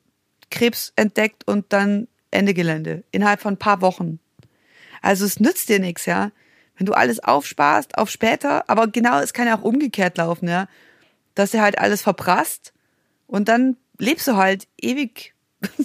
Krebs 0.50 0.92
entdeckt 0.96 1.46
und 1.46 1.72
dann 1.72 2.08
Ende 2.30 2.54
Gelände. 2.54 3.04
Innerhalb 3.10 3.40
von 3.40 3.54
ein 3.54 3.58
paar 3.58 3.80
Wochen. 3.80 4.18
Also 5.02 5.24
es 5.24 5.40
nützt 5.40 5.68
dir 5.68 5.78
nichts, 5.78 6.06
ja. 6.06 6.32
Wenn 6.76 6.86
du 6.86 6.92
alles 6.92 7.20
aufsparst 7.20 7.98
auf 7.98 8.10
später, 8.10 8.68
aber 8.68 8.88
genau, 8.88 9.20
es 9.20 9.32
kann 9.32 9.46
ja 9.46 9.56
auch 9.56 9.62
umgekehrt 9.62 10.18
laufen, 10.18 10.48
ja. 10.48 10.68
Dass 11.34 11.52
du 11.52 11.60
halt 11.60 11.78
alles 11.78 12.02
verprasst 12.02 12.72
und 13.26 13.48
dann 13.48 13.76
lebst 13.98 14.26
du 14.26 14.36
halt 14.36 14.66
ewig 14.80 15.34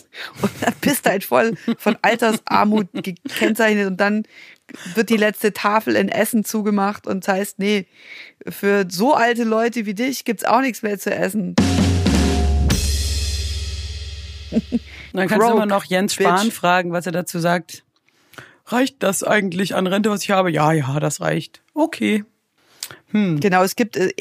und 0.42 0.52
dann 0.62 0.74
bist 0.82 1.06
du 1.06 1.10
halt 1.10 1.24
voll 1.24 1.56
von 1.78 1.98
Altersarmut 2.02 2.88
gekennzeichnet 2.94 3.88
und 3.88 3.98
dann 3.98 4.24
wird 4.96 5.10
die 5.10 5.18
letzte 5.18 5.54
Tafel 5.54 5.96
in 5.96 6.10
Essen 6.10 6.44
zugemacht 6.44 7.08
und 7.08 7.28
das 7.28 7.34
heißt, 7.36 7.60
nee, 7.60 7.88
für 8.48 8.86
so 8.90 9.14
alte 9.14 9.44
Leute 9.44 9.86
wie 9.86 9.94
dich 9.94 10.26
gibt's 10.26 10.44
auch 10.46 10.62
nichts 10.62 10.82
mehr 10.82 10.98
zu 11.00 11.14
essen. 11.14 11.56
Dann 15.14 15.28
kannst 15.28 15.34
du 15.34 15.38
Broke, 15.40 15.54
immer 15.54 15.66
noch 15.66 15.86
Jens 15.86 16.14
Spahn 16.16 16.46
bitch. 16.46 16.54
fragen, 16.54 16.92
was 16.92 17.06
er 17.06 17.12
dazu 17.12 17.40
sagt. 17.40 17.84
Reicht 18.68 19.04
das 19.04 19.24
eigentlich 19.24 19.76
an 19.76 19.86
Rente, 19.88 20.10
was 20.10 20.24
ich 20.24 20.32
habe? 20.32 20.50
Ja, 20.52 20.72
ja, 20.72 21.00
das 21.00 21.22
reicht. 21.22 21.62
Okay. 21.74 22.24
Genau, 23.12 23.64
es 23.64 23.76
gibt, 23.78 23.96
äh, 23.96 24.12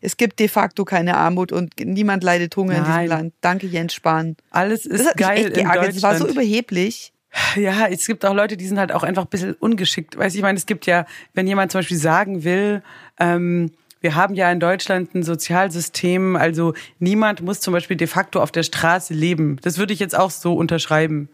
es 0.00 0.16
gibt 0.16 0.38
de 0.38 0.46
facto 0.48 0.84
keine 0.84 1.16
Armut 1.16 1.50
und 1.50 1.72
niemand 1.80 2.22
leidet 2.22 2.54
Hunger 2.56 2.76
in 2.76 2.82
Nein. 2.82 3.02
diesem 3.02 3.18
Land. 3.18 3.34
Danke, 3.40 3.66
Jens 3.66 3.94
Spahn. 3.94 4.36
Alles 4.50 4.86
ist 4.86 5.00
Das 5.00 5.08
hat 5.08 5.16
mich 5.16 5.26
geil 5.26 5.46
in. 5.46 5.52
Deutschland. 5.64 5.88
Das 5.96 6.02
war 6.02 6.16
so 6.16 6.28
überheblich. 6.28 7.12
Ja, 7.56 7.86
es 7.86 8.06
gibt 8.06 8.24
auch 8.24 8.34
Leute, 8.34 8.56
die 8.56 8.66
sind 8.66 8.78
halt 8.78 8.92
auch 8.92 9.02
einfach 9.02 9.24
ein 9.24 9.28
bisschen 9.28 9.54
ungeschickt. 9.54 10.16
Weißt 10.16 10.34
du, 10.34 10.38
ich 10.38 10.42
meine, 10.42 10.58
es 10.58 10.66
gibt 10.66 10.86
ja, 10.86 11.06
wenn 11.34 11.46
jemand 11.46 11.72
zum 11.72 11.80
Beispiel 11.80 11.96
sagen 11.96 12.44
will, 12.44 12.82
ähm, 13.18 13.72
wir 14.00 14.14
haben 14.14 14.34
ja 14.34 14.52
in 14.52 14.60
Deutschland 14.60 15.14
ein 15.14 15.22
Sozialsystem, 15.22 16.36
also 16.36 16.74
niemand 16.98 17.40
muss 17.40 17.60
zum 17.60 17.72
Beispiel 17.72 17.96
de 17.96 18.06
facto 18.06 18.42
auf 18.42 18.52
der 18.52 18.62
Straße 18.62 19.14
leben. 19.14 19.56
Das 19.62 19.78
würde 19.78 19.92
ich 19.94 19.98
jetzt 19.98 20.16
auch 20.16 20.30
so 20.30 20.54
unterschreiben. 20.54 21.30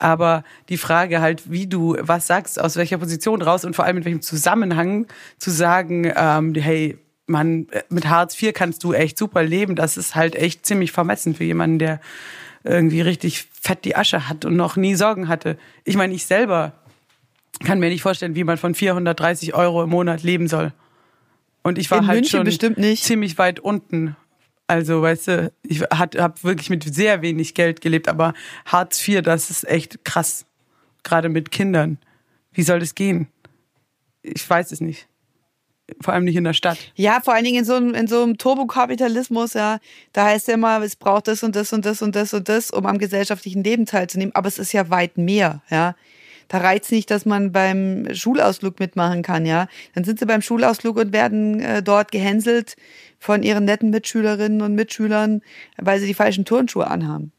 Aber 0.00 0.44
die 0.68 0.78
Frage 0.78 1.20
halt, 1.20 1.50
wie 1.50 1.66
du 1.66 1.96
was 2.00 2.26
sagst, 2.26 2.60
aus 2.60 2.76
welcher 2.76 2.98
Position 2.98 3.42
raus 3.42 3.64
und 3.64 3.74
vor 3.74 3.84
allem 3.84 3.98
in 3.98 4.04
welchem 4.04 4.22
Zusammenhang 4.22 5.06
zu 5.38 5.50
sagen, 5.50 6.12
ähm, 6.16 6.54
hey, 6.54 6.98
man, 7.28 7.66
mit 7.88 8.08
Hartz 8.08 8.40
IV 8.40 8.52
kannst 8.54 8.82
du 8.84 8.92
echt 8.92 9.18
super 9.18 9.42
leben, 9.42 9.76
das 9.76 9.96
ist 9.96 10.14
halt 10.14 10.34
echt 10.34 10.66
ziemlich 10.66 10.92
vermessen 10.92 11.34
für 11.34 11.44
jemanden, 11.44 11.78
der 11.78 12.00
irgendwie 12.64 13.00
richtig 13.00 13.48
fett 13.60 13.84
die 13.84 13.96
Asche 13.96 14.28
hat 14.28 14.44
und 14.44 14.56
noch 14.56 14.76
nie 14.76 14.94
Sorgen 14.94 15.28
hatte. 15.28 15.58
Ich 15.84 15.96
meine, 15.96 16.14
ich 16.14 16.26
selber 16.26 16.72
kann 17.64 17.80
mir 17.80 17.88
nicht 17.88 18.02
vorstellen, 18.02 18.34
wie 18.34 18.44
man 18.44 18.58
von 18.58 18.74
430 18.74 19.54
Euro 19.54 19.82
im 19.82 19.90
Monat 19.90 20.22
leben 20.22 20.48
soll. 20.48 20.72
Und 21.62 21.78
ich 21.78 21.90
war 21.90 21.98
In 21.98 22.06
halt 22.06 22.16
München 22.16 22.38
schon 22.38 22.44
bestimmt 22.44 22.78
nicht. 22.78 23.04
ziemlich 23.04 23.36
weit 23.38 23.60
unten. 23.60 24.16
Also, 24.66 25.02
weißt 25.02 25.28
du, 25.28 25.52
ich 25.62 25.80
habe 25.80 26.34
wirklich 26.42 26.70
mit 26.70 26.82
sehr 26.94 27.22
wenig 27.22 27.54
Geld 27.54 27.80
gelebt, 27.80 28.08
aber 28.08 28.34
Hartz 28.66 29.06
IV, 29.06 29.22
das 29.22 29.50
ist 29.50 29.66
echt 29.66 30.04
krass. 30.04 30.44
Gerade 31.02 31.28
mit 31.28 31.50
Kindern. 31.50 31.98
Wie 32.52 32.62
soll 32.62 32.80
das 32.80 32.94
gehen? 32.94 33.28
Ich 34.22 34.48
weiß 34.48 34.72
es 34.72 34.80
nicht. 34.80 35.08
Vor 36.00 36.14
allem 36.14 36.24
nicht 36.24 36.36
in 36.36 36.44
der 36.44 36.52
Stadt. 36.52 36.78
Ja, 36.94 37.20
vor 37.22 37.34
allen 37.34 37.44
Dingen 37.44 37.60
in 37.60 37.64
so 37.64 37.74
einem, 37.74 37.94
in 37.94 38.06
so 38.06 38.22
einem 38.22 38.36
Turbokapitalismus, 38.36 39.54
ja, 39.54 39.78
da 40.12 40.26
heißt 40.26 40.48
ja 40.48 40.54
immer, 40.54 40.82
es 40.82 40.96
braucht 40.96 41.28
das 41.28 41.42
und 41.42 41.56
das 41.56 41.72
und 41.72 41.84
das 41.84 42.02
und 42.02 42.14
das 42.14 42.34
und 42.34 42.48
das, 42.48 42.70
um 42.70 42.84
am 42.86 42.98
gesellschaftlichen 42.98 43.64
Leben 43.64 43.86
teilzunehmen. 43.86 44.34
Aber 44.34 44.48
es 44.48 44.58
ist 44.58 44.72
ja 44.72 44.90
weit 44.90 45.16
mehr, 45.16 45.62
ja. 45.70 45.94
Da 46.48 46.58
reizt 46.58 46.90
nicht, 46.92 47.10
dass 47.10 47.26
man 47.26 47.52
beim 47.52 48.08
Schulausflug 48.14 48.80
mitmachen 48.80 49.22
kann, 49.22 49.44
ja. 49.44 49.66
Dann 49.94 50.04
sind 50.04 50.18
sie 50.18 50.26
beim 50.26 50.42
Schulausflug 50.42 50.96
und 50.96 51.12
werden 51.12 51.60
äh, 51.60 51.82
dort 51.82 52.12
gehänselt 52.12 52.76
von 53.18 53.42
ihren 53.42 53.64
netten 53.64 53.90
Mitschülerinnen 53.90 54.62
und 54.62 54.74
Mitschülern, 54.74 55.42
weil 55.76 56.00
sie 56.00 56.06
die 56.06 56.14
falschen 56.14 56.44
Turnschuhe 56.44 56.86
anhaben. 56.86 57.32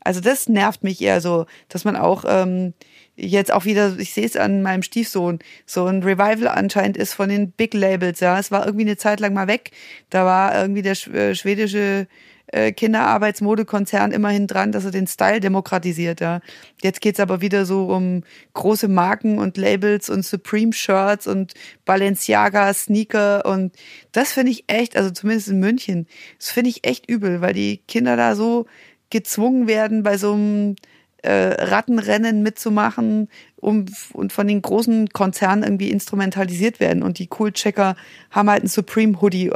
Also 0.00 0.20
das 0.20 0.48
nervt 0.48 0.84
mich 0.84 1.00
eher 1.00 1.20
so, 1.22 1.46
dass 1.68 1.84
man 1.84 1.96
auch 1.96 2.24
ähm, 2.28 2.74
jetzt 3.16 3.52
auch 3.52 3.64
wieder, 3.64 3.98
ich 3.98 4.12
sehe 4.12 4.26
es 4.26 4.36
an 4.36 4.62
meinem 4.62 4.82
Stiefsohn, 4.82 5.38
so 5.66 5.86
ein 5.86 6.02
Revival 6.02 6.48
anscheinend 6.48 6.96
ist 6.96 7.14
von 7.14 7.28
den 7.28 7.52
Big 7.52 7.74
Labels, 7.74 8.20
ja. 8.20 8.38
Es 8.38 8.50
war 8.50 8.66
irgendwie 8.66 8.86
eine 8.86 8.96
Zeit 8.96 9.20
lang 9.20 9.34
mal 9.34 9.48
weg. 9.48 9.70
Da 10.10 10.24
war 10.24 10.60
irgendwie 10.60 10.82
der 10.82 10.92
äh, 11.14 11.34
schwedische 11.34 12.06
äh, 12.48 12.72
Kinderarbeitsmodekonzern 12.72 14.12
immerhin 14.12 14.46
dran, 14.46 14.72
dass 14.72 14.84
er 14.84 14.90
den 14.90 15.06
Style 15.06 15.40
demokratisiert, 15.40 16.20
ja. 16.20 16.40
Jetzt 16.82 17.00
geht's 17.00 17.20
aber 17.20 17.40
wieder 17.40 17.64
so 17.64 17.86
um 17.86 18.22
große 18.52 18.88
Marken 18.88 19.38
und 19.38 19.56
Labels 19.56 20.10
und 20.10 20.24
Supreme 20.24 20.72
Shirts 20.72 21.26
und 21.26 21.54
Balenciaga 21.84 22.72
Sneaker 22.74 23.44
und 23.46 23.74
das 24.12 24.32
finde 24.32 24.52
ich 24.52 24.64
echt, 24.68 24.96
also 24.96 25.10
zumindest 25.10 25.48
in 25.48 25.58
München, 25.58 26.06
das 26.38 26.50
finde 26.50 26.70
ich 26.70 26.86
echt 26.86 27.08
übel, 27.08 27.40
weil 27.40 27.54
die 27.54 27.78
Kinder 27.88 28.16
da 28.16 28.36
so 28.36 28.66
gezwungen 29.10 29.66
werden, 29.66 30.02
bei 30.02 30.18
so 30.18 30.32
einem 30.34 30.76
äh, 31.24 31.64
Rattenrennen 31.64 32.42
mitzumachen 32.42 33.28
um, 33.56 33.86
und 34.12 34.32
von 34.32 34.46
den 34.46 34.62
großen 34.62 35.08
Konzernen 35.10 35.62
irgendwie 35.64 35.90
instrumentalisiert 35.90 36.80
werden. 36.80 37.02
Und 37.02 37.18
die 37.18 37.28
Cool-Checker 37.38 37.96
haben 38.30 38.50
halt 38.50 38.60
einen 38.62 38.68
Supreme-Hoodie, 38.68 39.50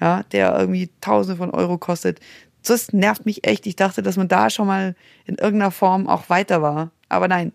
ja, 0.00 0.22
der 0.32 0.58
irgendwie 0.58 0.90
Tausende 1.00 1.36
von 1.38 1.50
Euro 1.50 1.78
kostet. 1.78 2.20
Das 2.66 2.92
nervt 2.92 3.26
mich 3.26 3.46
echt. 3.46 3.66
Ich 3.66 3.76
dachte, 3.76 4.02
dass 4.02 4.16
man 4.16 4.28
da 4.28 4.48
schon 4.50 4.66
mal 4.66 4.94
in 5.26 5.36
irgendeiner 5.36 5.70
Form 5.70 6.06
auch 6.08 6.28
weiter 6.30 6.62
war. 6.62 6.90
Aber 7.08 7.28
nein. 7.28 7.52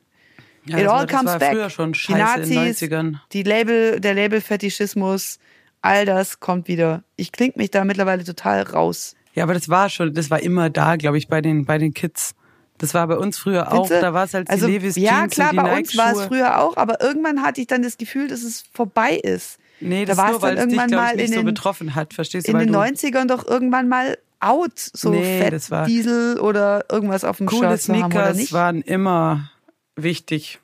Ja, 0.65 0.77
It 0.77 0.87
all 0.87 0.99
war- 0.99 1.07
comes 1.07 1.25
war 1.25 1.39
back. 1.39 1.51
früher 1.51 1.69
schon 1.69 1.93
die 1.93 2.13
Nazis, 2.13 2.81
90ern. 2.81 3.15
die 3.33 3.43
Label, 3.43 3.99
der 3.99 4.13
Labelfetischismus, 4.13 5.39
all 5.81 6.05
das 6.05 6.39
kommt 6.39 6.67
wieder. 6.67 7.03
Ich 7.15 7.31
kling 7.31 7.53
mich 7.55 7.71
da 7.71 7.85
mittlerweile 7.85 8.23
total 8.23 8.61
raus. 8.63 9.15
Ja, 9.33 9.43
aber 9.43 9.53
das 9.53 9.69
war 9.69 9.89
schon, 9.89 10.13
das 10.13 10.29
war 10.29 10.41
immer 10.41 10.69
da, 10.69 10.95
glaube 10.97 11.17
ich, 11.17 11.27
bei 11.27 11.41
den, 11.41 11.65
bei 11.65 11.77
den 11.77 11.93
Kids. 11.93 12.35
Das 12.79 12.93
war 12.93 13.05
bei 13.07 13.17
uns 13.17 13.37
früher 13.37 13.71
auch, 13.71 13.87
da 13.89 14.13
war 14.13 14.23
es 14.23 14.33
halt 14.33 14.47
die 14.47 14.53
also, 14.53 14.67
Levis 14.67 14.95
Ja, 14.95 15.19
Jeans 15.19 15.35
klar, 15.35 15.49
und 15.51 15.57
die 15.57 15.63
bei 15.63 15.77
uns 15.77 15.97
war 15.97 16.13
es 16.13 16.23
früher 16.23 16.59
auch, 16.59 16.77
aber 16.77 17.01
irgendwann 17.01 17.43
hatte 17.43 17.61
ich 17.61 17.67
dann 17.67 17.83
das 17.83 17.97
Gefühl, 17.97 18.27
dass 18.27 18.41
es 18.41 18.63
vorbei 18.73 19.15
ist. 19.17 19.59
Nee, 19.81 20.05
das 20.05 20.17
da 20.17 20.23
war 20.23 20.31
es 20.33 20.39
dann 20.39 20.49
es 20.49 20.55
dich, 20.55 20.63
irgendwann 20.73 20.87
glaube 20.89 21.03
ich, 21.03 21.09
mal 21.09 21.15
nicht 21.15 21.25
in 21.25 21.33
so 21.33 21.39
den, 21.39 21.45
betroffen 21.45 21.95
hat. 21.95 22.13
Verstehst 22.13 22.47
du? 22.47 22.51
in 22.51 22.57
den 22.59 22.71
du 22.73 22.79
90ern 22.79 23.27
doch 23.27 23.45
irgendwann 23.45 23.87
mal 23.87 24.17
out, 24.39 24.71
so 24.75 25.11
Nee, 25.11 25.41
Fett, 25.41 25.53
das 25.53 25.69
war- 25.71 25.85
Diesel 25.85 26.39
oder 26.39 26.85
irgendwas 26.89 27.23
auf 27.23 27.37
dem 27.37 27.47
coole 27.47 27.69
Shirt 27.69 27.81
zu 27.81 27.93
haben, 27.93 28.03
oder 28.03 28.11
Sneakers 28.13 28.37
nicht? 28.37 28.53
waren 28.53 28.81
immer 28.81 29.51
wichtig. 29.95 30.59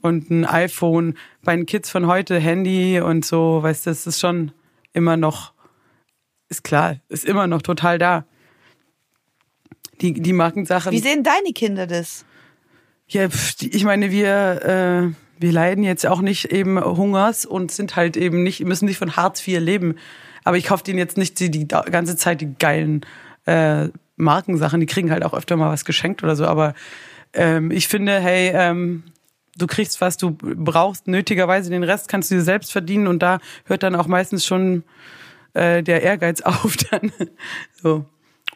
Und 0.00 0.30
ein 0.30 0.44
iPhone, 0.44 1.16
bei 1.44 1.56
den 1.56 1.66
Kids 1.66 1.88
von 1.88 2.06
heute 2.06 2.38
Handy 2.38 3.00
und 3.00 3.24
so, 3.24 3.62
weißt 3.62 3.86
du, 3.86 3.90
das 3.90 4.06
ist 4.06 4.20
schon 4.20 4.52
immer 4.92 5.16
noch, 5.16 5.52
ist 6.48 6.62
klar, 6.62 6.96
ist 7.08 7.24
immer 7.24 7.46
noch 7.46 7.62
total 7.62 7.98
da. 7.98 8.26
Die, 10.00 10.12
die 10.12 10.32
Markensachen. 10.32 10.92
Wie 10.92 10.98
sehen 10.98 11.22
deine 11.22 11.52
Kinder 11.52 11.86
das? 11.86 12.24
Ja, 13.06 13.28
ich 13.60 13.84
meine, 13.84 14.10
wir, 14.10 15.14
äh, 15.14 15.40
wir 15.40 15.52
leiden 15.52 15.84
jetzt 15.84 16.06
auch 16.06 16.20
nicht 16.20 16.46
eben 16.46 16.82
Hungers 16.82 17.44
und 17.44 17.70
sind 17.70 17.96
halt 17.96 18.16
eben 18.16 18.42
nicht, 18.42 18.64
müssen 18.64 18.86
nicht 18.86 18.98
von 18.98 19.16
Hartz 19.16 19.46
IV 19.46 19.60
leben. 19.60 19.96
Aber 20.44 20.56
ich 20.56 20.64
kaufe 20.64 20.84
denen 20.84 20.98
jetzt 20.98 21.16
nicht 21.16 21.38
die, 21.40 21.50
die 21.50 21.66
ganze 21.66 22.16
Zeit 22.16 22.40
die 22.40 22.54
geilen 22.58 23.04
äh, 23.46 23.88
Markensachen. 24.16 24.80
Die 24.80 24.86
kriegen 24.86 25.10
halt 25.10 25.24
auch 25.24 25.34
öfter 25.34 25.56
mal 25.56 25.70
was 25.70 25.84
geschenkt 25.84 26.22
oder 26.22 26.36
so. 26.36 26.46
Aber 26.46 26.74
ähm, 27.32 27.70
ich 27.70 27.88
finde, 27.88 28.20
hey, 28.20 28.52
ähm, 28.54 29.04
du 29.56 29.66
kriegst, 29.66 30.00
was 30.00 30.16
du 30.16 30.36
brauchst, 30.38 31.06
nötigerweise. 31.08 31.70
Den 31.70 31.82
Rest 31.82 32.08
kannst 32.08 32.30
du 32.30 32.36
dir 32.36 32.42
selbst 32.42 32.72
verdienen 32.72 33.06
und 33.06 33.22
da 33.22 33.38
hört 33.64 33.82
dann 33.82 33.94
auch 33.94 34.06
meistens 34.06 34.44
schon 34.46 34.84
äh, 35.54 35.82
der 35.82 36.02
Ehrgeiz 36.02 36.40
auf. 36.42 36.76
Dann 36.76 37.12
so, 37.72 38.04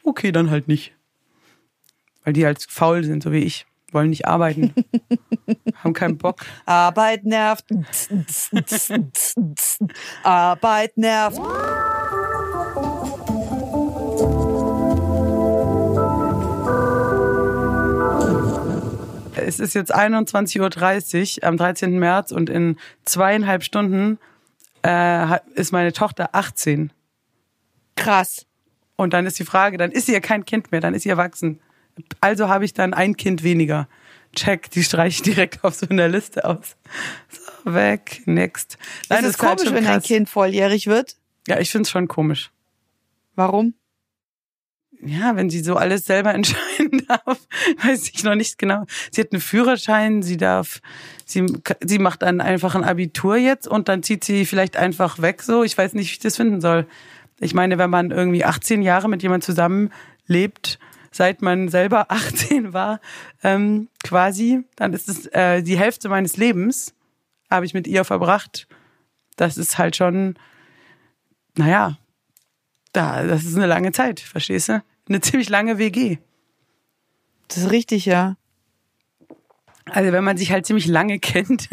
okay, 0.03 0.33
dann 0.33 0.51
halt 0.51 0.69
nicht. 0.69 0.95
Weil 2.29 2.35
die 2.35 2.45
halt 2.45 2.63
faul 2.69 3.05
sind, 3.05 3.23
so 3.23 3.33
wie 3.33 3.39
ich. 3.39 3.65
Wollen 3.91 4.11
nicht 4.11 4.27
arbeiten. 4.27 4.75
haben 5.83 5.95
keinen 5.95 6.19
Bock. 6.19 6.45
Arbeit 6.67 7.25
nervt. 7.25 7.65
Arbeit 10.23 10.99
nervt. 10.99 11.41
Es 19.37 19.59
ist 19.59 19.75
jetzt 19.75 19.97
21.30 19.97 21.39
Uhr 21.41 21.49
am 21.49 21.57
13. 21.57 21.99
März 21.99 22.31
und 22.31 22.51
in 22.51 22.77
zweieinhalb 23.07 23.63
Stunden 23.65 24.19
äh, 24.85 25.39
ist 25.55 25.73
meine 25.73 25.95
Tochter 25.95 26.35
18. 26.35 26.93
Krass. 27.97 28.45
Und 28.97 29.15
dann 29.15 29.25
ist 29.25 29.39
die 29.39 29.47
Frage, 29.47 29.79
dann 29.79 29.93
ist 29.93 30.05
sie 30.05 30.13
ja 30.13 30.21
kein 30.21 30.45
Kind 30.45 30.73
mehr, 30.73 30.83
dann 30.83 30.93
ist 30.93 31.05
sie 31.05 31.09
erwachsen. 31.09 31.61
Also 32.21 32.49
habe 32.49 32.65
ich 32.65 32.75
dann 32.75 32.95
ein 32.95 33.17
Kind 33.17 33.43
weniger. 33.43 33.89
Check, 34.35 34.71
die 34.71 34.85
streiche 34.85 35.17
ich 35.17 35.23
direkt 35.23 35.65
auf 35.65 35.75
so 35.75 35.87
einer 35.89 36.09
Liste 36.09 36.45
aus. 36.45 36.77
So, 37.29 37.75
weg, 37.75 38.23
next. 38.27 38.79
Nein, 39.09 39.25
ist 39.25 39.37
es 39.37 39.39
halt 39.39 39.59
komisch, 39.59 39.69
schon 39.69 39.75
wenn 39.77 39.87
ein 39.87 39.95
krass. 39.95 40.05
Kind 40.05 40.29
volljährig 40.29 40.87
wird? 40.87 41.17
Ja, 41.47 41.59
ich 41.59 41.71
find's 41.71 41.91
schon 41.91 42.09
komisch. 42.09 42.51
Warum? 43.35 43.75
Ja, 45.01 45.37
wenn 45.37 45.49
sie 45.49 45.61
so 45.61 45.77
alles 45.77 46.05
selber 46.05 46.35
entscheiden 46.35 47.07
darf, 47.07 47.39
weiß 47.83 48.11
ich 48.13 48.25
noch 48.25 48.35
nicht 48.35 48.59
genau. 48.59 48.85
Sie 49.11 49.21
hat 49.21 49.33
einen 49.33 49.41
Führerschein, 49.41 50.23
sie 50.23 50.37
darf, 50.37 50.81
sie, 51.25 51.47
sie 51.85 51.99
macht 51.99 52.23
dann 52.23 52.41
einfach 52.41 52.75
ein 52.75 52.85
Abitur 52.85 53.37
jetzt 53.37 53.69
und 53.69 53.89
dann 53.89 54.03
zieht 54.03 54.25
sie 54.25 54.45
vielleicht 54.45 54.77
einfach 54.77 55.21
weg 55.21 55.43
so. 55.43 55.63
Ich 55.63 55.79
weiß 55.79 55.95
nicht, 55.95 56.09
wie 56.09 56.13
ich 56.13 56.19
das 56.19 56.37
finden 56.37 56.61
soll. 56.61 56.87
Ich 57.41 57.55
meine, 57.55 57.79
wenn 57.79 57.91
man 57.91 58.11
irgendwie 58.11 58.45
18 58.45 58.83
Jahre 58.83 59.09
mit 59.09 59.23
jemand 59.23 59.45
zusammenlebt, 59.45 60.79
seit 61.11 61.43
man 61.43 61.69
selber 61.69 62.07
18 62.11 62.73
war, 62.73 63.01
ähm, 63.43 63.89
quasi, 64.05 64.65
dann 64.77 64.93
ist 64.93 65.09
es 65.09 65.27
äh, 65.27 65.63
die 65.63 65.79
Hälfte 65.79 66.09
meines 66.09 66.37
Lebens 66.37 66.95
habe 67.51 67.67
ich 67.67 67.75
mit 67.75 67.87
ihr 67.87 68.05
verbracht. 68.05 68.69
Das 69.37 69.57
ist 69.57 69.79
halt 69.79 69.97
schon, 69.97 70.35
naja, 71.57 71.97
da, 72.93 73.25
das 73.25 73.45
ist 73.45 73.57
eine 73.57 73.67
lange 73.67 73.93
Zeit, 73.93 74.21
verstehst 74.21 74.69
du? 74.69 74.83
Eine 75.09 75.21
ziemlich 75.21 75.49
lange 75.49 75.79
WG. 75.79 76.19
Das 77.49 77.59
ist 77.59 77.71
richtig, 77.71 78.05
ja. 78.05 78.37
Also 79.87 80.13
wenn 80.13 80.25
man 80.25 80.37
sich 80.37 80.53
halt 80.53 80.67
ziemlich 80.67 80.87
lange 80.87 81.19
kennt, 81.21 81.69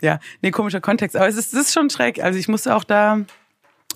ja, 0.00 0.18
nee, 0.40 0.50
komischer 0.50 0.80
Kontext, 0.80 1.16
aber 1.16 1.28
es 1.28 1.36
ist, 1.36 1.52
es 1.52 1.66
ist 1.66 1.74
schon 1.74 1.90
schräg. 1.90 2.22
Also 2.22 2.38
ich 2.38 2.48
musste 2.48 2.74
auch 2.74 2.84
da 2.84 3.20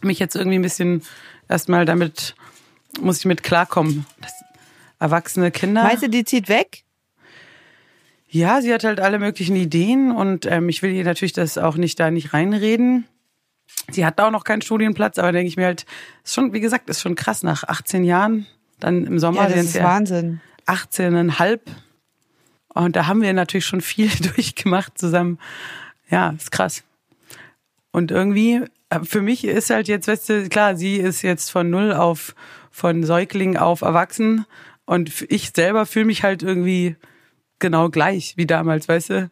mich 0.03 0.19
jetzt 0.19 0.37
irgendwie 0.37 0.59
ein 0.59 0.63
bisschen 0.63 1.03
erstmal 1.49 1.85
damit, 1.87 2.35
muss 3.01 3.19
ich 3.19 3.25
mit 3.25 3.43
klarkommen. 3.43 4.07
Das, 4.21 4.44
erwachsene 4.99 5.51
Kinder. 5.51 5.83
Meinst 5.83 6.03
du, 6.03 6.09
die 6.09 6.25
zieht 6.25 6.49
weg? 6.49 6.85
Ja, 8.29 8.61
sie 8.61 8.75
hat 8.75 8.83
halt 8.85 8.99
alle 9.01 9.19
möglichen 9.19 9.55
Ideen 9.55 10.11
und 10.11 10.47
ähm, 10.47 10.69
ich 10.69 10.83
will 10.83 10.91
ihr 10.93 11.05
natürlich 11.05 11.33
das 11.33 11.57
auch 11.57 11.77
nicht 11.77 12.01
da 12.01 12.11
nicht 12.11 12.35
reinreden. 12.35 13.07
Sie 13.91 14.05
hat 14.05 14.19
da 14.19 14.27
auch 14.27 14.31
noch 14.33 14.45
keinen 14.45 14.63
Studienplatz, 14.63 15.19
aber 15.19 15.31
denke 15.33 15.49
ich 15.49 15.57
mir 15.57 15.67
halt, 15.67 15.87
ist 16.25 16.35
schon, 16.35 16.53
wie 16.53 16.61
gesagt, 16.61 16.89
ist 16.91 17.01
schon 17.01 17.15
krass 17.15 17.43
nach 17.43 17.65
18 17.65 18.03
Jahren, 18.03 18.47
dann 18.81 19.07
im 19.07 19.19
Sommer 19.19 19.43
Ja, 19.43 19.47
das 19.49 19.55
sind 19.55 19.67
ist 19.67 19.75
ja 19.77 19.85
Wahnsinn. 19.85 20.41
18,5 20.67 21.61
und 22.69 22.97
da 22.97 23.07
haben 23.07 23.23
wir 23.23 23.33
natürlich 23.33 23.67
schon 23.67 23.81
viel 23.81 24.11
durchgemacht 24.35 24.99
zusammen. 24.99 25.39
Ja, 26.11 26.31
ist 26.31 26.51
krass. 26.51 26.83
Und 27.93 28.11
irgendwie, 28.11 28.63
äh, 28.91 29.01
für 29.05 29.23
mich 29.23 29.45
ist 29.45 29.71
halt 29.71 29.87
jetzt, 29.87 30.09
weißt 30.09 30.29
du, 30.29 30.49
klar, 30.49 30.77
sie 30.77 30.97
ist 30.97 31.23
jetzt 31.23 31.51
von 31.51 31.71
null 31.71 31.93
auf, 31.93 32.35
von 32.71 33.05
Säugling 33.05 33.57
auf 33.57 33.83
Erwachsen 33.83 34.45
und 34.87 35.25
ich 35.29 35.53
selber 35.55 35.87
fühle 35.87 36.07
mich 36.07 36.23
halt 36.23 36.43
irgendwie 36.43 36.97
genau 37.59 37.89
gleich 37.89 38.35
wie 38.37 38.47
damals, 38.47 38.89
weißt 38.89 39.11
du? 39.11 39.31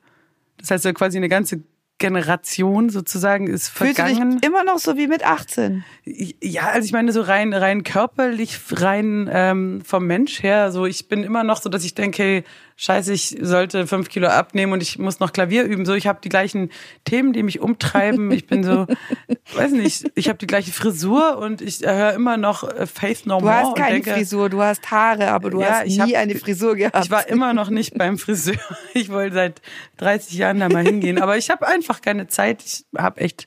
Das 0.58 0.70
heißt, 0.70 0.84
so 0.84 0.92
quasi 0.92 1.18
eine 1.18 1.28
ganze 1.28 1.62
Generation 1.98 2.90
sozusagen 2.90 3.46
ist 3.46 3.68
Fühlst 3.68 3.98
du 3.98 4.02
vergangen. 4.02 4.40
immer 4.42 4.64
noch 4.64 4.78
so 4.78 4.96
wie 4.96 5.06
mit 5.06 5.24
18? 5.24 5.84
Ja, 6.04 6.68
also 6.70 6.84
ich 6.84 6.92
meine 6.92 7.12
so 7.12 7.20
rein 7.20 7.52
rein 7.52 7.84
körperlich, 7.84 8.58
rein 8.72 9.30
ähm, 9.32 9.82
vom 9.84 10.06
Mensch 10.06 10.42
her. 10.42 10.72
So 10.72 10.84
ich 10.84 11.06
bin 11.06 11.22
immer 11.22 11.44
noch 11.44 11.62
so, 11.62 11.68
dass 11.68 11.84
ich 11.84 11.94
denke, 11.94 12.22
hey, 12.22 12.44
scheiße, 12.84 13.12
ich 13.12 13.36
sollte 13.40 13.86
fünf 13.86 14.08
Kilo 14.08 14.26
abnehmen 14.26 14.72
und 14.72 14.82
ich 14.82 14.98
muss 14.98 15.20
noch 15.20 15.32
Klavier 15.32 15.62
üben. 15.62 15.86
So 15.86 15.94
ich 15.94 16.08
habe 16.08 16.18
die 16.22 16.28
gleichen 16.28 16.70
Themen, 17.04 17.32
die 17.32 17.44
mich 17.44 17.60
umtreiben. 17.60 18.30
Ich 18.32 18.46
bin 18.48 18.64
so, 18.64 18.86
weiß 19.54 19.70
nicht, 19.72 20.10
ich 20.16 20.28
habe 20.28 20.38
die 20.38 20.48
gleiche 20.48 20.72
Frisur 20.72 21.38
und 21.38 21.60
ich 21.62 21.80
höre 21.82 22.12
immer 22.14 22.36
noch 22.36 22.64
äh, 22.64 22.86
Faith 22.86 23.24
No 23.26 23.38
Du 23.38 23.44
More 23.44 23.54
hast 23.56 23.68
und 23.68 23.74
keine 23.76 23.94
denke, 24.00 24.14
Frisur, 24.14 24.48
du 24.50 24.60
hast 24.62 24.90
Haare, 24.90 25.28
aber 25.30 25.50
du 25.50 25.60
Ja, 25.60 25.80
hast 25.80 25.86
nie 25.86 25.98
hab- 26.00 26.14
eine 26.16 26.34
Frisur 26.34 26.74
gehabt. 26.74 27.04
ich 27.04 27.10
war 27.10 27.28
immer 27.28 27.54
noch 27.54 27.70
nicht 27.70 27.96
beim 27.96 28.18
Friseur. 28.18 28.56
Ich 28.94 29.08
wollte 29.10 29.34
seit 29.34 29.62
30 29.98 30.34
Jahren 30.34 30.58
da 30.60 30.68
mal 30.68 30.84
hingehen, 30.84 31.20
aber 31.22 31.36
ich 31.38 31.50
habe 31.50 31.66
einfach 31.68 32.00
keine 32.02 32.26
Zeit. 32.26 32.62
Ich 32.64 32.84
habe 32.98 33.20
echt 33.20 33.46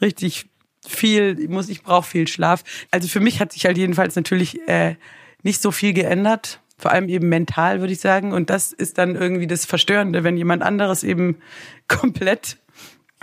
richtig 0.00 0.46
viel, 0.86 1.38
ich 1.40 1.48
muss, 1.48 1.68
ich 1.68 1.82
brauche 1.84 2.06
viel 2.08 2.26
Schlaf. 2.26 2.64
Also 2.90 3.06
für 3.08 3.20
mich 3.20 3.38
hat 3.40 3.52
sich 3.52 3.64
halt 3.64 3.78
jedenfalls 3.78 4.16
natürlich 4.16 4.66
äh, 4.68 4.96
nicht 5.44 5.62
so 5.62 5.70
viel 5.70 5.92
geändert, 5.92 6.60
vor 6.82 6.90
allem 6.90 7.08
eben 7.08 7.28
mental, 7.28 7.80
würde 7.80 7.92
ich 7.92 8.00
sagen. 8.00 8.32
Und 8.32 8.50
das 8.50 8.72
ist 8.72 8.98
dann 8.98 9.14
irgendwie 9.14 9.46
das 9.46 9.64
Verstörende, 9.64 10.24
wenn 10.24 10.36
jemand 10.36 10.62
anderes 10.62 11.04
eben 11.04 11.38
komplett 11.88 12.58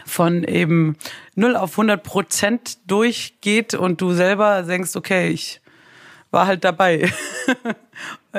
von 0.06 0.44
eben 0.46 0.96
0 1.36 1.56
auf 1.58 1.72
100 1.72 2.02
Prozent 2.02 2.78
durchgeht 2.90 3.74
und 3.74 4.00
du 4.02 4.14
selber 4.14 4.64
denkst, 4.64 4.96
okay, 4.96 5.28
ich 5.30 5.62
war 6.32 6.48
halt 6.48 6.64
dabei. 6.64 7.12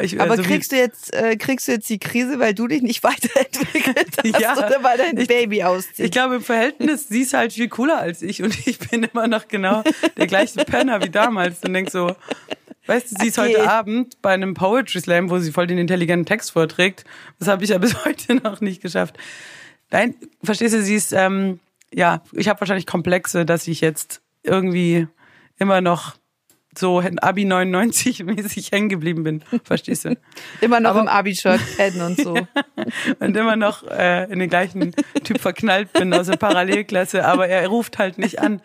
Ich, 0.00 0.20
aber 0.20 0.30
also 0.30 0.44
kriegst 0.44 0.70
du 0.70 0.76
jetzt 0.76 1.12
äh, 1.12 1.36
kriegst 1.36 1.66
du 1.66 1.72
jetzt 1.72 1.90
die 1.90 1.98
Krise, 1.98 2.38
weil 2.38 2.54
du 2.54 2.68
dich 2.68 2.80
nicht 2.80 3.02
weiterentwickelt 3.02 4.16
hast 4.18 4.40
Ja. 4.40 4.52
oder 4.56 4.82
weil 4.84 4.96
dein 4.96 5.18
Ich- 5.18 5.26
Baby 5.26 5.64
auszieht? 5.64 5.98
Ich 6.06 6.10
glaube, 6.12 6.36
im 6.36 6.42
Verhältnis, 6.42 7.08
sie 7.08 7.22
ist 7.22 7.34
halt 7.34 7.52
viel 7.52 7.68
cooler 7.68 7.98
als 7.98 8.22
ich 8.22 8.40
und 8.44 8.56
ich 8.68 8.78
bin 8.78 9.02
immer 9.02 9.26
noch 9.26 9.48
genau 9.48 9.82
der 10.16 10.28
gleiche 10.28 10.64
Penner 10.64 11.02
wie 11.02 11.10
damals 11.10 11.64
und 11.64 11.74
denk 11.74 11.90
so, 11.90 12.14
weißt 12.90 13.12
du, 13.12 13.16
sie 13.20 13.28
ist 13.28 13.38
Okay. 13.38 13.54
heute 13.56 13.70
Abend 13.70 14.20
bei 14.20 14.30
einem 14.34 14.54
Poetry 14.54 15.00
Slam, 15.00 15.30
wo 15.30 15.38
sie 15.38 15.52
voll 15.52 15.66
den 15.66 15.78
intelligenten 15.78 16.26
Text 16.26 16.50
vorträgt. 16.52 17.04
Das 17.38 17.48
habe 17.48 17.64
ich 17.64 17.70
ja 17.70 17.78
bis 17.86 18.04
heute 18.04 18.34
noch 18.34 18.60
nicht 18.60 18.82
geschafft. 18.82 19.16
Nein, 19.90 20.14
verstehst 20.42 20.74
du, 20.74 20.82
sie 20.82 20.94
ist, 20.94 21.12
ähm, 21.12 21.60
ja, 21.92 22.22
ich 22.32 22.48
habe 22.48 22.60
wahrscheinlich 22.60 22.86
Komplexe, 22.86 23.44
dass 23.46 23.66
ich 23.66 23.80
jetzt 23.80 24.20
irgendwie 24.42 25.06
immer 25.58 25.80
noch 25.80 26.14
so 26.78 27.00
in 27.00 27.18
Abi 27.18 27.44
99 27.44 28.22
mäßig 28.24 28.70
hängen 28.70 28.88
geblieben 28.88 29.24
bin. 29.24 29.42
Verstehst 29.64 30.04
du? 30.04 30.16
Immer 30.60 30.78
noch 30.80 30.90
aber- 30.90 31.00
im 31.00 31.08
Abi-Shirt 31.08 31.60
pennen 31.76 32.00
und 32.02 32.20
so. 32.20 32.34
und 33.18 33.36
immer 33.36 33.56
noch 33.56 33.82
äh, 33.88 34.30
in 34.32 34.38
den 34.38 34.48
gleichen 34.48 34.94
Typ 35.24 35.40
verknallt 35.40 35.92
bin 35.92 36.14
aus 36.14 36.26
der 36.28 36.36
Parallelklasse, 36.36 37.24
aber 37.24 37.48
er 37.48 37.66
ruft 37.66 37.98
halt 37.98 38.18
nicht 38.18 38.38
an. 38.40 38.62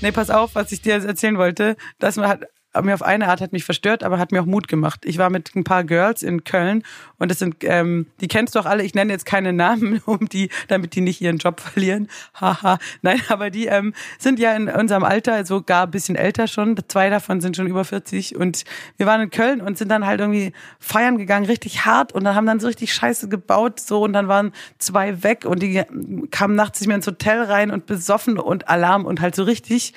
Nee, 0.00 0.12
pass 0.12 0.30
auf, 0.30 0.54
was 0.54 0.72
ich 0.72 0.80
dir 0.80 0.94
jetzt 0.94 1.06
erzählen 1.06 1.36
wollte, 1.38 1.76
man 2.16 2.28
hat, 2.28 2.44
mir 2.82 2.94
auf 2.94 3.02
eine 3.02 3.28
Art 3.28 3.40
hat 3.40 3.52
mich 3.52 3.64
verstört, 3.64 4.02
aber 4.04 4.18
hat 4.18 4.32
mir 4.32 4.40
auch 4.40 4.46
Mut 4.46 4.68
gemacht. 4.68 5.00
Ich 5.04 5.18
war 5.18 5.30
mit 5.30 5.54
ein 5.54 5.64
paar 5.64 5.84
Girls 5.84 6.22
in 6.22 6.44
Köln 6.44 6.82
und 7.18 7.30
das 7.30 7.38
sind, 7.38 7.56
ähm, 7.62 8.06
die 8.20 8.28
kennst 8.28 8.54
du 8.54 8.60
auch 8.60 8.66
alle. 8.66 8.84
Ich 8.84 8.94
nenne 8.94 9.12
jetzt 9.12 9.26
keine 9.26 9.52
Namen, 9.52 10.00
um 10.06 10.28
die, 10.28 10.50
damit 10.68 10.94
die 10.94 11.00
nicht 11.00 11.20
ihren 11.20 11.38
Job 11.38 11.60
verlieren. 11.60 12.08
Haha. 12.34 12.78
Nein, 13.02 13.20
aber 13.28 13.50
die 13.50 13.66
ähm, 13.66 13.92
sind 14.18 14.38
ja 14.38 14.54
in 14.54 14.68
unserem 14.68 15.02
Alter 15.02 15.44
sogar 15.44 15.84
ein 15.84 15.90
bisschen 15.90 16.16
älter 16.16 16.46
schon. 16.46 16.76
Zwei 16.88 17.10
davon 17.10 17.40
sind 17.40 17.56
schon 17.56 17.66
über 17.66 17.84
40 17.84 18.36
und 18.36 18.64
wir 18.96 19.06
waren 19.06 19.20
in 19.20 19.30
Köln 19.30 19.60
und 19.60 19.76
sind 19.76 19.88
dann 19.88 20.06
halt 20.06 20.20
irgendwie 20.20 20.52
feiern 20.78 21.18
gegangen, 21.18 21.46
richtig 21.46 21.84
hart 21.84 22.12
und 22.12 22.24
dann 22.24 22.34
haben 22.34 22.46
dann 22.46 22.60
so 22.60 22.68
richtig 22.68 22.94
Scheiße 22.94 23.28
gebaut 23.28 23.80
so 23.80 24.02
und 24.02 24.12
dann 24.12 24.28
waren 24.28 24.52
zwei 24.78 25.22
weg 25.22 25.44
und 25.44 25.62
die 25.62 25.82
kamen 26.30 26.54
nachts 26.54 26.80
nicht 26.80 26.88
mehr 26.88 26.96
ins 26.96 27.06
Hotel 27.06 27.42
rein 27.42 27.70
und 27.70 27.86
besoffen 27.86 28.38
und 28.38 28.68
Alarm 28.68 29.04
und 29.04 29.20
halt 29.20 29.34
so 29.34 29.42
richtig 29.42 29.92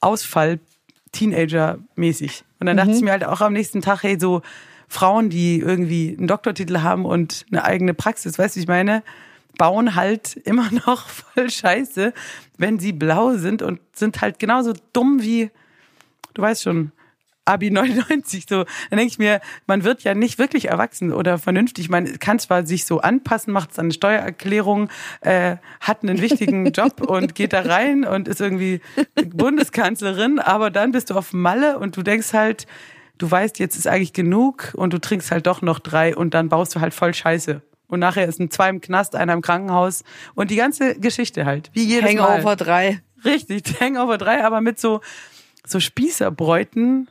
Ausfall 0.00 0.60
Teenager-mäßig. 1.14 2.44
Und 2.60 2.66
dann 2.66 2.76
mhm. 2.76 2.78
dachte 2.78 2.92
ich 2.92 3.02
mir 3.02 3.12
halt 3.12 3.24
auch 3.24 3.40
am 3.40 3.52
nächsten 3.52 3.80
Tag, 3.80 4.02
hey, 4.02 4.18
so 4.18 4.42
Frauen, 4.88 5.30
die 5.30 5.58
irgendwie 5.58 6.14
einen 6.16 6.28
Doktortitel 6.28 6.80
haben 6.80 7.04
und 7.04 7.46
eine 7.50 7.64
eigene 7.64 7.94
Praxis, 7.94 8.38
weißt 8.38 8.56
du, 8.56 8.60
ich 8.60 8.68
meine, 8.68 9.02
bauen 9.56 9.94
halt 9.94 10.36
immer 10.44 10.70
noch 10.86 11.08
voll 11.08 11.50
Scheiße, 11.50 12.12
wenn 12.58 12.78
sie 12.78 12.92
blau 12.92 13.34
sind 13.34 13.62
und 13.62 13.80
sind 13.92 14.20
halt 14.20 14.38
genauso 14.38 14.74
dumm 14.92 15.22
wie, 15.22 15.50
du 16.34 16.42
weißt 16.42 16.62
schon, 16.62 16.92
Abi 17.44 17.70
99 17.72 18.46
so. 18.48 18.64
Dann 18.90 18.98
denke 18.98 19.06
ich 19.06 19.18
mir, 19.18 19.40
man 19.66 19.84
wird 19.84 20.02
ja 20.02 20.14
nicht 20.14 20.38
wirklich 20.38 20.68
erwachsen 20.68 21.12
oder 21.12 21.38
vernünftig. 21.38 21.88
Man 21.88 22.18
kann 22.18 22.38
zwar 22.38 22.66
sich 22.66 22.84
so 22.84 23.00
anpassen, 23.00 23.52
macht 23.52 23.74
seine 23.74 23.92
Steuererklärung, 23.92 24.88
äh, 25.20 25.56
hat 25.80 26.02
einen 26.02 26.20
wichtigen 26.20 26.66
Job 26.72 27.00
und 27.00 27.34
geht 27.34 27.52
da 27.52 27.62
rein 27.62 28.04
und 28.04 28.28
ist 28.28 28.40
irgendwie 28.40 28.80
Bundeskanzlerin, 29.26 30.38
aber 30.38 30.70
dann 30.70 30.92
bist 30.92 31.10
du 31.10 31.14
auf 31.14 31.32
Malle 31.32 31.78
und 31.78 31.96
du 31.96 32.02
denkst 32.02 32.32
halt, 32.32 32.66
du 33.18 33.30
weißt, 33.30 33.58
jetzt 33.58 33.76
ist 33.76 33.86
eigentlich 33.86 34.12
genug 34.12 34.72
und 34.74 34.92
du 34.92 34.98
trinkst 35.00 35.30
halt 35.30 35.46
doch 35.46 35.62
noch 35.62 35.78
drei 35.78 36.16
und 36.16 36.34
dann 36.34 36.48
baust 36.48 36.74
du 36.74 36.80
halt 36.80 36.94
voll 36.94 37.14
Scheiße. 37.14 37.62
Und 37.86 38.00
nachher 38.00 38.26
ist 38.26 38.40
ein 38.40 38.50
zwei 38.50 38.70
im 38.70 38.80
Knast, 38.80 39.14
einer 39.14 39.34
im 39.34 39.42
Krankenhaus 39.42 40.04
und 40.34 40.50
die 40.50 40.56
ganze 40.56 40.98
Geschichte 40.98 41.44
halt. 41.44 41.70
Wie 41.74 41.84
jedes 41.84 42.10
Hangover 42.10 42.42
Mal. 42.42 42.56
drei. 42.56 43.02
Richtig, 43.24 43.62
Hangover 43.80 44.18
drei, 44.18 44.44
aber 44.44 44.60
mit 44.60 44.80
so, 44.80 45.00
so 45.66 45.80
Spießerbräuten 45.80 47.08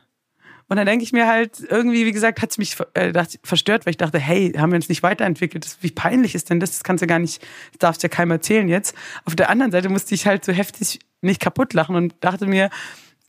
und 0.68 0.76
dann 0.76 0.86
denke 0.86 1.04
ich 1.04 1.12
mir 1.12 1.26
halt, 1.26 1.60
irgendwie, 1.68 2.06
wie 2.06 2.12
gesagt, 2.12 2.40
hat 2.40 2.50
es 2.50 2.58
mich 2.58 2.76
äh, 2.94 3.12
verstört, 3.42 3.84
weil 3.84 3.92
ich 3.92 3.96
dachte, 3.96 4.18
hey, 4.18 4.52
haben 4.52 4.72
wir 4.72 4.76
uns 4.76 4.88
nicht 4.88 5.02
weiterentwickelt? 5.02 5.76
Wie 5.80 5.90
peinlich 5.90 6.34
ist 6.34 6.48
denn 6.50 6.60
das? 6.60 6.72
Das 6.72 6.84
kannst 6.84 7.02
du 7.02 7.06
gar 7.06 7.18
nicht, 7.18 7.42
das 7.72 7.78
darfst 7.78 8.02
du 8.02 8.06
ja 8.06 8.08
keinem 8.08 8.30
erzählen 8.30 8.68
jetzt. 8.68 8.94
Auf 9.24 9.36
der 9.36 9.50
anderen 9.50 9.72
Seite 9.72 9.88
musste 9.90 10.14
ich 10.14 10.26
halt 10.26 10.44
so 10.44 10.52
heftig 10.52 11.00
nicht 11.20 11.40
kaputt 11.40 11.74
lachen 11.74 11.96
und 11.96 12.14
dachte 12.20 12.46
mir, 12.46 12.70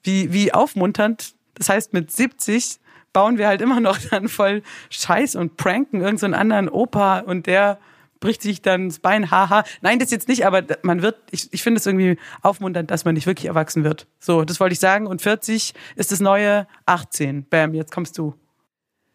wie, 0.04 0.32
wie 0.32 0.54
aufmunternd. 0.54 1.34
Das 1.56 1.70
heißt, 1.70 1.94
mit 1.94 2.12
70 2.12 2.80
bauen 3.12 3.38
wir 3.38 3.48
halt 3.48 3.62
immer 3.62 3.80
noch 3.80 3.98
dann 4.12 4.30
voll 4.30 4.62
Scheiß 4.90 5.36
und 5.36 5.58
pranken 5.58 6.02
irgendeinen 6.02 6.34
so 6.34 6.38
anderen 6.38 6.70
Opa 6.70 7.20
und 7.20 7.48
der 7.48 7.80
bricht 8.20 8.42
sich 8.42 8.62
dann 8.62 8.90
das 8.90 9.00
Bein, 9.00 9.32
haha. 9.32 9.64
Nein, 9.82 10.00
das 10.00 10.12
jetzt 10.12 10.28
nicht, 10.28 10.46
aber 10.46 10.64
man 10.84 11.02
wird, 11.02 11.18
ich, 11.32 11.52
ich 11.52 11.64
finde 11.64 11.80
es 11.80 11.86
irgendwie 11.86 12.18
aufmunternd, 12.42 12.90
dass 12.92 13.06
man 13.06 13.16
nicht 13.16 13.28
wirklich 13.28 13.48
erwachsen 13.48 13.84
wird. 13.84 14.08
So, 14.20 14.44
das 14.44 14.60
wollte 14.60 14.74
ich 14.74 14.80
sagen. 14.80 15.08
Und 15.08 15.22
40 15.22 15.74
ist 15.96 16.12
das 16.12 16.20
neue 16.20 16.68
18. 16.86 17.46
Bam, 17.50 17.74
jetzt 17.74 17.92
kommst 17.92 18.18
du. 18.18 18.34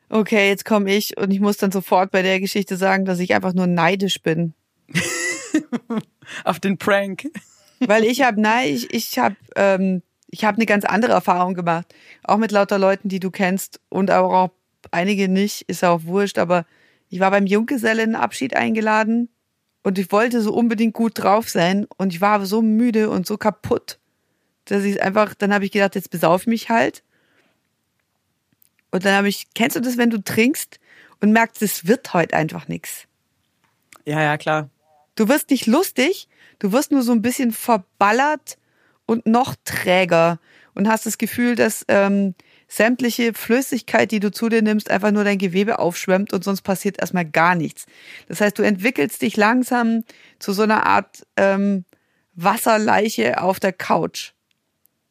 Okay, 0.09 0.49
jetzt 0.49 0.65
komme 0.65 0.93
ich 0.93 1.17
und 1.19 1.31
ich 1.31 1.41
muss 1.41 1.57
dann 1.57 1.71
sofort 1.71 2.11
bei 2.11 2.23
der 2.23 2.41
Geschichte 2.41 2.77
sagen, 2.77 3.05
dass 3.05 3.21
ich 3.21 3.35
einfach 3.35 3.55
nur 3.55 3.67
neidisch 3.67 4.21
bin. 4.23 4.55
Auf 6.45 6.59
den 6.59 6.79
Prank. 6.79 7.29
Weil 7.81 8.05
ich 8.05 8.23
habe, 8.23 8.41
nein, 8.41 8.75
ich, 8.75 8.93
ich 8.93 9.19
habe 9.19 9.37
ähm, 9.57 10.03
ich 10.31 10.45
habe 10.45 10.57
eine 10.57 10.67
ganz 10.67 10.85
andere 10.85 11.13
Erfahrung 11.13 11.55
gemacht. 11.55 11.93
Auch 12.23 12.39
mit 12.39 12.53
lauter 12.53 12.79
Leuten, 12.79 13.09
die 13.09 13.21
du 13.21 13.31
kennst 13.31 13.81
und 13.89 14.11
auch 14.11 14.51
einige 14.91 15.29
nicht, 15.29 15.63
ist 15.63 15.85
auch 15.85 16.05
wurscht, 16.05 16.39
aber 16.39 16.67
ich 17.11 17.21
war 17.21 17.31
beim 17.31 17.47
Junggesellenabschied 17.47 18.57
eingeladen 18.57 19.29
und 19.83 19.99
ich 19.99 20.11
wollte 20.13 20.41
so 20.41 20.55
unbedingt 20.55 20.95
gut 20.95 21.13
drauf 21.19 21.51
sein 21.51 21.87
und 21.99 22.15
ich 22.15 22.21
war 22.21 22.47
so 22.47 22.63
müde 22.63 23.11
und 23.11 23.27
so 23.27 23.37
kaputt, 23.37 23.99
dass 24.65 24.85
ich 24.85 25.03
einfach, 25.03 25.35
dann 25.35 25.53
habe 25.53 25.65
ich 25.65 25.73
gedacht, 25.73 25.97
jetzt 25.97 26.11
besauf 26.11 26.47
mich 26.47 26.71
halt. 26.71 27.03
Und 28.93 29.05
dann 29.05 29.15
habe 29.15 29.29
ich, 29.29 29.49
kennst 29.55 29.77
du 29.77 29.81
das, 29.81 29.97
wenn 29.97 30.11
du 30.11 30.23
trinkst 30.23 30.79
und 31.21 31.33
merkst, 31.33 31.61
es 31.63 31.87
wird 31.87 32.15
heute 32.15 32.37
einfach 32.37 32.69
nichts? 32.69 33.07
Ja, 34.05 34.23
ja, 34.23 34.39
klar. 34.39 34.71
Du 35.17 35.29
wirst 35.29 35.51
nicht 35.51 35.67
lustig, 35.67 36.29
du 36.61 36.73
wirst 36.73 36.93
nur 36.93 37.03
so 37.03 37.13
ein 37.13 37.23
bisschen 37.23 37.53
verballert 37.53 38.57
und 39.07 39.27
noch 39.27 39.57
träger 39.65 40.39
und 40.75 40.89
hast 40.89 41.07
das 41.07 41.19
Gefühl, 41.19 41.57
dass 41.57 41.85
ähm, 41.89 42.35
sämtliche 42.71 43.35
Flüssigkeit, 43.35 44.13
die 44.13 44.21
du 44.21 44.31
zu 44.31 44.49
dir 44.49 44.63
nimmst, 44.63 44.91
einfach 44.91 45.11
nur 45.11 45.25
dein 45.25 45.39
Gewebe 45.39 45.81
aufschwemmt 45.81 46.33
und 46.33 46.45
sonst 46.45 46.63
passiert 46.63 47.01
erstmal 47.01 47.25
gar 47.25 47.57
nichts. 47.57 47.87
Das 48.29 48.41
heißt, 48.41 48.57
du 48.59 48.63
entwickelst 48.63 49.21
dich 49.23 49.37
langsam 49.37 50.05
zu 50.39 50.53
so 50.53 50.63
einer 50.63 50.87
Art 50.87 51.27
ähm, 51.37 51.85
Wasserleiche 52.35 53.43
auf 53.43 53.59
der 53.59 53.73
Couch. 53.73 54.33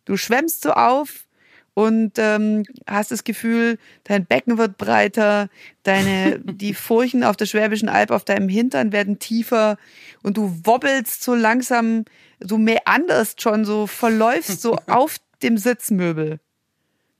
Du 0.05 0.15
schwemmst 0.15 0.61
so 0.61 0.71
auf 0.71 1.27
und 1.73 2.13
ähm, 2.17 2.63
hast 2.87 3.11
das 3.11 3.25
Gefühl, 3.25 3.77
dein 4.05 4.25
Becken 4.25 4.57
wird 4.57 4.77
breiter, 4.77 5.49
deine 5.83 6.39
die 6.43 6.73
Furchen 6.73 7.25
auf 7.25 7.35
der 7.35 7.45
Schwäbischen 7.45 7.89
Alb 7.89 8.11
auf 8.11 8.23
deinem 8.23 8.47
Hintern 8.47 8.93
werden 8.93 9.19
tiefer 9.19 9.77
und 10.23 10.37
du 10.37 10.61
wobbelst 10.63 11.21
so 11.21 11.35
langsam, 11.35 12.05
du 12.39 12.57
meanderst 12.57 13.41
schon, 13.41 13.65
so 13.65 13.85
verläufst 13.85 14.61
so 14.61 14.77
auf 14.87 15.17
dem 15.43 15.57
Sitzmöbel. 15.57 16.39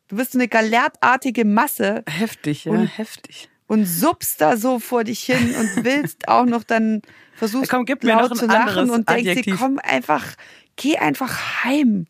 Du 0.09 0.15
bist 0.15 0.33
so 0.33 0.39
eine 0.39 0.47
galertartige 0.47 1.45
Masse. 1.45 2.03
Heftig, 2.09 2.65
ja, 2.65 2.73
und, 2.73 2.85
heftig. 2.87 3.47
Und 3.67 3.85
suppst 3.85 4.41
da 4.41 4.57
so 4.57 4.79
vor 4.79 5.03
dich 5.03 5.21
hin 5.21 5.55
und 5.55 5.85
willst 5.85 6.27
auch 6.27 6.45
noch 6.45 6.63
dann 6.63 7.03
versuchst 7.35 7.69
komm, 7.69 7.85
gib 7.85 8.03
mir 8.03 8.15
laut 8.15 8.31
noch 8.31 8.37
zu 8.37 8.47
lachen 8.47 8.89
und 8.89 9.07
denkst 9.07 9.43
dir, 9.43 9.55
komm 9.55 9.79
einfach, 9.81 10.35
geh 10.75 10.97
einfach 10.97 11.63
heim. 11.63 12.07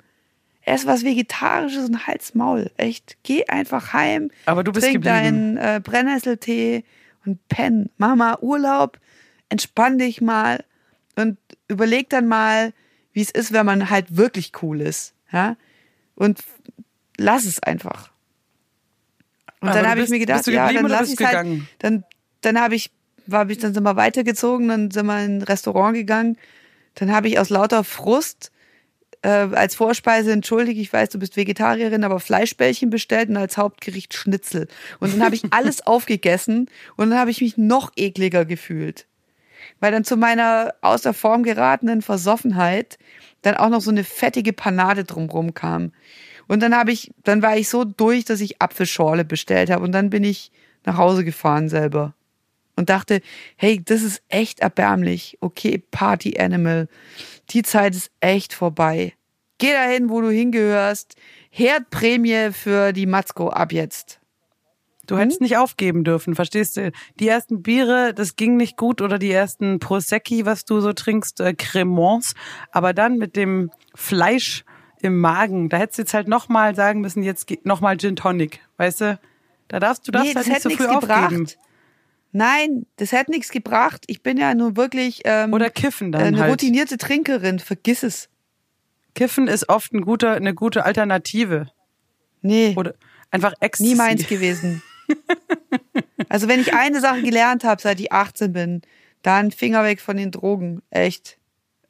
Ess 0.62 0.86
was 0.86 1.04
Vegetarisches 1.04 1.90
und 1.90 2.08
halt's 2.08 2.36
Maul. 2.36 2.72
Echt, 2.78 3.18
geh 3.24 3.46
einfach 3.48 3.92
heim. 3.92 4.32
Aber 4.46 4.64
du 4.64 4.72
bist 4.72 4.86
trink 4.86 5.04
geblieben. 5.04 5.56
deinen 5.56 5.58
äh, 5.58 5.82
Brennnesseltee 5.84 6.86
und 7.26 7.46
penn. 7.50 7.90
Mach 7.98 8.16
mal 8.16 8.38
Urlaub, 8.40 8.98
entspann 9.50 9.98
dich 9.98 10.22
mal 10.22 10.64
und 11.16 11.38
überleg 11.68 12.10
dann 12.10 12.28
mal, 12.28 12.72
wie 13.12 13.22
es 13.22 13.32
ist, 13.32 13.52
wenn 13.52 13.66
man 13.66 13.90
halt 13.90 14.16
wirklich 14.16 14.54
cool 14.62 14.80
ist. 14.80 15.16
Ja? 15.32 15.58
Und 16.16 16.40
lass 17.20 17.46
es 17.46 17.62
einfach. 17.62 18.12
Und 19.62 19.70
Aber 19.70 19.80
dann 19.80 19.90
habe 19.90 20.02
ich 20.02 20.10
mir 20.10 20.20
gedacht, 20.20 20.48
ja, 20.48 20.72
dann 20.72 20.88
lass 20.88 21.12
ich 21.12 21.20
halt, 21.20 21.62
dann, 21.80 22.04
dann 22.42 22.60
habe 22.60 22.76
ich, 22.76 22.92
war 23.28 23.50
ich, 23.50 23.58
dann 23.58 23.74
sind 23.74 23.84
wir 23.84 23.96
weitergezogen, 23.96 24.70
dann 24.70 24.92
sind 24.92 25.06
wir 25.06 25.24
in 25.24 25.40
ein 25.40 25.42
Restaurant 25.42 25.96
gegangen. 25.96 26.38
Dann 26.96 27.12
habe 27.12 27.28
ich 27.28 27.40
aus 27.40 27.50
lauter 27.50 27.84
Frust 27.84 28.52
äh, 29.22 29.28
als 29.28 29.76
Vorspeise, 29.76 30.32
entschuldige, 30.32 30.80
ich 30.80 30.92
weiß, 30.92 31.10
du 31.10 31.20
bist 31.20 31.36
Vegetarierin, 31.36 32.04
aber 32.04 32.20
Fleischbällchen 32.20 32.90
bestellt 32.90 33.30
und 33.30 33.38
als 33.38 33.58
Hauptgericht 33.58 34.14
Schnitzel. 34.14 34.68
Und 35.00 35.14
dann 35.14 35.24
habe 35.24 35.36
ich 35.36 35.44
alles 35.52 35.86
aufgegessen 35.86 36.70
und 36.96 37.10
dann 37.10 37.20
habe 37.20 37.32
ich 37.32 37.42
mich 37.42 37.58
noch 37.58 37.92
ekliger 37.98 38.46
gefühlt. 38.46 39.06
Weil 39.82 39.92
dann 39.92 40.06
zu 40.06 40.16
meiner 40.16 40.74
außer 40.82 41.14
Form 41.14 41.44
geratenen 41.44 42.02
Versoffenheit 42.02 42.98
dann 43.42 43.56
auch 43.56 43.70
noch 43.70 43.82
so 43.82 43.92
eine 43.92 44.04
fettige 44.04 44.54
Panade 44.54 45.04
drumrum 45.04 45.54
kam. 45.54 45.92
Und 46.50 46.64
dann 46.64 46.76
habe 46.76 46.92
ich, 46.92 47.12
dann 47.24 47.44
war 47.44 47.56
ich 47.56 47.70
so 47.70 47.86
durch, 47.86 48.26
dass 48.26 48.42
ich 48.42 48.60
Apfelschorle 48.60 49.24
bestellt 49.24 49.70
habe 49.70 49.84
und 49.84 49.92
dann 49.92 50.10
bin 50.10 50.24
ich 50.24 50.52
nach 50.84 50.98
Hause 50.98 51.24
gefahren 51.24 51.70
selber 51.70 52.16
und 52.76 52.90
dachte, 52.90 53.22
hey, 53.56 53.80
das 53.86 54.02
ist 54.02 54.24
echt 54.30 54.60
erbärmlich. 54.60 55.38
Okay, 55.42 55.78
Party 55.92 56.40
Animal. 56.40 56.88
Die 57.52 57.62
Zeit 57.62 57.96
ist 57.96 58.10
echt 58.20 58.54
vorbei. 58.54 59.14
Geh 59.60 59.74
dahin, 59.74 60.10
wo 60.10 60.22
du 60.22 60.32
hingehörst. 60.32 61.16
Herdprämie 61.52 62.52
für 62.52 62.94
die 62.94 63.06
Matzko 63.06 63.50
ab 63.50 63.72
jetzt. 63.72 64.20
Du 65.06 65.18
hättest 65.18 65.42
nicht 65.42 65.58
aufgeben 65.58 66.04
dürfen, 66.04 66.34
verstehst 66.34 66.78
du? 66.78 66.92
Die 67.20 67.28
ersten 67.28 67.62
Biere, 67.62 68.14
das 68.16 68.36
ging 68.36 68.58
nicht 68.58 68.76
gut 68.76 69.02
oder 69.02 69.20
die 69.20 69.32
ersten 69.32 69.80
Prosecchi, 69.80 70.46
was 70.48 70.66
du 70.66 70.82
so 70.82 70.94
trinkst, 70.94 71.42
äh, 71.42 71.54
Cremants, 71.54 72.34
aber 72.72 72.94
dann 72.94 73.18
mit 73.18 73.36
dem 73.36 73.70
Fleisch 73.94 74.64
im 75.02 75.20
Magen, 75.20 75.70
da 75.70 75.78
hättest 75.78 75.98
du 75.98 76.02
jetzt 76.04 76.14
halt 76.14 76.28
nochmal 76.28 76.76
sagen 76.76 77.02
müssen, 77.02 77.24
jetzt 77.24 77.48
geht 77.48 77.66
nochmal 77.66 77.98
Gin 77.98 78.16
Tonic, 78.16 78.60
weißt 78.78 79.02
du? 79.02 79.20
Da 79.68 79.80
darfst 79.80 80.08
du 80.08 80.12
darfst 80.12 80.30
Nee, 80.30 80.36
halt 80.36 80.46
das 80.46 80.48
nicht 80.48 80.56
hätte 80.66 80.70
so 80.70 80.76
früh 80.76 80.86
aufgeben. 80.88 81.46
gebracht. 81.46 81.58
Nein, 82.32 82.86
das 82.98 83.12
hätte 83.12 83.32
nichts 83.32 83.50
gebracht. 83.50 84.04
Ich 84.08 84.22
bin 84.22 84.38
ja 84.38 84.54
nur 84.54 84.76
wirklich 84.78 85.22
ähm, 85.26 85.52
Oder 85.54 85.70
kiffen 85.70 86.12
dann 86.12 86.22
eine 86.22 86.40
halt. 86.40 86.52
routinierte 86.52 86.98
Trinkerin. 86.98 87.60
Vergiss 87.60 88.04
es. 88.04 88.30
Kiffen 89.16 89.48
ist 89.48 89.68
oft 89.70 89.94
ein 89.94 90.02
guter, 90.02 90.34
eine 90.36 90.54
gute 90.54 90.86
Alternative. 90.86 91.68
Nee, 92.42 92.74
Oder 92.78 92.94
einfach 93.32 93.54
Ecstasy. 93.60 93.90
nie 93.92 93.96
meins 93.96 94.28
gewesen. 94.28 94.82
also 96.30 96.48
wenn 96.48 96.60
ich 96.60 96.74
eine 96.74 97.00
Sache 97.02 97.22
gelernt 97.24 97.64
habe, 97.64 97.82
seit 97.82 98.00
ich 98.00 98.12
18 98.12 98.54
bin, 98.54 98.82
dann 99.24 99.52
Finger 99.52 99.84
weg 99.84 100.00
von 100.00 100.16
den 100.18 100.32
Drogen. 100.32 100.82
Echt. 100.92 101.38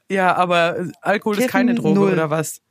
Ja, 0.10 0.36
aber 0.36 0.88
Alkohol 1.02 1.36
ist 1.36 1.40
Kiffen 1.42 1.52
keine 1.52 1.76
Droge 1.76 2.00
null. 2.00 2.14
oder 2.14 2.30
was? 2.30 2.62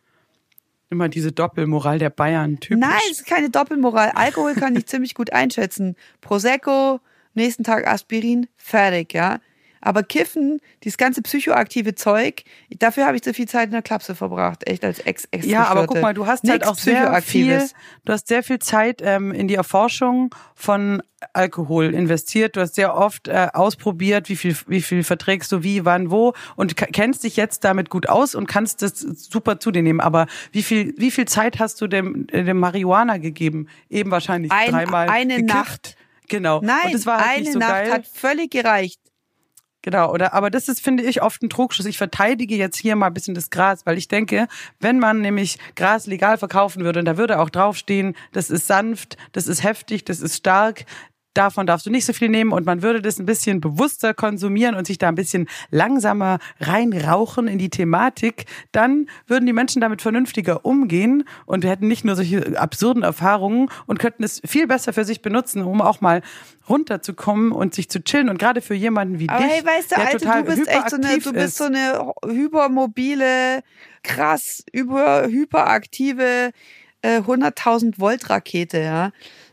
Immer 0.91 1.09
diese 1.09 1.33
Doppelmoral 1.33 1.99
der 1.99 2.11
Bayern, 2.11 2.61
typisch. 2.61 2.81
Nein, 2.81 2.99
es 3.11 3.21
ist 3.21 3.27
keine 3.27 3.51
Doppelmoral. 3.51 4.13
Alkohol 4.15 4.55
kann 4.55 4.75
ich 4.75 4.87
ziemlich 4.87 5.15
gut 5.15 5.33
einschätzen. 5.33 5.97
Prosecco, 6.21 7.01
nächsten 7.35 7.63
Tag 7.63 7.87
Aspirin, 7.87 8.47
fertig, 8.57 9.13
ja. 9.13 9.39
Aber 9.81 10.03
Kiffen, 10.03 10.61
dieses 10.85 10.99
ganze 10.99 11.23
psychoaktive 11.23 11.95
Zeug, 11.95 12.45
dafür 12.79 13.07
habe 13.07 13.17
ich 13.17 13.23
zu 13.23 13.35
viel 13.35 13.49
Zeit 13.49 13.67
in 13.67 13.73
der 13.73 13.83
Klapse 13.83 14.15
verbracht, 14.15 14.67
echt 14.67 14.85
als 14.85 15.01
ex 15.01 15.27
ex 15.31 15.47
Ja, 15.47 15.65
aber 15.65 15.87
guck 15.87 16.01
mal, 16.01 16.15
du 16.15 16.27
hast 16.27 16.49
halt 16.49 16.67
auch 16.67 16.77
sehr 16.77 17.21
viel, 17.23 17.63
du 18.05 18.13
hast 18.13 18.29
sehr 18.29 18.43
viel 18.43 18.59
Zeit 18.59 19.01
ähm, 19.03 19.33
in 19.33 19.49
die 19.49 19.55
Erforschung 19.55 20.35
von 20.55 21.03
Alkohol 21.33 21.95
investiert. 21.95 22.57
Du 22.57 22.61
hast 22.61 22.75
sehr 22.77 22.95
oft 22.95 23.29
äh, 23.29 23.49
ausprobiert, 23.53 24.29
wie 24.29 24.37
viel, 24.37 24.57
wie 24.67 24.83
viel 24.83 25.03
verträgst 25.03 25.51
du 25.51 25.63
wie, 25.63 25.85
wann, 25.85 26.11
wo 26.11 26.35
und 26.57 26.77
kennst 26.77 27.25
dich 27.25 27.37
jetzt 27.37 27.65
damit 27.65 27.91
gut 27.91 28.09
aus 28.09 28.35
und 28.35 28.47
kannst 28.47 28.83
das 28.83 29.01
super 29.01 29.59
zu 29.59 29.71
dir 29.71 29.83
nehmen. 29.83 30.01
Aber 30.01 30.27
wie 30.53 30.63
viel, 30.63 30.95
wie 30.97 31.11
viel 31.11 31.27
Zeit 31.27 31.59
hast 31.59 31.81
du 31.81 31.87
dem, 31.89 32.27
äh, 32.31 32.45
dem 32.45 32.59
Marihuana 32.59 33.19
gegeben? 33.19 33.69
Eben 33.91 34.11
wahrscheinlich 34.11 34.53
Ein, 34.53 34.71
dreimal. 34.71 35.09
Eine 35.09 35.37
gekippt. 35.37 35.55
Nacht. 35.55 35.97
Genau. 36.29 36.61
Nein, 36.63 36.79
und 36.87 36.95
das 36.95 37.07
war 37.07 37.25
halt 37.25 37.39
eine 37.39 37.53
so 37.53 37.59
Nacht 37.59 37.71
geil. 37.71 37.93
hat 37.93 38.07
völlig 38.07 38.51
gereicht. 38.51 39.01
Genau, 39.89 40.13
oder 40.13 40.35
aber 40.35 40.51
das 40.51 40.69
ist, 40.69 40.85
finde 40.85 41.03
ich, 41.03 41.23
oft 41.23 41.43
ein 41.43 41.49
Trugschluss. 41.49 41.87
Ich 41.87 41.97
verteidige 41.97 42.55
jetzt 42.57 42.77
hier 42.77 42.95
mal 42.95 43.07
ein 43.07 43.15
bisschen 43.15 43.35
das 43.35 43.49
Gras, 43.49 43.87
weil 43.87 43.97
ich 43.97 44.07
denke, 44.07 44.47
wenn 44.81 44.99
man 44.99 45.23
nämlich 45.23 45.57
Gras 45.77 46.07
legal 46.07 46.37
verkaufen 46.37 46.85
würde, 46.85 46.99
und 46.99 47.07
da 47.07 47.17
würde 47.17 47.39
auch 47.39 47.49
draufstehen, 47.49 48.15
das 48.33 48.51
ist 48.51 48.67
sanft, 48.67 49.17
das 49.33 49.47
ist 49.47 49.65
heftig, 49.65 50.05
das 50.05 50.21
ist 50.21 50.37
stark, 50.37 50.85
davon 51.39 51.67
darfst 51.67 51.87
du 51.87 51.91
nicht 51.91 52.05
so 52.05 52.13
viel 52.13 52.29
nehmen 52.29 52.53
und 52.53 52.67
man 52.67 52.83
würde 52.83 53.01
das 53.01 53.19
ein 53.19 53.27
bisschen 53.27 53.61
bewusster 53.61 54.13
konsumieren 54.13 54.75
und 54.75 54.87
sich 54.87 54.99
da 54.99 55.09
ein 55.09 55.15
bisschen 55.15 55.49
langsamer 55.71 56.39
reinrauchen 56.61 57.47
in 57.47 57.59
die 57.59 57.71
Thematik, 57.71 58.47
dann 58.73 59.07
würden 59.27 59.47
die 59.47 59.53
Menschen 59.53 59.81
damit 59.81 60.03
vernünftiger 60.03 60.65
umgehen 60.65 61.25
und 61.47 61.63
wir 61.63 61.71
hätten 61.71 61.87
nicht 61.87 62.05
nur 62.05 62.17
solche 62.17 62.59
absurden 62.59 63.03
Erfahrungen 63.03 63.71
und 63.87 63.99
könnten 63.99 64.25
es 64.25 64.43
viel 64.45 64.67
besser 64.67 64.93
für 64.93 65.05
sich 65.05 65.23
benutzen, 65.23 65.63
um 65.63 65.81
auch 65.81 66.01
mal 66.01 66.23
runterzukommen 66.69 67.53
und 67.53 67.75
sich 67.75 67.89
zu 67.89 68.03
chillen 68.03 68.29
und 68.29 68.39
gerade 68.39 68.61
für 68.61 68.75
jemanden 68.75 69.21
wie 69.21 69.29
Aber 69.29 69.45
dich, 69.45 69.53
hey, 69.53 69.65
weißt 69.65 69.93
du, 69.93 69.95
der 69.95 70.07
Alter, 70.07 70.19
total 70.19 70.43
du 70.43 70.55
bist 70.57 70.69
echt 70.69 70.91
so 70.91 70.97
eine, 70.97 71.19
du 71.19 71.33
bist 71.33 71.47
ist. 71.47 71.57
so 71.57 71.65
eine 71.65 72.13
hypermobile, 72.27 73.63
krass, 74.03 74.65
über, 74.73 75.27
hyperaktive 75.27 76.51
äh, 77.03 77.21
100.000 77.21 77.99
Volt 77.99 78.29
Rakete, 78.29 78.81
ja. 78.81 79.13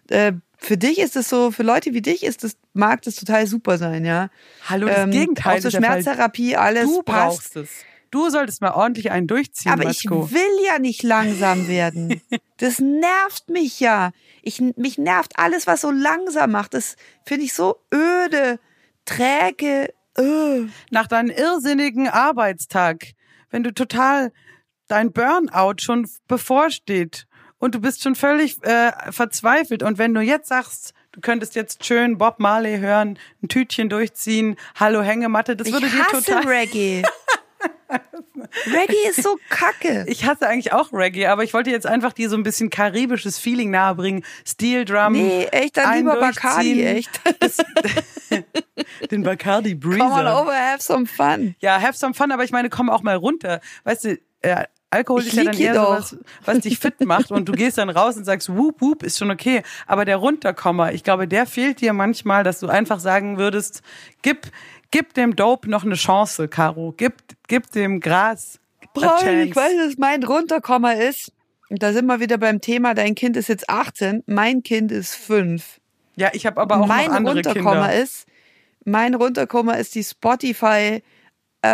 Äh, 0.10 0.34
für 0.65 0.78
dich 0.78 0.99
ist 0.99 1.15
es 1.15 1.30
so, 1.30 1.51
für 1.51 1.63
Leute 1.63 1.93
wie 1.93 2.01
dich 2.01 2.23
ist 2.23 2.43
es, 2.43 2.58
mag 2.73 3.01
das 3.04 3.15
total 3.15 3.47
super 3.47 3.78
sein, 3.78 4.04
ja. 4.04 4.30
Hallo, 4.67 4.88
das 4.88 5.10
Gegenteil 5.10 5.60
Auch 5.60 5.62
so. 5.62 5.69
Schmerztherapie, 5.69 6.56
alles 6.56 6.86
Du 6.86 7.04
passt. 7.04 7.54
brauchst 7.54 7.56
es. 7.56 7.69
Du 8.12 8.30
solltest 8.30 8.62
mal 8.62 8.71
ordentlich 8.71 9.12
einen 9.12 9.28
durchziehen, 9.28 9.71
Aber 9.71 9.84
ich 9.84 10.06
Matschko. 10.06 10.32
will 10.32 10.65
ja 10.65 10.80
nicht 10.80 11.04
langsam 11.04 11.67
werden. 11.67 12.21
Das 12.58 12.80
nervt 12.80 13.49
mich 13.49 13.82
ja. 13.82 14.12
Ich, 14.41 14.62
mich 14.62 14.97
nervt 14.97 15.38
alles, 15.38 15.67
was 15.67 15.82
so 15.82 15.91
langsam 15.91 16.51
macht. 16.51 16.73
Das 16.73 16.95
finde 17.25 17.43
ich 17.43 17.54
so 17.54 17.82
öde, 17.93 18.60
träge. 19.04 19.93
Öh. 20.17 20.67
Nach 20.89 21.08
deinem 21.08 21.32
irrsinnigen 21.32 22.08
Arbeitstag, 22.08 23.08
wenn 23.49 23.63
du 23.63 23.73
total 23.73 24.32
dein 24.88 25.12
Burnout 25.12 25.82
schon 25.82 26.10
bevorsteht 26.30 27.28
und 27.65 27.73
du 27.73 27.80
bist 27.80 28.04
schon 28.04 28.13
völlig 28.13 28.63
äh, 28.63 28.91
verzweifelt 29.12 29.82
und 29.82 29.97
wenn 29.97 30.13
du 30.13 30.21
jetzt 30.21 30.49
sagst, 30.49 30.93
du 31.13 31.19
könntest 31.19 31.56
jetzt 31.56 31.84
schön 31.84 32.19
Bob 32.19 32.39
Marley 32.39 32.78
hören, 32.78 33.17
ein 33.41 33.47
Tütchen 33.47 33.89
durchziehen, 33.89 34.56
Hallo 34.75 35.01
Hängematte, 35.01 35.56
das 35.56 35.71
würde 35.71 35.88
ich 35.88 35.91
dir 35.91 36.06
hasse 36.06 36.23
total 36.23 36.47
Reggae. 36.47 37.01
Reggae 38.67 39.10
ist 39.10 39.23
so 39.23 39.39
kacke. 39.49 40.06
Ich 40.08 40.25
hasse 40.25 40.47
eigentlich 40.47 40.73
auch 40.73 40.93
Reggae, 40.93 41.25
aber 41.25 41.43
ich 41.43 41.56
wollte 41.56 41.71
jetzt 41.71 41.88
einfach 41.88 42.13
dir 42.13 42.30
so 42.30 42.38
ein 42.38 42.43
bisschen 42.43 42.69
karibisches 42.69 43.39
Feeling 43.39 43.71
nahebringen. 43.71 44.23
Steel 44.45 44.86
Drum. 44.86 45.13
Nee, 45.13 45.45
echt, 45.45 45.78
dann 45.78 45.97
lieber 45.97 46.19
Bacardi, 46.19 46.84
echt. 46.84 47.10
Den 49.12 49.23
Bacardi 49.23 49.73
Breezer. 49.73 50.08
Come 50.08 50.13
on 50.13 50.28
over, 50.28 50.54
have 50.54 50.84
some 50.84 51.08
fun. 51.08 51.56
Ja, 51.60 51.82
have 51.82 51.97
some 51.97 52.13
fun, 52.13 52.32
aber 52.32 52.43
ich 52.43 52.51
meine, 52.51 52.69
komm 52.69 52.91
auch 52.91 53.01
mal 53.01 53.15
runter. 53.15 53.60
Weißt 53.84 54.04
du, 54.04 54.19
äh, 54.41 54.65
Alkohol 54.89 55.21
Ich 55.21 55.28
ist 55.28 55.34
ja 55.34 55.43
dann 55.45 55.58
eher 55.58 55.74
sowas, 55.76 56.17
was 56.45 56.60
dich 56.60 56.80
fit 56.80 57.02
macht 57.02 57.32
und 57.32 57.50
du 57.50 57.52
gehst 57.54 57.78
dann 57.78 57.89
raus 57.89 58.15
und 58.17 58.26
sagst, 58.26 58.50
whoop, 58.50 58.82
whoop, 58.82 59.04
ist 59.04 59.17
schon 59.17 59.32
okay. 59.32 59.63
Aber 59.88 60.06
der 60.06 60.17
Runterkommer, 60.17 60.93
ich 60.93 61.04
glaube, 61.04 61.28
der 61.28 61.45
fehlt 61.45 61.82
dir 61.82 61.93
manchmal, 61.93 62.43
dass 62.43 62.60
du 62.60 62.67
einfach 62.67 63.00
sagen 63.00 63.38
würdest, 63.38 63.82
gib, 64.21 64.52
gib 64.91 65.13
dem 65.13 65.36
Dope 65.36 65.69
noch 65.69 65.84
eine 65.84 65.95
Chance, 65.95 66.48
Caro. 66.48 66.93
Gib, 66.95 67.15
gib 67.48 67.71
dem 67.71 68.00
Gras 68.00 68.60
Brauch 68.95 69.21
ich 69.24 69.56
weil 69.56 69.78
das 69.78 69.98
mein 69.98 70.24
Runterkommer 70.24 70.95
ist. 70.95 71.32
Und 71.69 71.84
da 71.84 71.93
sind 71.93 72.06
wir 72.06 72.19
wieder 72.19 72.38
beim 72.38 72.62
Thema, 72.62 72.93
dein 72.93 73.15
Kind 73.15 73.38
ist 73.38 73.50
jetzt 73.50 73.69
18, 73.69 74.24
mein 74.28 74.63
Kind 74.63 74.91
ist 74.91 75.15
5. 75.15 75.82
Ja, 76.15 76.30
ich 76.34 76.45
habe 76.45 76.62
aber 76.62 76.82
auch 76.82 76.88
mein 76.88 77.08
noch 77.08 77.15
andere 77.15 77.36
Runterkommer 77.36 77.88
Kinder. 77.88 78.02
ist, 78.02 78.28
mein 78.86 79.15
Runterkommer 79.15 79.78
ist 79.78 79.95
die 79.95 80.04
Spotify 80.04 81.02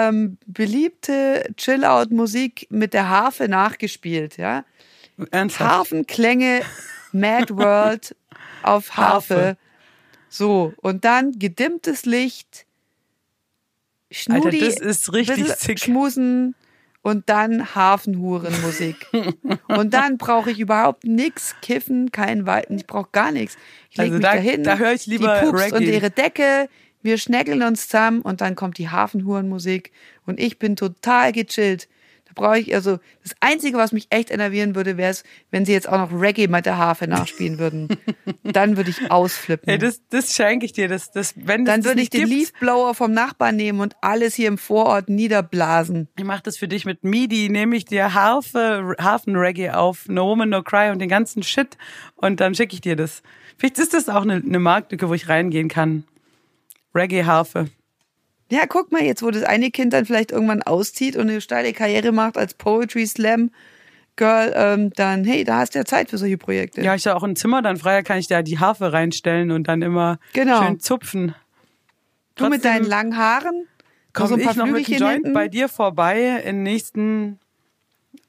ähm, 0.07 0.37
beliebte 0.47 1.43
Chill-Out-Musik 1.57 2.67
mit 2.69 2.93
der 2.93 3.09
Harfe 3.09 3.47
nachgespielt, 3.47 4.37
ja. 4.37 4.63
Ernsthaft? 5.31 5.69
Harfenklänge, 5.71 6.61
Mad 7.11 7.55
World 7.55 8.15
auf 8.63 8.95
Harfe. 8.97 9.35
Harfe. 9.35 9.57
So, 10.29 10.73
und 10.77 11.03
dann 11.03 11.33
gedimmtes 11.39 12.05
Licht, 12.05 12.65
Schnudi, 14.09 14.63
Alter, 14.63 14.75
das 14.75 14.97
ist 14.97 15.13
richtig 15.13 15.47
sick. 15.53 15.79
Schmusen 15.79 16.55
und 17.01 17.29
dann 17.29 17.73
Hafenhurenmusik. 17.75 19.07
und 19.67 19.93
dann 19.93 20.17
brauche 20.17 20.51
ich 20.51 20.59
überhaupt 20.59 21.03
nix, 21.05 21.55
kiffen, 21.61 22.11
kein 22.11 22.45
Weiten, 22.45 22.75
ich 22.77 22.87
brauche 22.87 23.09
gar 23.11 23.31
nichts. 23.31 23.57
Ich 23.89 23.97
leg 23.97 24.05
Also 24.07 24.13
mich 24.17 24.23
da- 24.25 24.33
dahin, 24.35 24.63
da 24.63 24.77
höre 24.77 24.93
ich 24.93 25.05
lieber 25.05 25.39
die 25.39 25.45
Pups 25.47 25.71
und 25.71 25.77
Reggae. 25.79 25.93
ihre 25.95 26.11
Decke, 26.11 26.69
wir 27.03 27.17
schnäckeln 27.17 27.63
uns 27.63 27.87
zusammen 27.87 28.21
und 28.21 28.41
dann 28.41 28.55
kommt 28.55 28.77
die 28.77 28.89
Hafenhurenmusik 28.89 29.91
und 30.25 30.39
ich 30.39 30.59
bin 30.59 30.75
total 30.75 31.31
gechillt. 31.31 31.87
Da 32.33 32.41
brauche 32.41 32.59
ich 32.59 32.73
also 32.73 32.99
das 33.23 33.33
Einzige, 33.41 33.77
was 33.77 33.91
mich 33.91 34.07
echt 34.09 34.31
enervieren 34.31 34.73
würde, 34.73 34.95
wäre 34.95 35.11
es, 35.11 35.23
wenn 35.49 35.65
sie 35.65 35.73
jetzt 35.73 35.89
auch 35.89 35.97
noch 35.97 36.17
Reggae 36.17 36.47
mit 36.47 36.65
der 36.65 36.77
Harfe 36.77 37.05
nachspielen 37.07 37.59
würden. 37.59 37.89
dann 38.43 38.77
würde 38.77 38.89
ich 38.89 39.11
ausflippen. 39.11 39.67
Ey, 39.67 39.77
das, 39.77 40.01
das 40.09 40.33
schenke 40.33 40.65
ich 40.65 40.71
dir. 40.71 40.87
Das, 40.87 41.11
das, 41.11 41.33
wenn 41.35 41.65
das 41.65 41.75
dann 41.75 41.83
würde 41.83 42.01
ich 42.01 42.09
den 42.09 42.21
gibt, 42.21 42.31
Leafblower 42.31 42.93
vom 42.93 43.11
Nachbarn 43.11 43.57
nehmen 43.57 43.81
und 43.81 43.95
alles 44.01 44.35
hier 44.35 44.47
im 44.47 44.57
Vorort 44.57 45.09
niederblasen. 45.09 46.07
Ich 46.17 46.23
mache 46.23 46.43
das 46.43 46.55
für 46.55 46.69
dich 46.69 46.85
mit 46.85 47.03
MIDI, 47.03 47.49
nehme 47.49 47.75
ich 47.75 47.83
dir 47.83 48.13
Harfe, 48.13 48.95
Hafen-Reggae 48.97 49.71
auf, 49.71 50.07
No 50.07 50.27
Woman, 50.27 50.49
No 50.49 50.63
Cry 50.63 50.91
und 50.91 50.99
den 50.99 51.09
ganzen 51.09 51.43
Shit 51.43 51.77
und 52.15 52.39
dann 52.39 52.55
schicke 52.55 52.75
ich 52.75 52.81
dir 52.81 52.95
das. 52.95 53.23
Vielleicht 53.57 53.77
ist 53.77 53.93
das 53.93 54.07
auch 54.07 54.21
eine, 54.21 54.35
eine 54.35 54.59
Marktlücke, 54.59 55.09
wo 55.09 55.13
ich 55.13 55.27
reingehen 55.27 55.67
kann. 55.67 56.05
Reggae-Harfe. 56.95 57.67
Ja, 58.49 58.65
guck 58.67 58.91
mal 58.91 59.01
jetzt, 59.03 59.23
wo 59.23 59.31
das 59.31 59.43
eine 59.43 59.71
Kind 59.71 59.93
dann 59.93 60.05
vielleicht 60.05 60.31
irgendwann 60.31 60.61
auszieht 60.61 61.15
und 61.15 61.29
eine 61.29 61.39
steile 61.41 61.71
Karriere 61.73 62.11
macht 62.11 62.37
als 62.37 62.53
Poetry 62.53 63.07
Slam 63.07 63.51
Girl, 64.17 64.51
ähm, 64.55 64.91
dann 64.95 65.23
hey, 65.23 65.45
da 65.45 65.59
hast 65.59 65.73
du 65.73 65.79
ja 65.79 65.85
Zeit 65.85 66.09
für 66.09 66.17
solche 66.17 66.37
Projekte. 66.37 66.81
Ja, 66.81 66.93
ich 66.95 67.07
habe 67.07 67.15
auch 67.17 67.23
ein 67.23 67.37
Zimmer 67.37 67.61
dann 67.61 67.77
freier, 67.77 68.03
kann 68.03 68.17
ich 68.19 68.27
da 68.27 68.41
die 68.41 68.59
Harfe 68.59 68.91
reinstellen 68.91 69.51
und 69.51 69.69
dann 69.69 69.81
immer 69.81 70.19
Genau. 70.33 70.61
schön 70.61 70.79
zupfen. 70.81 71.33
du 72.35 72.49
mit 72.49 72.65
deinen 72.65 72.83
langen 72.85 73.15
Haaren, 73.15 73.67
Komme 74.13 74.27
so 74.29 74.35
ein 74.35 74.41
paar 74.41 74.51
ich 74.51 74.57
noch 74.57 74.65
mit 74.67 74.85
dem 74.87 74.97
Joint 74.97 75.13
hinten. 75.13 75.33
bei 75.33 75.47
dir 75.47 75.69
vorbei 75.69 76.41
in 76.43 76.57
den 76.57 76.63
nächsten 76.63 77.39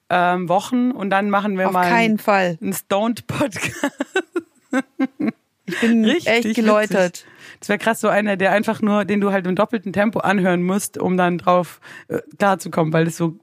ähm, 0.09 0.49
Wochen 0.49 0.93
und 0.93 1.11
dann 1.11 1.31
machen 1.31 1.59
wir 1.59 1.67
Auf 1.67 1.73
mal 1.73 1.89
keinen 1.91 2.19
Fall. 2.19 2.59
einen 2.63 2.73
Stoned-Podcast. 2.73 3.91
Ich 5.67 5.81
bin 5.81 6.05
Richtig 6.05 6.29
echt 6.29 6.55
geläutert. 6.55 7.25
Witzig. 7.25 7.27
Das 7.63 7.69
wäre 7.69 7.79
krass, 7.79 8.01
so 8.01 8.09
einer, 8.09 8.37
der 8.37 8.51
einfach 8.51 8.83
nur, 8.83 9.05
den 9.05 9.21
du 9.21 9.31
halt 9.31 9.47
im 9.47 9.55
doppelten 9.55 9.93
Tempo 9.93 10.19
anhören 10.19 10.65
musst, 10.65 10.99
um 10.99 11.17
dann 11.17 11.39
drauf 11.39 11.81
äh, 12.09 12.19
klarzukommen, 12.37 12.93
weil 12.93 13.05
das 13.05 13.17
so, 13.17 13.37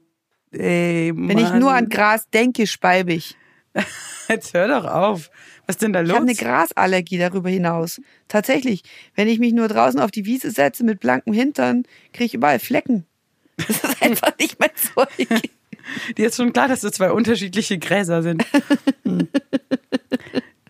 ey, 0.52 1.10
Wenn 1.16 1.38
ich 1.38 1.50
nur 1.54 1.72
an 1.72 1.88
Gras 1.88 2.28
denke, 2.28 2.66
speibe 2.66 3.14
ich. 3.14 3.38
Jetzt 4.28 4.52
hör 4.52 4.68
doch 4.68 4.84
auf. 4.84 5.30
Was 5.66 5.76
ist 5.76 5.82
denn 5.82 5.94
da 5.94 6.02
Ich 6.02 6.08
los? 6.08 6.16
habe 6.16 6.26
eine 6.26 6.34
Grasallergie 6.34 7.16
darüber 7.16 7.48
hinaus. 7.48 7.98
Tatsächlich, 8.28 8.82
wenn 9.14 9.26
ich 9.26 9.38
mich 9.38 9.54
nur 9.54 9.68
draußen 9.68 9.98
auf 9.98 10.10
die 10.10 10.26
Wiese 10.26 10.50
setze 10.50 10.84
mit 10.84 11.00
blankem 11.00 11.32
Hintern, 11.32 11.84
kriege 12.12 12.24
ich 12.26 12.34
überall 12.34 12.58
Flecken. 12.58 13.06
Das 13.56 13.70
ist 13.70 14.02
einfach 14.02 14.36
nicht 14.38 14.60
mein 14.60 14.70
Zeug. 14.74 15.28
Dir 16.18 16.26
ist 16.26 16.36
schon 16.36 16.52
klar, 16.52 16.68
dass 16.68 16.80
das 16.82 16.92
zwei 16.92 17.10
unterschiedliche 17.10 17.78
Gräser 17.78 18.22
sind. 18.22 18.44
Hm. 19.04 19.28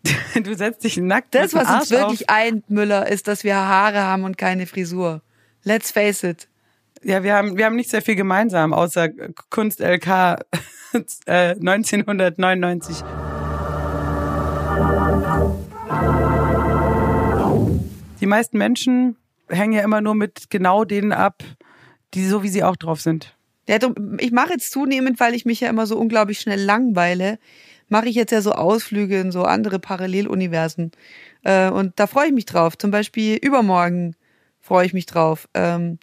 du 0.42 0.54
setzt 0.56 0.84
dich 0.84 0.96
nackt 0.96 1.34
Das, 1.34 1.54
was 1.54 1.68
uns 1.68 1.90
wirklich 1.90 2.28
auf. 2.28 2.34
eint, 2.34 2.70
Müller, 2.70 3.08
ist, 3.08 3.28
dass 3.28 3.44
wir 3.44 3.56
Haare 3.56 4.02
haben 4.02 4.24
und 4.24 4.38
keine 4.38 4.66
Frisur. 4.66 5.22
Let's 5.62 5.90
face 5.90 6.22
it. 6.22 6.48
Ja, 7.02 7.22
wir 7.22 7.34
haben, 7.34 7.56
wir 7.56 7.64
haben 7.66 7.76
nicht 7.76 7.90
sehr 7.90 8.02
viel 8.02 8.16
gemeinsam, 8.16 8.72
außer 8.72 9.08
Kunst 9.48 9.80
LK 9.80 10.06
äh, 11.26 11.54
1999. 11.54 12.96
Die 18.20 18.26
meisten 18.26 18.58
Menschen 18.58 19.16
hängen 19.48 19.72
ja 19.72 19.82
immer 19.82 20.00
nur 20.00 20.14
mit 20.14 20.50
genau 20.50 20.84
denen 20.84 21.12
ab, 21.12 21.42
die 22.14 22.26
so 22.26 22.42
wie 22.42 22.48
sie 22.48 22.62
auch 22.62 22.76
drauf 22.76 23.00
sind. 23.00 23.34
Ja, 23.68 23.78
ich 24.18 24.32
mache 24.32 24.52
jetzt 24.52 24.72
zunehmend, 24.72 25.20
weil 25.20 25.34
ich 25.34 25.44
mich 25.44 25.60
ja 25.60 25.70
immer 25.70 25.86
so 25.86 25.96
unglaublich 25.96 26.40
schnell 26.40 26.60
langweile, 26.60 27.38
mache 27.90 28.08
ich 28.08 28.14
jetzt 28.14 28.30
ja 28.30 28.40
so 28.40 28.52
Ausflüge 28.52 29.20
in 29.20 29.32
so 29.32 29.42
andere 29.42 29.78
Paralleluniversen. 29.78 30.92
Äh, 31.42 31.70
und 31.70 31.98
da 31.98 32.06
freue 32.06 32.28
ich 32.28 32.32
mich 32.32 32.46
drauf. 32.46 32.78
Zum 32.78 32.90
Beispiel 32.90 33.36
übermorgen 33.36 34.16
freue 34.60 34.86
ich 34.86 34.92
mich 34.92 35.06
drauf. 35.06 35.48
Ähm, 35.54 35.98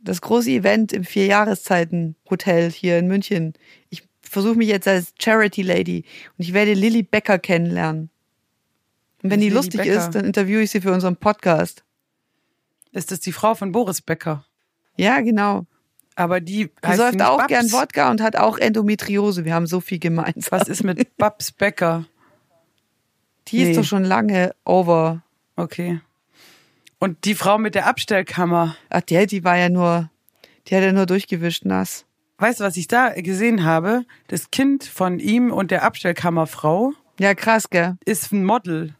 das 0.00 0.20
große 0.20 0.50
Event 0.50 0.92
im 0.92 1.04
Vierjahreszeiten-Hotel 1.04 2.70
hier 2.70 2.98
in 2.98 3.06
München. 3.06 3.54
Ich 3.88 4.02
versuche 4.20 4.56
mich 4.56 4.68
jetzt 4.68 4.88
als 4.88 5.14
Charity 5.20 5.62
Lady 5.62 6.04
und 6.38 6.44
ich 6.44 6.52
werde 6.52 6.74
Lilly 6.74 7.02
Becker 7.02 7.38
kennenlernen. 7.38 8.10
Und 9.22 9.30
wenn 9.30 9.40
die 9.40 9.46
ist 9.46 9.52
Lilly 9.52 9.64
lustig 9.64 9.80
Becker? 9.82 9.98
ist, 9.98 10.10
dann 10.10 10.24
interviewe 10.24 10.62
ich 10.62 10.70
sie 10.70 10.80
für 10.80 10.92
unseren 10.92 11.16
Podcast. 11.16 11.84
Ist 12.92 13.10
das 13.10 13.20
die 13.20 13.32
Frau 13.32 13.54
von 13.54 13.72
Boris 13.72 14.02
Becker? 14.02 14.44
Ja, 14.96 15.20
genau. 15.20 15.66
Aber 16.14 16.40
die, 16.40 16.70
Die 16.84 16.94
säuft 16.94 17.22
auch 17.22 17.38
Babs. 17.38 17.48
gern 17.48 17.72
Wodka 17.72 18.10
und 18.10 18.20
hat 18.20 18.36
auch 18.36 18.58
Endometriose. 18.58 19.44
Wir 19.44 19.54
haben 19.54 19.66
so 19.66 19.80
viel 19.80 19.98
gemeinsam. 19.98 20.60
Was 20.60 20.68
ist 20.68 20.84
mit 20.84 21.16
Babs 21.16 21.52
Becker? 21.52 22.04
Die 23.48 23.62
Nee. 23.64 23.70
ist 23.70 23.78
doch 23.78 23.84
schon 23.84 24.04
lange 24.04 24.54
over. 24.64 25.22
Okay. 25.56 26.00
Und 26.98 27.24
die 27.24 27.34
Frau 27.34 27.58
mit 27.58 27.74
der 27.74 27.86
Abstellkammer. 27.86 28.76
Ach, 28.90 29.00
der, 29.00 29.26
die 29.26 29.42
war 29.42 29.56
ja 29.56 29.68
nur, 29.68 30.10
die 30.68 30.76
hat 30.76 30.82
ja 30.84 30.92
nur 30.92 31.06
durchgewischt 31.06 31.64
nass. 31.64 32.04
Weißt 32.38 32.60
du, 32.60 32.64
was 32.64 32.76
ich 32.76 32.88
da 32.88 33.10
gesehen 33.10 33.64
habe? 33.64 34.04
Das 34.28 34.50
Kind 34.50 34.84
von 34.84 35.18
ihm 35.18 35.50
und 35.52 35.70
der 35.70 35.82
Abstellkammerfrau 35.84 36.92
Ja, 37.18 37.34
krass, 37.34 37.70
gell? 37.70 37.96
ist 38.04 38.32
ein 38.32 38.44
Model, 38.44 38.94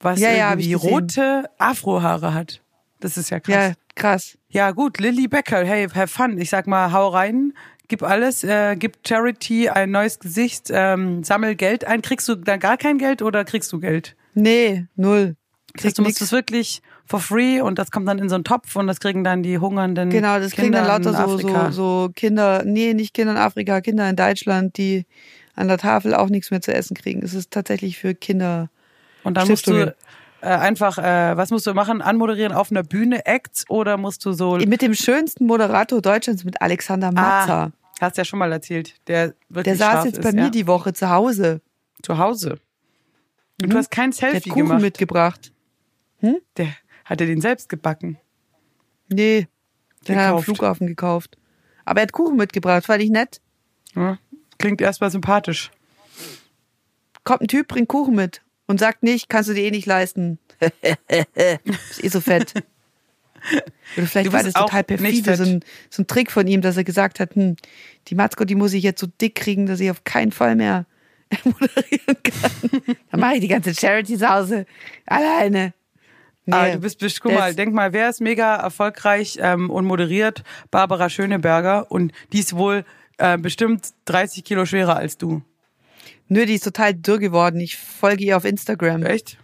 was 0.00 0.18
Ja, 0.20 0.30
ja, 0.30 0.50
irgendwie 0.50 0.74
rote 0.74 1.48
Afrohaare 1.58 2.34
hat. 2.34 2.60
Das 3.00 3.16
ist 3.16 3.30
ja 3.30 3.40
krass. 3.40 3.54
Ja, 3.70 3.72
krass. 3.94 4.38
Ja, 4.48 4.70
gut, 4.70 4.98
Lilly 4.98 5.28
Becker, 5.28 5.64
hey, 5.64 5.88
have 5.88 6.08
fun. 6.08 6.38
Ich 6.38 6.50
sag 6.50 6.66
mal, 6.66 6.92
hau 6.92 7.08
rein, 7.08 7.54
gib 7.88 8.02
alles, 8.02 8.44
äh, 8.44 8.76
gib 8.76 8.98
Charity 9.06 9.68
ein 9.68 9.90
neues 9.90 10.18
Gesicht, 10.18 10.68
ähm, 10.70 11.24
sammel 11.24 11.54
Geld 11.56 11.84
ein. 11.84 12.02
Kriegst 12.02 12.28
du 12.28 12.34
dann 12.34 12.60
gar 12.60 12.76
kein 12.76 12.98
Geld 12.98 13.22
oder 13.22 13.44
kriegst 13.44 13.72
du 13.72 13.80
Geld? 13.80 14.16
Nee, 14.34 14.86
null. 14.96 15.36
Kriegst 15.74 15.82
Krieg 15.82 15.94
du 15.96 16.02
musst 16.02 16.20
es 16.20 16.32
wirklich 16.32 16.82
for 17.06 17.20
free 17.20 17.60
und 17.60 17.78
das 17.78 17.90
kommt 17.90 18.08
dann 18.08 18.18
in 18.18 18.28
so 18.28 18.34
einen 18.34 18.44
Topf 18.44 18.76
und 18.76 18.86
das 18.86 19.00
kriegen 19.00 19.24
dann 19.24 19.42
die 19.42 19.58
hungernden 19.58 20.10
Genau, 20.10 20.38
das 20.38 20.52
kriegen 20.52 20.72
Kinder 20.72 20.86
dann 20.86 21.02
lauter 21.04 21.26
so, 21.28 21.38
so, 21.38 21.70
so 21.70 22.10
Kinder, 22.14 22.62
nee, 22.64 22.94
nicht 22.94 23.14
Kinder 23.14 23.32
in 23.32 23.38
Afrika, 23.38 23.80
Kinder 23.80 24.08
in 24.08 24.16
Deutschland, 24.16 24.76
die 24.76 25.06
an 25.54 25.68
der 25.68 25.78
Tafel 25.78 26.14
auch 26.14 26.28
nichts 26.28 26.50
mehr 26.50 26.60
zu 26.60 26.74
essen 26.74 26.94
kriegen. 26.94 27.22
Es 27.22 27.34
ist 27.34 27.50
tatsächlich 27.50 27.98
für 27.98 28.14
Kinder. 28.14 28.70
Und 29.24 29.36
dann 29.36 29.48
musst 29.48 29.66
du 29.66 29.94
äh, 30.42 30.46
einfach, 30.48 30.98
äh, 30.98 31.36
was 31.36 31.50
musst 31.50 31.66
du 31.68 31.72
machen? 31.74 32.02
Anmoderieren 32.02 32.52
auf 32.52 32.72
einer 32.72 32.82
Bühne, 32.82 33.24
Acts 33.26 33.64
oder 33.70 33.96
musst 33.96 34.24
du 34.24 34.32
so 34.32 34.56
Mit 34.56 34.82
dem 34.82 34.92
schönsten 34.94 35.46
Moderator 35.46 36.02
Deutschlands, 36.02 36.44
mit 36.44 36.60
Alexander 36.60 37.12
Matzer. 37.12 37.70
Ah, 37.72 38.00
hast 38.00 38.16
ja 38.16 38.24
schon 38.24 38.40
mal 38.40 38.50
erzählt, 38.50 38.96
der 39.06 39.34
der 39.48 39.76
saß 39.76 40.04
jetzt 40.04 40.18
ist, 40.18 40.24
bei 40.24 40.32
mir 40.32 40.44
ja? 40.46 40.50
die 40.50 40.66
Woche 40.66 40.92
zu 40.92 41.08
Hause. 41.08 41.60
zu 42.02 42.18
Hause. 42.18 42.58
Und 43.62 43.72
du 43.72 43.76
hast 43.76 43.92
kein 43.92 44.10
Der 44.10 44.22
hat 44.26 44.32
Selfie 44.32 44.50
Kuchen 44.50 44.64
gemacht. 44.66 44.82
mitgebracht. 44.82 45.52
Der 46.56 46.66
hat 47.04 47.20
er 47.20 47.26
den 47.28 47.40
selbst 47.40 47.68
gebacken. 47.68 48.18
Nee, 49.08 49.46
den 50.08 50.16
hat 50.16 50.24
er 50.24 50.34
am. 50.34 50.42
Flughafen 50.42 50.88
gekauft. 50.88 51.38
Aber 51.84 52.00
er 52.00 52.02
hat 52.02 52.12
Kuchen 52.12 52.36
mitgebracht, 52.36 52.84
fand 52.84 53.02
ich 53.02 53.10
nett. 53.10 53.40
Ja, 53.94 54.18
klingt 54.58 54.80
erstmal 54.80 55.10
sympathisch. 55.12 55.70
Kommt 57.22 57.42
ein 57.42 57.48
Typ, 57.48 57.68
bringt 57.68 57.88
Kuchen 57.88 58.16
mit 58.16 58.42
und 58.72 58.78
sagt 58.78 59.02
nicht, 59.02 59.28
kannst 59.28 59.50
du 59.50 59.54
dir 59.54 59.64
eh 59.64 59.70
nicht 59.70 59.84
leisten. 59.84 60.38
ist 61.10 62.02
eh 62.02 62.08
so 62.08 62.22
fett. 62.22 62.54
Oder 63.98 64.06
vielleicht 64.06 64.32
war 64.32 64.42
das 64.42 64.54
total 64.54 64.82
perfide, 64.82 65.36
so 65.36 65.42
ein, 65.42 65.60
so 65.90 66.02
ein 66.02 66.06
Trick 66.06 66.30
von 66.30 66.46
ihm, 66.46 66.62
dass 66.62 66.78
er 66.78 66.84
gesagt 66.84 67.20
hat, 67.20 67.34
hm, 67.34 67.56
die 68.08 68.14
Matzko, 68.14 68.46
die 68.46 68.54
muss 68.54 68.72
ich 68.72 68.82
jetzt 68.82 68.98
so 68.98 69.06
dick 69.06 69.34
kriegen, 69.34 69.66
dass 69.66 69.78
ich 69.78 69.90
auf 69.90 70.04
keinen 70.04 70.32
Fall 70.32 70.56
mehr 70.56 70.86
moderieren 71.44 72.16
kann. 72.22 72.96
Dann 73.10 73.20
mache 73.20 73.34
ich 73.34 73.40
die 73.40 73.48
ganze 73.48 73.74
Charity 73.74 74.16
zu 74.16 74.26
Hause 74.26 74.64
alleine. 75.04 75.74
Nee, 76.46 76.54
Ah, 76.54 76.70
du 76.70 76.78
bist, 76.78 76.98
bist 76.98 77.20
guck 77.20 77.34
mal, 77.34 77.54
denk 77.54 77.74
mal, 77.74 77.92
wer 77.92 78.08
ist 78.08 78.22
mega 78.22 78.56
erfolgreich 78.56 79.36
ähm, 79.38 79.68
und 79.68 79.84
moderiert? 79.84 80.44
Barbara 80.70 81.10
Schöneberger 81.10 81.90
und 81.92 82.12
die 82.32 82.40
ist 82.40 82.56
wohl 82.56 82.86
äh, 83.18 83.36
bestimmt 83.36 83.90
30 84.06 84.44
Kilo 84.44 84.64
schwerer 84.64 84.96
als 84.96 85.18
du. 85.18 85.42
Nö, 86.32 86.46
die 86.46 86.54
ist 86.54 86.64
total 86.64 86.94
dürr 86.94 87.18
geworden. 87.18 87.60
Ich 87.60 87.76
folge 87.76 88.24
ihr 88.24 88.36
auf 88.36 88.44
Instagram. 88.44 89.02
Echt? 89.04 89.38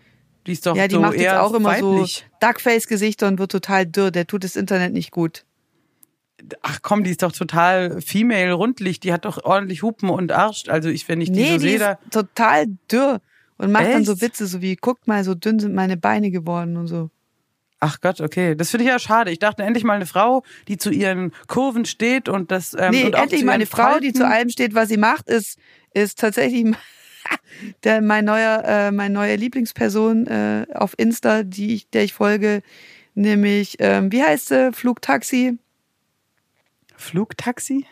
Die 0.47 0.53
ist 0.53 0.65
doch 0.67 0.75
Ja, 0.75 0.89
die 0.89 0.95
so 0.95 1.01
macht 1.01 1.17
jetzt 1.19 1.35
auch 1.35 1.53
immer 1.53 1.71
weiblich. 1.71 2.25
so 2.41 2.47
Duckface-Gesichter 2.47 3.29
und 3.29 3.39
wird 3.39 3.53
total 3.53 3.85
dürr. 3.87 4.11
Der 4.11 4.27
tut 4.27 4.43
das 4.45 4.57
Internet 4.57 4.95
nicht 4.95 5.11
gut. 5.11 5.45
Ach 6.63 6.79
komm, 6.81 7.05
die 7.05 7.11
ist 7.11 7.23
doch 7.23 7.33
total 7.33 8.01
female, 8.01 8.53
rundlich. 8.53 9.01
Die 9.01 9.13
hat 9.13 9.25
doch 9.27 9.45
ordentlich 9.45 9.83
Hupen 9.83 10.09
und 10.09 10.33
Arsch. 10.33 10.65
Also 10.69 10.89
ich, 10.89 11.07
wenn 11.09 11.21
ich 11.21 11.31
die 11.31 11.41
Nee, 11.41 11.53
so 11.53 11.59
die 11.59 11.61
sehe, 11.61 11.75
ist 11.75 11.81
da, 11.83 11.99
total 12.11 12.67
dürr 12.91 13.21
und 13.59 13.71
macht 13.73 13.87
dann 13.87 14.05
so 14.05 14.13
Echt? 14.13 14.23
Witze, 14.23 14.47
so 14.47 14.63
wie, 14.63 14.77
guckt 14.77 15.07
mal, 15.07 15.25
so 15.25 15.35
dünn 15.35 15.59
sind 15.59 15.75
meine 15.75 15.97
Beine 15.97 16.31
geworden 16.31 16.77
und 16.77 16.87
so. 16.87 17.11
Ach 17.81 18.01
Gott, 18.01 18.21
okay. 18.21 18.55
Das 18.55 18.71
finde 18.71 18.85
ich 18.85 18.91
ja 18.91 18.99
schade. 18.99 19.31
Ich 19.31 19.39
dachte 19.39 19.63
endlich 19.63 19.85
mal 19.85 19.95
eine 19.95 20.07
Frau, 20.07 20.43
die 20.69 20.77
zu 20.77 20.91
ihren 20.91 21.33
Kurven 21.47 21.85
steht 21.85 22.29
und 22.29 22.51
das 22.51 22.75
ähm, 22.79 22.91
nee, 22.91 23.05
und 23.05 23.15
endlich 23.15 23.45
mal 23.45 23.53
eine 23.53 23.67
Frau, 23.67 23.99
die 24.01 24.13
zu 24.13 24.27
allem 24.27 24.51
steht, 24.51 24.75
was 24.75 24.89
sie 24.89 24.97
macht, 24.97 25.29
ist, 25.29 25.59
ist 25.95 26.19
tatsächlich 26.19 26.67
der, 27.85 28.03
mein 28.03 28.25
neuer, 28.25 28.65
äh, 28.65 28.91
meine 28.91 29.15
neue 29.15 29.37
Lieblingsperson 29.37 30.27
äh, 30.27 30.67
auf 30.75 30.95
Insta, 30.97 31.43
die 31.43 31.75
ich, 31.75 31.91
der 31.91 32.05
ich 32.05 32.13
folge, 32.13 32.63
nämlich, 33.15 33.77
ähm, 33.81 34.13
wie 34.13 34.23
heißt 34.23 34.49
sie? 34.49 34.73
Flugtaxi? 34.73 35.59
Flugtaxi? 36.97 37.87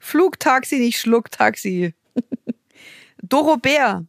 Flugtaxi, 0.00 0.76
nicht 0.76 0.98
Schlucktaxi. 0.98 1.94
Doro 3.22 3.56
Bär, 3.56 4.04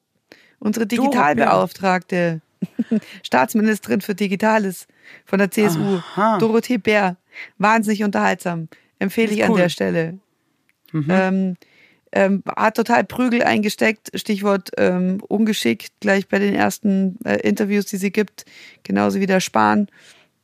unsere 0.60 0.88
Doro 0.88 1.10
Bär. 1.10 1.10
Digitalbeauftragte, 1.10 2.42
Staatsministerin 3.24 4.02
für 4.02 4.16
Digitales 4.16 4.88
von 5.26 5.40
der 5.40 5.52
CSU, 5.52 5.98
Aha. 5.98 6.38
Dorothee 6.38 6.78
Bär. 6.78 7.18
Wahnsinnig 7.58 8.04
unterhaltsam. 8.04 8.70
Empfehle 9.00 9.34
ich 9.34 9.44
an 9.44 9.52
cool. 9.52 9.58
der 9.58 9.70
Stelle. 9.70 10.20
Mhm. 10.92 11.08
Ähm, 11.10 11.56
ähm, 12.12 12.44
hat 12.56 12.78
total 12.78 13.04
Prügel 13.04 13.44
eingesteckt, 13.44 14.10
Stichwort 14.16 14.72
ähm, 14.78 15.22
ungeschickt, 15.28 15.92
gleich 16.00 16.28
bei 16.28 16.40
den 16.40 16.56
ersten 16.56 17.18
äh, 17.26 17.36
Interviews, 17.42 17.86
die 17.86 17.98
sie 17.98 18.12
gibt, 18.12 18.46
genauso 18.84 19.20
wie 19.20 19.26
der 19.26 19.42
Spahn, 19.42 19.90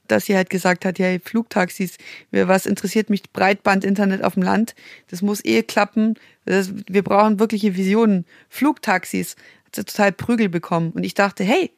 dass 0.08 0.26
sie 0.26 0.36
halt 0.36 0.50
gesagt 0.50 0.84
hat, 0.84 1.00
ja, 1.00 1.18
Flugtaxis, 1.24 1.98
was 2.32 2.66
interessiert 2.66 3.10
mich 3.10 3.32
Breitband-Internet 3.32 4.22
auf 4.24 4.34
dem 4.34 4.44
Land, 4.44 4.76
das 5.10 5.22
muss 5.22 5.44
eh 5.46 5.64
klappen, 5.64 6.16
das, 6.44 6.74
wir 6.90 7.04
brauchen 7.04 7.40
wirkliche 7.40 7.78
Visionen. 7.78 8.26
Flugtaxis, 8.50 9.38
hat 9.66 9.76
sie 9.76 9.86
total 9.86 10.12
Prügel 10.12 10.50
bekommen 10.50 10.92
und 10.92 11.06
ich 11.06 11.14
dachte, 11.14 11.46
hey, 11.46 11.72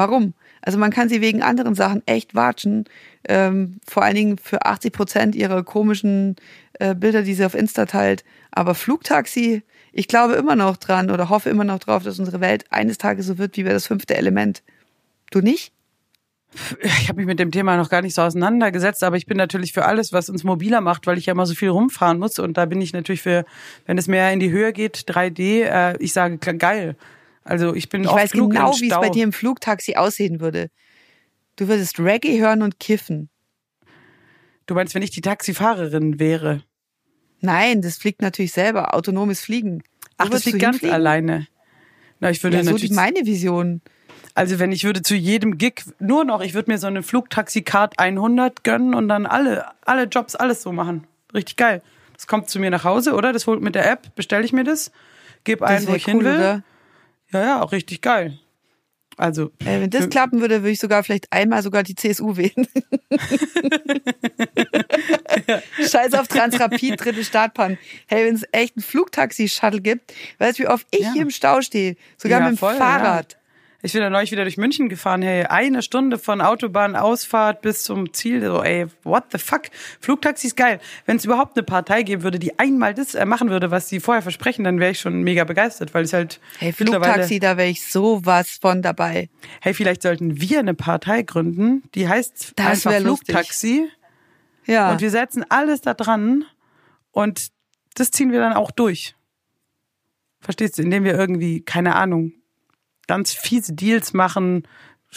warum? 0.00 0.32
Also 0.62 0.78
man 0.78 0.90
kann 0.90 1.08
sie 1.10 1.20
wegen 1.20 1.42
anderen 1.42 1.74
Sachen 1.74 2.02
echt 2.06 2.34
watschen, 2.34 2.86
ähm, 3.28 3.80
vor 3.86 4.02
allen 4.02 4.14
Dingen 4.14 4.38
für 4.38 4.64
80 4.64 4.92
Prozent 4.92 5.34
ihrer 5.34 5.62
komischen 5.62 6.36
äh, 6.78 6.94
Bilder, 6.94 7.22
die 7.22 7.34
sie 7.34 7.44
auf 7.44 7.54
Insta 7.54 7.84
teilt. 7.84 8.24
Aber 8.50 8.74
Flugtaxi, 8.74 9.62
ich 9.92 10.08
glaube 10.08 10.34
immer 10.34 10.56
noch 10.56 10.78
dran 10.78 11.10
oder 11.10 11.28
hoffe 11.28 11.50
immer 11.50 11.64
noch 11.64 11.80
drauf, 11.80 12.02
dass 12.02 12.18
unsere 12.18 12.40
Welt 12.40 12.64
eines 12.70 12.96
Tages 12.96 13.26
so 13.26 13.36
wird 13.36 13.56
wie 13.58 13.64
wir 13.66 13.72
das 13.72 13.86
fünfte 13.86 14.16
Element. 14.16 14.62
Du 15.30 15.40
nicht? 15.40 15.72
Ich 16.82 17.08
habe 17.08 17.18
mich 17.18 17.26
mit 17.26 17.38
dem 17.38 17.52
Thema 17.52 17.76
noch 17.76 17.90
gar 17.90 18.02
nicht 18.02 18.14
so 18.14 18.22
auseinandergesetzt, 18.22 19.04
aber 19.04 19.16
ich 19.16 19.26
bin 19.26 19.36
natürlich 19.36 19.72
für 19.72 19.84
alles, 19.84 20.12
was 20.12 20.28
uns 20.28 20.42
mobiler 20.42 20.80
macht, 20.80 21.06
weil 21.06 21.16
ich 21.18 21.26
ja 21.26 21.32
immer 21.32 21.46
so 21.46 21.54
viel 21.54 21.68
rumfahren 21.68 22.18
muss. 22.18 22.38
Und 22.40 22.56
da 22.56 22.64
bin 22.64 22.80
ich 22.80 22.92
natürlich 22.92 23.22
für, 23.22 23.44
wenn 23.86 23.98
es 23.98 24.08
mehr 24.08 24.32
in 24.32 24.40
die 24.40 24.50
Höhe 24.50 24.72
geht, 24.72 24.96
3D, 25.06 25.62
äh, 25.62 25.96
ich 26.00 26.12
sage 26.12 26.38
ge- 26.38 26.56
geil. 26.56 26.96
Also 27.50 27.74
ich 27.74 27.88
bin 27.88 28.04
Ich 28.04 28.08
weiß 28.10 28.30
genug 28.30 28.52
genau, 28.52 28.72
wie 28.78 28.88
es 28.88 28.96
bei 28.96 29.08
dir 29.08 29.24
im 29.24 29.32
Flugtaxi 29.32 29.96
aussehen 29.96 30.40
würde. 30.40 30.70
Du 31.56 31.66
würdest 31.66 31.98
Reggae 31.98 32.38
hören 32.38 32.62
und 32.62 32.78
kiffen. 32.78 33.28
Du 34.66 34.74
meinst, 34.74 34.94
wenn 34.94 35.02
ich 35.02 35.10
die 35.10 35.20
Taxifahrerin 35.20 36.20
wäre? 36.20 36.62
Nein, 37.40 37.82
das 37.82 37.98
fliegt 37.98 38.22
natürlich 38.22 38.52
selber. 38.52 38.94
Autonomes 38.94 39.40
Fliegen. 39.40 39.82
Ach, 40.16 40.26
das 40.28 40.28
würdest 40.28 40.46
du 40.46 40.50
liegt 40.52 40.60
ganz 40.62 40.84
alleine. 40.84 41.48
Na, 42.20 42.30
ich 42.30 42.40
würde 42.44 42.58
Ja, 42.58 42.62
so 42.62 42.70
natürlich, 42.70 42.90
die 42.90 42.94
meine 42.94 43.26
Vision. 43.26 43.80
also 44.34 44.60
wenn 44.60 44.70
ich 44.70 44.84
würde 44.84 45.02
zu 45.02 45.16
jedem 45.16 45.58
Gig 45.58 45.82
nur 45.98 46.24
noch, 46.24 46.42
ich 46.42 46.54
würde 46.54 46.70
mir 46.70 46.78
so 46.78 46.86
eine 46.86 47.02
Flugtaxi-Card 47.02 47.98
100 47.98 48.62
gönnen 48.62 48.94
und 48.94 49.08
dann 49.08 49.26
alle, 49.26 49.66
alle 49.84 50.04
Jobs, 50.04 50.36
alles 50.36 50.62
so 50.62 50.70
machen. 50.70 51.04
Richtig 51.34 51.56
geil. 51.56 51.82
Das 52.12 52.28
kommt 52.28 52.48
zu 52.48 52.60
mir 52.60 52.70
nach 52.70 52.84
Hause, 52.84 53.14
oder? 53.14 53.32
Das 53.32 53.48
holt 53.48 53.60
mit 53.60 53.74
der 53.74 53.90
App, 53.90 54.14
bestelle 54.14 54.44
ich 54.44 54.52
mir 54.52 54.62
das, 54.62 54.92
gebe 55.42 55.66
ein, 55.66 55.84
wo 55.88 55.94
ich 55.94 56.06
cool, 56.06 56.12
hin 56.12 56.24
will. 56.24 56.36
oder? 56.36 56.62
Ja, 57.32 57.40
ja, 57.42 57.62
auch 57.62 57.72
richtig 57.72 58.00
geil. 58.02 58.38
Also, 59.16 59.50
Äh, 59.60 59.80
wenn 59.82 59.90
das 59.90 60.08
klappen 60.08 60.40
würde, 60.40 60.62
würde 60.62 60.70
ich 60.70 60.78
sogar 60.80 61.02
vielleicht 61.04 61.30
einmal 61.32 61.62
sogar 61.62 61.82
die 61.82 61.94
CSU 61.94 62.36
wählen. 62.38 62.66
Scheiß 65.90 66.14
auf 66.14 66.28
Transrapid, 66.28 67.02
dritte 67.04 67.24
Startbahn. 67.24 67.78
Hey, 68.06 68.26
wenn 68.26 68.34
es 68.34 68.44
echt 68.52 68.76
ein 68.76 68.80
Flugtaxi-Shuttle 68.82 69.80
gibt, 69.80 70.12
weißt 70.38 70.58
du, 70.58 70.62
wie 70.62 70.68
oft 70.68 70.86
ich 70.90 71.00
Ja. 71.00 71.12
hier 71.12 71.22
im 71.22 71.30
Stau 71.30 71.60
stehe? 71.60 71.96
Sogar 72.16 72.40
Ja, 72.40 72.44
mit 72.48 72.54
dem 72.54 72.58
voll, 72.58 72.76
Fahrrad. 72.76 73.36
Ich 73.82 73.94
bin 73.94 74.02
da 74.02 74.10
neulich 74.10 74.30
wieder 74.30 74.42
durch 74.42 74.58
München 74.58 74.90
gefahren, 74.90 75.22
hey, 75.22 75.44
eine 75.44 75.80
Stunde 75.80 76.18
von 76.18 76.42
Autobahnausfahrt 76.42 77.62
bis 77.62 77.82
zum 77.82 78.12
Ziel. 78.12 78.44
So, 78.44 78.62
ey, 78.62 78.86
what 79.04 79.24
the 79.32 79.38
fuck? 79.38 79.62
Flugtaxi 80.00 80.48
ist 80.48 80.56
geil. 80.56 80.80
Wenn 81.06 81.16
es 81.16 81.24
überhaupt 81.24 81.56
eine 81.56 81.64
Partei 81.64 82.02
geben 82.02 82.22
würde, 82.22 82.38
die 82.38 82.58
einmal 82.58 82.92
das 82.92 83.14
äh, 83.14 83.24
machen 83.24 83.48
würde, 83.48 83.70
was 83.70 83.88
sie 83.88 84.00
vorher 84.00 84.20
versprechen, 84.20 84.64
dann 84.64 84.80
wäre 84.80 84.90
ich 84.90 85.00
schon 85.00 85.22
mega 85.22 85.44
begeistert, 85.44 85.94
weil 85.94 86.04
es 86.04 86.12
halt 86.12 86.40
Hey, 86.58 86.72
Flugtaxi, 86.72 87.38
da 87.38 87.56
wäre 87.56 87.68
ich 87.68 87.86
sowas 87.86 88.58
von 88.60 88.82
dabei. 88.82 89.30
Hey, 89.62 89.72
vielleicht 89.72 90.02
sollten 90.02 90.40
wir 90.40 90.58
eine 90.58 90.74
Partei 90.74 91.22
gründen, 91.22 91.82
die 91.94 92.06
heißt 92.06 92.52
Das 92.56 92.66
einfach 92.66 93.00
lustig. 93.00 93.34
Flugtaxi. 93.34 93.88
Ja. 94.66 94.92
Und 94.92 95.00
wir 95.00 95.10
setzen 95.10 95.44
alles 95.48 95.80
da 95.80 95.94
dran 95.94 96.44
und 97.12 97.48
das 97.94 98.10
ziehen 98.10 98.30
wir 98.30 98.40
dann 98.40 98.52
auch 98.52 98.70
durch. 98.70 99.14
Verstehst 100.40 100.78
du? 100.78 100.82
Indem 100.82 101.04
wir 101.04 101.14
irgendwie, 101.14 101.62
keine 101.62 101.96
Ahnung, 101.96 102.32
ganz 103.10 103.32
fiese 103.32 103.72
Deals 103.72 104.12
machen, 104.12 104.62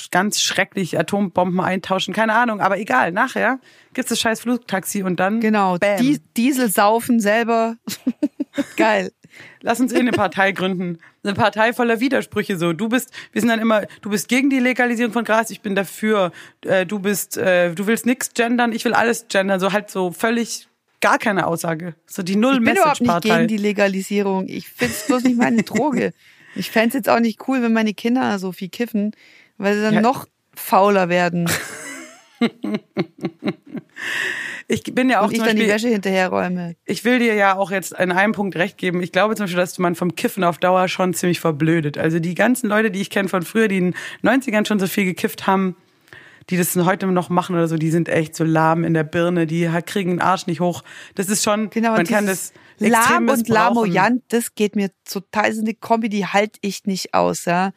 ganz 0.10 0.42
schrecklich 0.42 0.98
Atombomben 0.98 1.60
eintauschen, 1.62 2.12
keine 2.12 2.34
Ahnung, 2.34 2.60
aber 2.60 2.80
egal, 2.80 3.12
nachher 3.12 3.60
gibt's 3.94 4.10
das 4.10 4.20
scheiß 4.20 4.40
Flugtaxi 4.42 5.04
und 5.04 5.20
dann 5.20 5.42
genau. 5.42 5.78
Die, 5.78 6.20
Diesel 6.36 6.72
saufen 6.72 7.20
selber. 7.20 7.76
Geil. 8.78 9.12
Lass 9.62 9.80
uns 9.80 9.94
eh 9.94 10.00
eine 10.00 10.10
Partei 10.10 10.54
gründen. 10.54 10.98
Eine 11.24 11.36
Partei 11.36 11.72
voller 11.72 12.00
Widersprüche 12.00 12.58
so. 12.58 12.74
Du 12.74 12.90
bist, 12.90 13.12
wir 13.32 13.42
sind 13.42 13.50
dann 13.50 13.60
immer, 13.60 13.84
du 14.02 14.10
bist 14.10 14.28
gegen 14.28 14.50
die 14.50 14.60
Legalisierung 14.60 15.14
von 15.14 15.24
Gras, 15.24 15.52
ich 15.52 15.62
bin 15.62 15.76
dafür. 15.76 16.32
Äh, 16.66 16.88
du 16.88 16.98
bist, 16.98 17.38
äh, 17.38 17.76
du 17.76 17.86
willst 17.86 18.08
nix 18.08 18.34
gendern, 18.34 18.72
ich 18.72 18.86
will 18.86 18.96
alles 18.96 19.28
gendern. 19.28 19.60
So 19.60 19.72
halt 19.72 19.92
so 19.92 20.12
völlig 20.12 20.68
gar 21.00 21.20
keine 21.20 21.46
Aussage. 21.46 21.94
So 22.08 22.24
die 22.24 22.34
Ich 22.34 22.40
bin 22.40 22.76
überhaupt 22.76 23.02
nicht 23.02 23.22
gegen 23.22 23.48
die 23.48 23.58
Legalisierung. 23.58 24.48
Ich 24.48 24.68
find's 24.68 25.06
bloß 25.06 25.24
nicht 25.26 25.38
meine 25.38 25.62
Droge. 25.62 26.14
Ich 26.56 26.72
fänd's 26.72 26.96
jetzt 26.96 27.10
auch 27.10 27.20
nicht 27.20 27.48
cool, 27.48 27.62
wenn 27.62 27.74
meine 27.74 27.94
Kinder 27.94 28.38
so 28.40 28.52
viel 28.52 28.70
kiffen, 28.70 29.12
weil 29.58 29.76
sie 29.76 29.82
dann 29.82 29.96
Ja. 29.96 30.02
noch 30.02 30.28
fauler 30.56 31.10
werden 31.10 31.50
Ich 34.68 34.84
bin 34.84 35.10
ja 35.10 35.22
auch 35.22 35.26
und 35.28 35.32
ich 35.34 35.38
zum 35.40 35.48
dann 35.48 35.56
die 35.56 35.64
Beispiel, 35.64 35.76
Wäsche 35.76 35.88
hinterherräume. 35.90 36.76
ich 36.86 37.04
will 37.06 37.20
dir 37.20 37.36
ja 37.36 37.56
auch 37.56 37.70
jetzt 37.72 37.94
in 37.94 38.12
einem 38.12 38.34
Punkt 38.34 38.56
recht 38.56 38.78
geben. 38.78 39.02
Ich 39.02 39.12
glaube 39.12 39.36
zum 39.36 39.46
Beispiel, 39.46 39.60
dass 39.60 39.78
man 39.78 39.96
vom 39.96 40.16
Kiffen 40.16 40.44
auf 40.44 40.58
Dauer 40.58 40.88
schon 40.88 41.14
ziemlich 41.14 41.40
verblödet. 41.40 41.98
Also 41.98 42.20
die 42.20 42.34
ganzen 42.36 42.70
Leute, 42.70 42.90
die 42.92 43.02
ich 43.02 43.10
kenne 43.10 43.30
von 43.30 43.44
früher, 43.44 43.68
die 43.68 43.78
in 43.78 43.92
den 44.24 44.42
90ern 44.42 44.66
schon 44.68 44.80
so 44.80 44.88
viel 44.88 45.06
gekifft 45.06 45.48
haben, 45.48 45.76
die 46.50 46.58
das 46.58 46.76
heute 46.76 47.08
noch 47.08 47.30
machen 47.30 47.56
oder 47.56 47.68
so, 47.68 47.78
die 47.78 47.92
sind 47.92 48.10
echt 48.10 48.36
so 48.36 48.44
lahm 48.44 48.84
in 48.84 48.94
der 48.94 49.04
Birne, 49.04 49.48
die 49.48 49.70
kriegen 49.86 50.12
den 50.12 50.22
Arsch 50.22 50.48
nicht 50.48 50.60
hoch. 50.60 50.84
Das 51.16 51.30
ist 51.30 51.44
schon, 51.44 51.70
Genau, 51.70 51.92
man 51.92 52.06
kann 52.06 52.26
das 52.26 52.52
lahm 52.80 53.30
und 53.30 53.48
lamoyant, 53.48 54.24
das 54.30 54.56
geht 54.56 54.76
mir 54.76 54.90
total, 55.10 55.50
ist 55.50 55.60
eine 55.60 55.74
Kombi, 55.74 56.10
die 56.10 56.26
halte 56.26 56.60
ich 56.62 56.86
nicht 56.86 57.14
aus, 57.14 57.46
ja. 57.46 57.72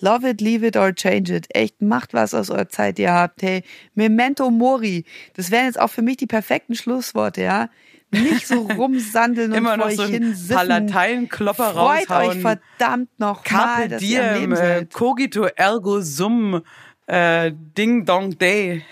Love 0.00 0.30
it, 0.30 0.40
leave 0.40 0.66
it 0.66 0.76
or 0.76 0.94
change 0.94 1.34
it. 1.34 1.46
Echt, 1.54 1.82
macht 1.82 2.14
was 2.14 2.32
aus 2.32 2.48
eurer 2.48 2.68
Zeit, 2.68 2.96
die 2.96 3.02
ihr 3.02 3.12
habt. 3.12 3.42
Hey, 3.42 3.62
Memento 3.94 4.50
Mori. 4.50 5.04
Das 5.34 5.50
wären 5.50 5.66
jetzt 5.66 5.78
auch 5.78 5.90
für 5.90 6.00
mich 6.00 6.16
die 6.16 6.26
perfekten 6.26 6.74
Schlussworte, 6.74 7.42
ja. 7.42 7.68
Nicht 8.10 8.46
so 8.46 8.60
rumsandeln 8.76 9.52
und 9.52 9.64
vor 9.64 9.84
euch 9.84 9.96
so 9.96 10.02
ein 10.02 10.10
hin 10.10 10.36
paar. 10.48 10.64
Lateinklopper 10.64 11.72
Freut 11.72 12.10
raushauen. 12.10 12.28
euch 12.30 12.40
verdammt 12.40 13.10
noch 13.18 13.44
mal, 13.44 13.44
Carpe 13.44 13.88
dass 13.88 14.02
ihr 14.02 14.22
am 14.22 14.34
diem, 14.34 14.40
Leben 14.40 14.52
äh, 14.52 14.56
seid. 14.56 14.94
cogito 14.94 15.44
ergo 15.44 16.00
sum, 16.00 16.62
äh, 17.06 17.52
ding 17.76 18.06
dong 18.06 18.38
day. 18.38 18.82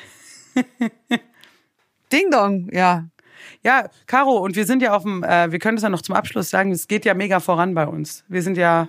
Ding 2.13 2.31
Dong, 2.31 2.69
ja. 2.73 3.09
Ja, 3.65 3.89
Caro, 4.07 4.39
und 4.39 4.57
wir 4.57 4.67
sind 4.67 4.83
ja 4.83 4.95
auf 4.95 5.03
dem, 5.03 5.23
äh, 5.25 5.51
wir 5.51 5.59
können 5.59 5.77
das 5.77 5.83
ja 5.83 5.89
noch 5.89 6.03
zum 6.03 6.15
Abschluss 6.15 6.51
sagen, 6.51 6.71
es 6.73 6.89
geht 6.89 7.05
ja 7.05 7.15
mega 7.15 7.41
voran 7.41 7.75
bei 7.75 7.87
uns. 7.87 8.25
Wir 8.29 8.43
sind 8.43 8.57
ja 8.57 8.89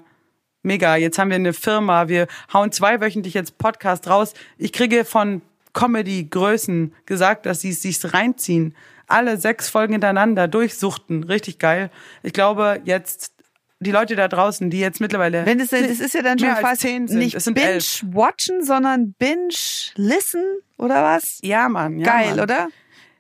mega. 0.64 0.96
Jetzt 0.96 1.18
haben 1.18 1.30
wir 1.30 1.36
eine 1.36 1.54
Firma, 1.54 2.08
wir 2.08 2.28
hauen 2.54 2.72
zweiwöchentlich 2.72 3.34
jetzt 3.34 3.58
Podcast 3.58 4.08
raus. 4.10 4.34
Ich 4.58 4.72
kriege 4.74 5.06
von 5.06 5.42
Comedy-Größen 5.74 6.94
gesagt, 7.06 7.46
dass 7.46 7.62
sie 7.62 7.70
es 7.70 7.82
sich 7.82 8.14
reinziehen. 8.14 8.76
Alle 9.08 9.38
sechs 9.38 9.70
Folgen 9.70 9.94
hintereinander 9.94 10.48
durchsuchten. 10.48 11.24
Richtig 11.24 11.58
geil. 11.60 11.90
Ich 12.22 12.34
glaube, 12.34 12.80
jetzt 12.86 13.34
die 13.80 13.92
Leute 13.92 14.16
da 14.16 14.28
draußen, 14.28 14.70
die 14.70 14.80
jetzt 14.80 15.00
mittlerweile 15.00 15.46
Wenn 15.46 15.60
es, 15.60 15.70
das 15.70 15.82
ist 15.82 16.14
ja 16.14 16.22
dann 16.22 16.38
schon 16.38 16.54
fast 16.58 16.82
zehn 16.82 17.08
sind. 17.08 17.18
nicht 17.20 17.36
es. 17.36 17.46
Binge-Watchen, 17.46 18.64
sondern 18.64 19.14
Binge-Listen, 19.14 20.44
oder 20.78 21.02
was? 21.02 21.40
Ja, 21.42 21.70
Mann. 21.70 21.98
Ja, 22.00 22.06
Geil, 22.06 22.30
Mann. 22.32 22.40
oder? 22.42 22.68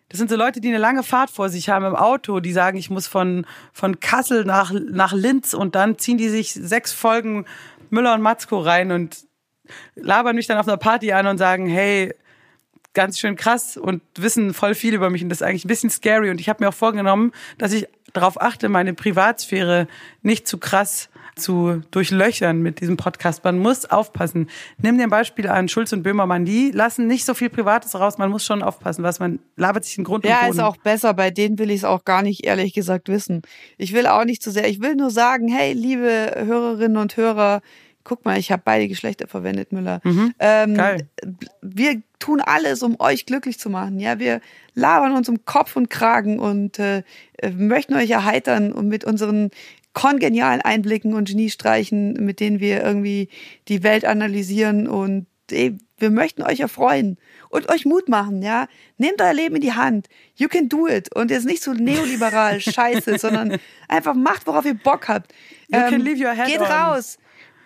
Das 0.10 0.18
sind 0.18 0.30
so 0.30 0.36
Leute, 0.36 0.60
die 0.60 0.70
eine 0.70 0.80
lange 0.80 1.04
Fahrt 1.04 1.30
vor 1.30 1.50
sich 1.50 1.70
haben 1.70 1.86
im 1.86 1.96
Auto, 1.96 2.40
die 2.40 2.52
sagen, 2.52 2.78
ich 2.78 2.90
muss 2.90 3.08
von, 3.08 3.46
von 3.74 4.00
Kassel 4.00 4.44
nach, 4.44 4.72
nach 4.72 5.14
Linz 5.14 5.54
und 5.54 5.76
dann 5.76 6.00
ziehen 6.00 6.18
die 6.18 6.30
sich 6.30 6.54
sechs 6.54 6.92
Folgen 6.92 7.46
Müller 7.92 8.16
und 8.16 8.22
Matzko 8.22 8.60
rein 8.60 8.92
und 8.92 9.18
labern 9.96 10.36
mich 10.36 10.48
dann 10.48 10.58
auf 10.58 10.68
einer 10.68 10.78
Party 10.78 11.12
an 11.12 11.28
und 11.28 11.38
sagen, 11.38 11.68
hey, 11.68 12.14
ganz 12.94 13.20
schön 13.20 13.36
krass 13.36 13.78
und 13.78 14.02
wissen 14.18 14.54
voll 14.54 14.74
viel 14.74 14.96
über 14.96 15.12
mich 15.12 15.22
und 15.22 15.30
das 15.30 15.42
ist 15.42 15.48
eigentlich 15.48 15.66
ein 15.66 15.70
bisschen 15.70 15.92
scary. 15.92 16.32
Und 16.32 16.42
ich 16.42 16.50
habe 16.50 16.64
mir 16.64 16.70
auch 16.70 16.74
vorgenommen, 16.74 17.32
dass 17.60 17.72
ich 17.72 17.88
darauf 18.14 18.42
achte, 18.42 18.68
meine 18.68 18.96
Privatsphäre 18.96 19.88
nicht 20.24 20.48
zu 20.48 20.58
krass 20.58 21.09
zu 21.40 21.82
durchlöchern 21.92 22.62
mit 22.62 22.82
diesem 22.82 22.98
Podcast. 22.98 23.44
Man 23.44 23.58
muss 23.60 23.86
aufpassen. 23.86 24.50
Nimm 24.78 24.98
dir 24.98 25.06
ein 25.06 25.10
Beispiel 25.10 25.48
an 25.48 25.68
Schulz 25.70 25.92
und 25.94 26.04
Böhmermann. 26.04 26.46
Die 26.46 26.72
lassen 26.72 27.08
nicht 27.08 27.26
so 27.26 27.34
viel 27.34 27.50
Privates 27.50 27.96
raus. 28.00 28.18
Man 28.18 28.30
muss 28.30 28.46
schon 28.46 28.62
aufpassen, 28.62 29.04
was 29.04 29.20
man 29.20 29.40
labert 29.56 29.86
sich 29.86 29.98
in 29.98 30.04
Grund 30.04 30.24
und 30.26 30.30
Ja, 30.30 30.42
Boden. 30.42 30.52
ist 30.52 30.60
auch 30.60 30.78
besser. 30.78 31.14
Bei 31.14 31.32
denen 31.32 31.58
will 31.58 31.72
ich 31.72 31.78
es 31.78 31.84
auch 31.86 32.06
gar 32.06 32.22
nicht 32.22 32.46
ehrlich 32.46 32.74
gesagt 32.74 33.10
wissen. 33.10 33.42
Ich 33.78 33.94
will 33.94 34.06
auch 34.06 34.26
nicht 34.26 34.44
zu 34.44 34.52
sehr. 34.52 34.68
Ich 34.68 34.82
will 34.82 34.96
nur 34.96 35.10
sagen, 35.10 35.48
hey, 35.48 35.74
liebe 35.74 36.34
Hörerinnen 36.46 36.98
und 36.98 37.18
Hörer, 37.18 37.62
guck 38.04 38.26
mal, 38.26 38.38
ich 38.40 38.52
habe 38.52 38.62
beide 38.66 38.88
Geschlechter 38.88 39.28
verwendet, 39.28 39.72
Müller. 39.72 40.02
Ähm, 40.06 40.34
Mhm. 40.72 40.76
Geil. 40.76 41.08
Wir 41.62 42.02
tun 42.18 42.42
alles, 42.42 42.82
um 42.84 42.96
euch 43.00 43.26
glücklich 43.26 43.60
zu 43.60 43.70
machen. 43.70 44.00
Ja, 44.00 44.20
wir 44.20 44.42
labern 44.74 45.14
uns 45.16 45.30
um 45.30 45.46
Kopf 45.46 45.76
und 45.76 45.90
Kragen 45.90 46.40
und 46.40 46.80
äh, 46.80 47.04
möchten 47.56 47.94
euch 47.94 48.10
erheitern 48.10 48.72
und 48.74 48.88
mit 48.88 49.06
unseren 49.06 49.52
kongenialen 50.00 50.62
Einblicken 50.62 51.14
und 51.14 51.28
Geniestreichen, 51.28 52.14
mit 52.14 52.40
denen 52.40 52.62
wir 52.62 52.82
irgendwie 52.82 53.28
die 53.68 53.84
Welt 53.84 54.06
analysieren 54.06 54.88
und 54.88 55.28
ey, 55.52 55.78
wir 55.98 56.10
möchten 56.10 56.42
euch 56.42 56.62
erfreuen 56.62 57.18
und 57.50 57.70
euch 57.70 57.84
Mut 57.86 58.08
machen, 58.08 58.42
ja. 58.42 58.68
Nehmt 58.98 59.22
euer 59.22 59.34
Leben 59.34 59.56
in 59.56 59.62
die 59.62 59.74
Hand. 59.74 60.08
You 60.36 60.48
can 60.48 60.70
do 60.70 60.88
it. 60.88 61.14
Und 61.14 61.32
jetzt 61.32 61.46
nicht 61.46 61.62
so 61.62 61.74
neoliberal 61.74 62.62
scheiße, 62.62 63.18
sondern 63.18 63.58
einfach 63.90 64.14
macht, 64.14 64.48
worauf 64.48 64.64
ihr 64.64 64.76
Bock 64.76 65.10
habt. 65.10 65.34
Ähm, 65.70 65.82
You 65.82 65.90
can 65.90 66.02
leave 66.02 66.24
your 66.24 66.34
head 66.34 66.48
Geht 66.48 66.62
on. 66.62 66.68
raus. 66.68 67.18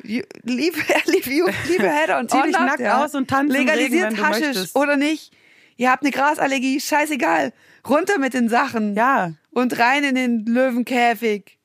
You, 0.01 0.23
leave, 0.43 0.75
leave, 1.05 1.29
you, 1.29 1.45
leave 1.67 1.83
your 1.83 1.91
head 1.91 2.09
on. 2.09 2.27
Zieh 2.27 2.37
on 2.37 2.43
dich 2.47 2.57
nackt 2.57 2.79
ja. 2.79 3.05
aus 3.05 3.13
und 3.13 3.29
tanz 3.29 3.53
im 3.53 3.59
Legalisiert 3.61 4.13
Regen, 4.13 4.27
Haschisch 4.27 4.47
möchtest. 4.47 4.75
oder 4.75 4.97
nicht. 4.97 5.31
Ihr 5.77 5.91
habt 5.91 6.03
eine 6.03 6.11
Grasallergie, 6.11 6.79
scheißegal. 6.79 7.53
Runter 7.87 8.17
mit 8.17 8.33
den 8.33 8.49
Sachen. 8.49 8.95
Ja. 8.95 9.33
Und 9.51 9.77
rein 9.77 10.03
in 10.03 10.15
den 10.15 10.45
Löwenkäfig. 10.45 11.59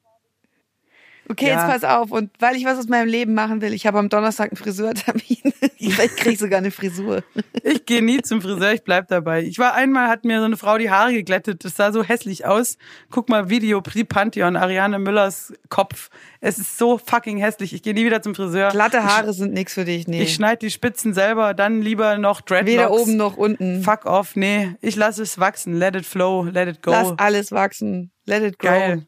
Okay, 1.30 1.48
Ja. 1.48 1.68
jetzt 1.68 1.82
pass 1.82 1.90
auf. 1.98 2.10
Und 2.10 2.30
weil 2.38 2.56
ich 2.56 2.64
was 2.64 2.78
aus 2.78 2.88
meinem 2.88 3.08
Leben 3.08 3.34
machen 3.34 3.60
will, 3.60 3.72
ich 3.72 3.86
habe 3.86 3.98
am 3.98 4.08
Donnerstag 4.08 4.50
einen 4.50 4.56
Friseurtermin. 4.56 5.52
Vielleicht 5.78 6.16
krieg 6.16 6.32
ich 6.34 6.38
sogar 6.38 6.58
eine 6.58 6.70
Frisur. 6.70 7.22
Ich 7.62 7.86
gehe 7.86 8.02
nie 8.02 8.20
zum 8.22 8.40
Friseur, 8.42 8.72
ich 8.72 8.82
bleib 8.82 9.08
dabei. 9.08 9.42
Ich 9.42 9.58
war 9.58 9.74
einmal, 9.74 10.08
hat 10.08 10.24
mir 10.24 10.38
so 10.38 10.44
eine 10.44 10.56
Frau 10.56 10.78
die 10.78 10.90
Haare 10.90 11.12
geglättet. 11.12 11.64
Das 11.64 11.76
sah 11.76 11.92
so 11.92 12.02
hässlich 12.02 12.46
aus. 12.46 12.76
Guck 13.10 13.28
mal, 13.28 13.48
Video, 13.50 13.80
Pri 13.80 14.04
Pantheon, 14.04 14.56
Ariane 14.56 14.98
Müllers 14.98 15.52
Kopf. 15.68 16.08
Es 16.40 16.58
ist 16.58 16.78
so 16.78 16.98
fucking 16.98 17.38
hässlich. 17.38 17.72
Ich 17.72 17.82
gehe 17.82 17.94
nie 17.94 18.04
wieder 18.04 18.22
zum 18.22 18.34
Friseur. 18.34 18.70
Glatte 18.70 19.04
Haare 19.04 19.32
sind 19.32 19.52
nix 19.52 19.74
für 19.74 19.84
dich, 19.84 20.06
nee. 20.08 20.22
Ich 20.22 20.34
schneide 20.34 20.58
die 20.58 20.70
Spitzen 20.70 21.14
selber, 21.14 21.54
dann 21.54 21.82
lieber 21.82 22.18
noch 22.18 22.40
Dreadlocks. 22.40 22.70
Weder 22.72 22.90
oben 22.90 23.16
noch 23.16 23.36
unten. 23.36 23.82
Fuck 23.82 24.06
off, 24.06 24.36
nee. 24.36 24.74
Ich 24.80 24.96
lasse 24.96 25.22
es 25.22 25.38
wachsen. 25.38 25.74
Let 25.74 25.96
it 25.96 26.06
flow, 26.06 26.44
let 26.44 26.68
it 26.68 26.82
go. 26.82 26.90
Lass 26.90 27.12
alles 27.18 27.52
wachsen. 27.52 28.10
Let 28.26 28.42
it 28.42 28.58
grow. 28.58 28.70
Geil. 28.70 29.06